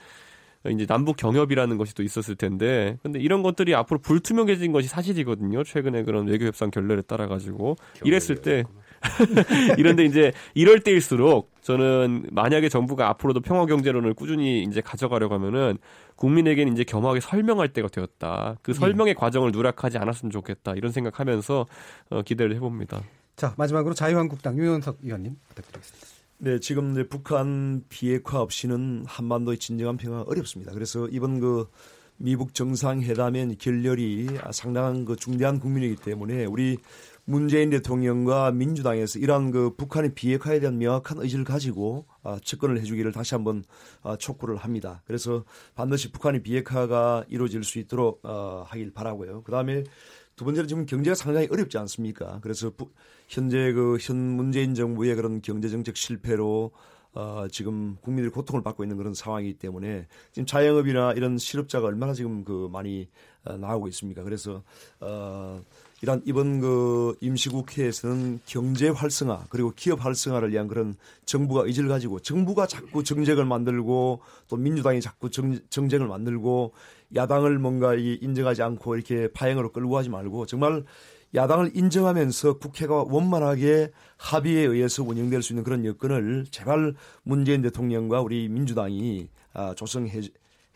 이제 0.69 0.85
남북 0.85 1.17
경협이라는 1.17 1.77
것이 1.77 1.93
또 1.95 2.03
있었을 2.03 2.35
텐데, 2.35 2.97
근데 3.03 3.19
이런 3.19 3.43
것들이 3.43 3.75
앞으로 3.75 3.99
불투명해진 3.99 4.71
것이 4.71 4.87
사실이거든요. 4.87 5.63
최근에 5.63 6.03
그런 6.03 6.27
외교 6.27 6.45
협상 6.45 6.71
결렬에 6.71 7.03
따라 7.03 7.27
가지고 7.27 7.75
이랬을 8.03 8.41
때 8.41 8.63
이런데 9.77 10.05
이제 10.05 10.31
이럴 10.53 10.79
때일수록 10.79 11.51
저는 11.61 12.27
만약에 12.31 12.69
정부가 12.69 13.09
앞으로도 13.09 13.41
평화 13.41 13.65
경제론을 13.65 14.13
꾸준히 14.13 14.63
이제 14.63 14.81
가져가려고 14.81 15.35
하면은 15.35 15.77
국민에게는 16.15 16.73
이제 16.73 16.83
겸하게 16.83 17.19
설명할 17.19 17.69
때가 17.69 17.89
되었다. 17.89 18.57
그 18.61 18.73
설명의 18.73 19.13
과정을 19.13 19.51
누락하지 19.51 19.97
않았으면 19.97 20.31
좋겠다. 20.31 20.73
이런 20.73 20.91
생각하면서 20.91 21.65
어, 22.09 22.21
기대를 22.23 22.55
해봅니다. 22.55 23.01
자, 23.35 23.53
마지막으로 23.57 23.93
자유한국당 23.93 24.57
유현석 24.57 24.97
의원님 25.03 25.35
부탁드리겠습니다. 25.49 26.16
네, 26.39 26.59
지금 26.59 26.91
이제 26.91 27.07
북한 27.07 27.83
비핵화 27.89 28.41
없이는 28.41 29.05
한반도의 29.07 29.57
진정한 29.57 29.97
평화가 29.97 30.29
어렵습니다. 30.29 30.71
그래서 30.71 31.07
이번 31.07 31.39
그 31.39 31.67
미북 32.17 32.53
정상회담의 32.53 33.55
결렬이 33.55 34.27
상당한 34.51 35.03
그 35.03 35.15
중대한 35.15 35.59
국민이기 35.59 35.95
때문에 35.95 36.45
우리 36.45 36.77
문재인 37.25 37.71
대통령과 37.71 38.51
민주당에서 38.51 39.17
이러한 39.17 39.49
그 39.49 39.75
북한의 39.75 40.13
비핵화에 40.13 40.59
대한 40.59 40.77
명확한 40.77 41.17
의지를 41.17 41.43
가지고 41.43 42.05
아, 42.21 42.37
접근을 42.43 42.79
해주기를 42.81 43.11
다시 43.11 43.33
한번 43.33 43.63
아, 44.03 44.15
촉구를 44.15 44.57
합니다. 44.57 45.01
그래서 45.07 45.43
반드시 45.73 46.11
북한의 46.11 46.43
비핵화가 46.43 47.25
이루어질 47.29 47.63
수 47.63 47.79
있도록 47.79 48.19
어, 48.23 48.63
하길 48.67 48.93
바라고요. 48.93 49.41
그 49.41 49.51
다음에 49.51 49.83
두 50.37 50.45
번째는 50.45 50.67
지금 50.67 50.85
경제가 50.85 51.15
상당히 51.15 51.47
어렵지 51.51 51.77
않습니까? 51.79 52.39
그래서 52.41 52.69
부, 52.69 52.89
현재 53.27 53.73
그 53.73 53.97
현 53.99 54.15
문재인 54.15 54.75
정부의 54.75 55.15
그런 55.15 55.41
경제 55.41 55.67
정책 55.67 55.97
실패로 55.97 56.71
어, 57.13 57.47
지금 57.51 57.97
국민들이 58.01 58.31
고통을 58.31 58.61
받고 58.61 58.83
있는 58.83 58.97
그런 58.97 59.15
상황이기 59.15 59.57
때문에 59.57 60.05
지금 60.31 60.45
자영업이나 60.45 61.13
이런 61.13 61.39
실업자가 61.39 61.87
얼마나 61.87 62.13
지금 62.13 62.43
그 62.43 62.69
많이 62.71 63.09
어, 63.45 63.57
나오고 63.57 63.87
있습니까? 63.87 64.21
그래서 64.21 64.61
어, 64.99 65.59
이런 66.03 66.21
이번 66.25 66.61
그 66.61 67.17
임시국회에서는 67.21 68.41
경제 68.45 68.89
활성화 68.89 69.45
그리고 69.49 69.73
기업 69.75 70.05
활성화를 70.05 70.51
위한 70.51 70.67
그런 70.67 70.95
정부가 71.25 71.63
의지를 71.65 71.89
가지고 71.89 72.19
정부가 72.19 72.67
자꾸 72.67 73.03
정책을 73.03 73.45
만들고 73.45 74.19
또 74.47 74.55
민주당이 74.55 75.01
자꾸 75.01 75.31
정, 75.31 75.57
정책을 75.71 76.05
만들고 76.07 76.73
야당을 77.15 77.59
뭔가 77.59 77.95
이 77.95 78.15
인정하지 78.21 78.63
않고 78.63 78.95
이렇게 78.95 79.29
파행으로 79.31 79.71
끌고 79.71 79.91
가지 79.91 80.09
말고 80.09 80.45
정말 80.45 80.83
야당을 81.35 81.71
인정하면서 81.73 82.57
국회가 82.59 83.03
원만하게 83.03 83.91
합의에 84.17 84.61
의해서 84.61 85.03
운영될 85.03 85.43
수 85.43 85.53
있는 85.53 85.63
그런 85.63 85.85
여건을 85.85 86.45
제발 86.51 86.95
문재인 87.23 87.61
대통령과 87.61 88.21
우리 88.21 88.47
민주당이 88.47 89.29
아, 89.53 89.73
조성해 89.75 90.21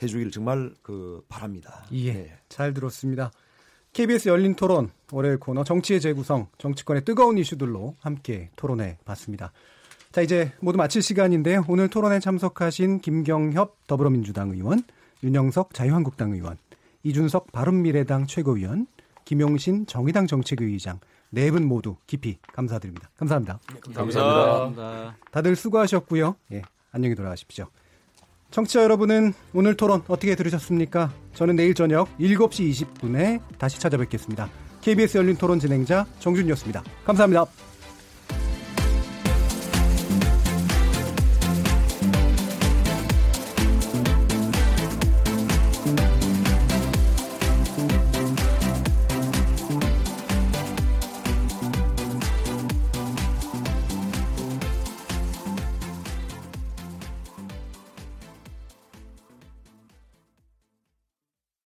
해 0.02 0.08
주기를 0.08 0.32
정말 0.32 0.74
그 0.82 1.24
바랍니다. 1.30 1.86
예, 1.92 2.14
네. 2.14 2.38
잘 2.50 2.74
들었습니다. 2.74 3.32
KBS 3.94 4.30
열린 4.30 4.56
토론 4.56 4.90
월요일 5.12 5.38
코너 5.38 5.64
정치의 5.64 6.00
재구성 6.00 6.48
정치권의 6.58 7.04
뜨거운 7.06 7.38
이슈들로 7.38 7.96
함께 8.00 8.50
토론해 8.56 8.98
봤습니다. 9.06 9.52
자 10.12 10.22
이제 10.22 10.52
모두 10.60 10.78
마칠 10.78 11.02
시간인데요. 11.02 11.66
오늘 11.68 11.90
토론에 11.90 12.20
참석하신 12.20 13.00
김경협 13.00 13.88
더불어민주당 13.88 14.52
의원, 14.52 14.84
윤영석 15.24 15.74
자유한국당 15.74 16.32
의원, 16.34 16.57
이준석 17.03 17.51
바른미래당 17.51 18.28
최고위원, 18.28 18.88
김용신 19.26 19.86
정의당 19.86 20.28
정책위의장 20.28 20.99
네 21.34 21.49
분 21.49 21.65
모두 21.65 21.95
깊이 22.07 22.38
감사드립니다. 22.53 23.09
감사합니다. 23.17 23.59
감사합니다. 23.93 25.15
다들 25.32 25.55
수고하셨고요. 25.55 26.36
예, 26.51 26.61
안녕히 26.91 27.15
돌아가십시오. 27.15 27.67
청취자 28.51 28.84
여러분은 28.84 29.34
오늘 29.53 29.78
토론 29.78 30.01
어떻게 30.09 30.36
들으셨습니까? 30.36 31.13
저는 31.34 31.55
내일 31.55 31.74
저녁 31.74 32.09
7시 32.19 32.69
20분에 32.99 33.39
다시 33.57 33.80
찾아뵙겠습니다. 33.80 34.49
KBS 34.82 35.19
열린 35.19 35.38
토론 35.38 35.59
진행자 35.59 36.05
정준이었습니다. 36.19 36.84
감사합니다. 37.05 37.45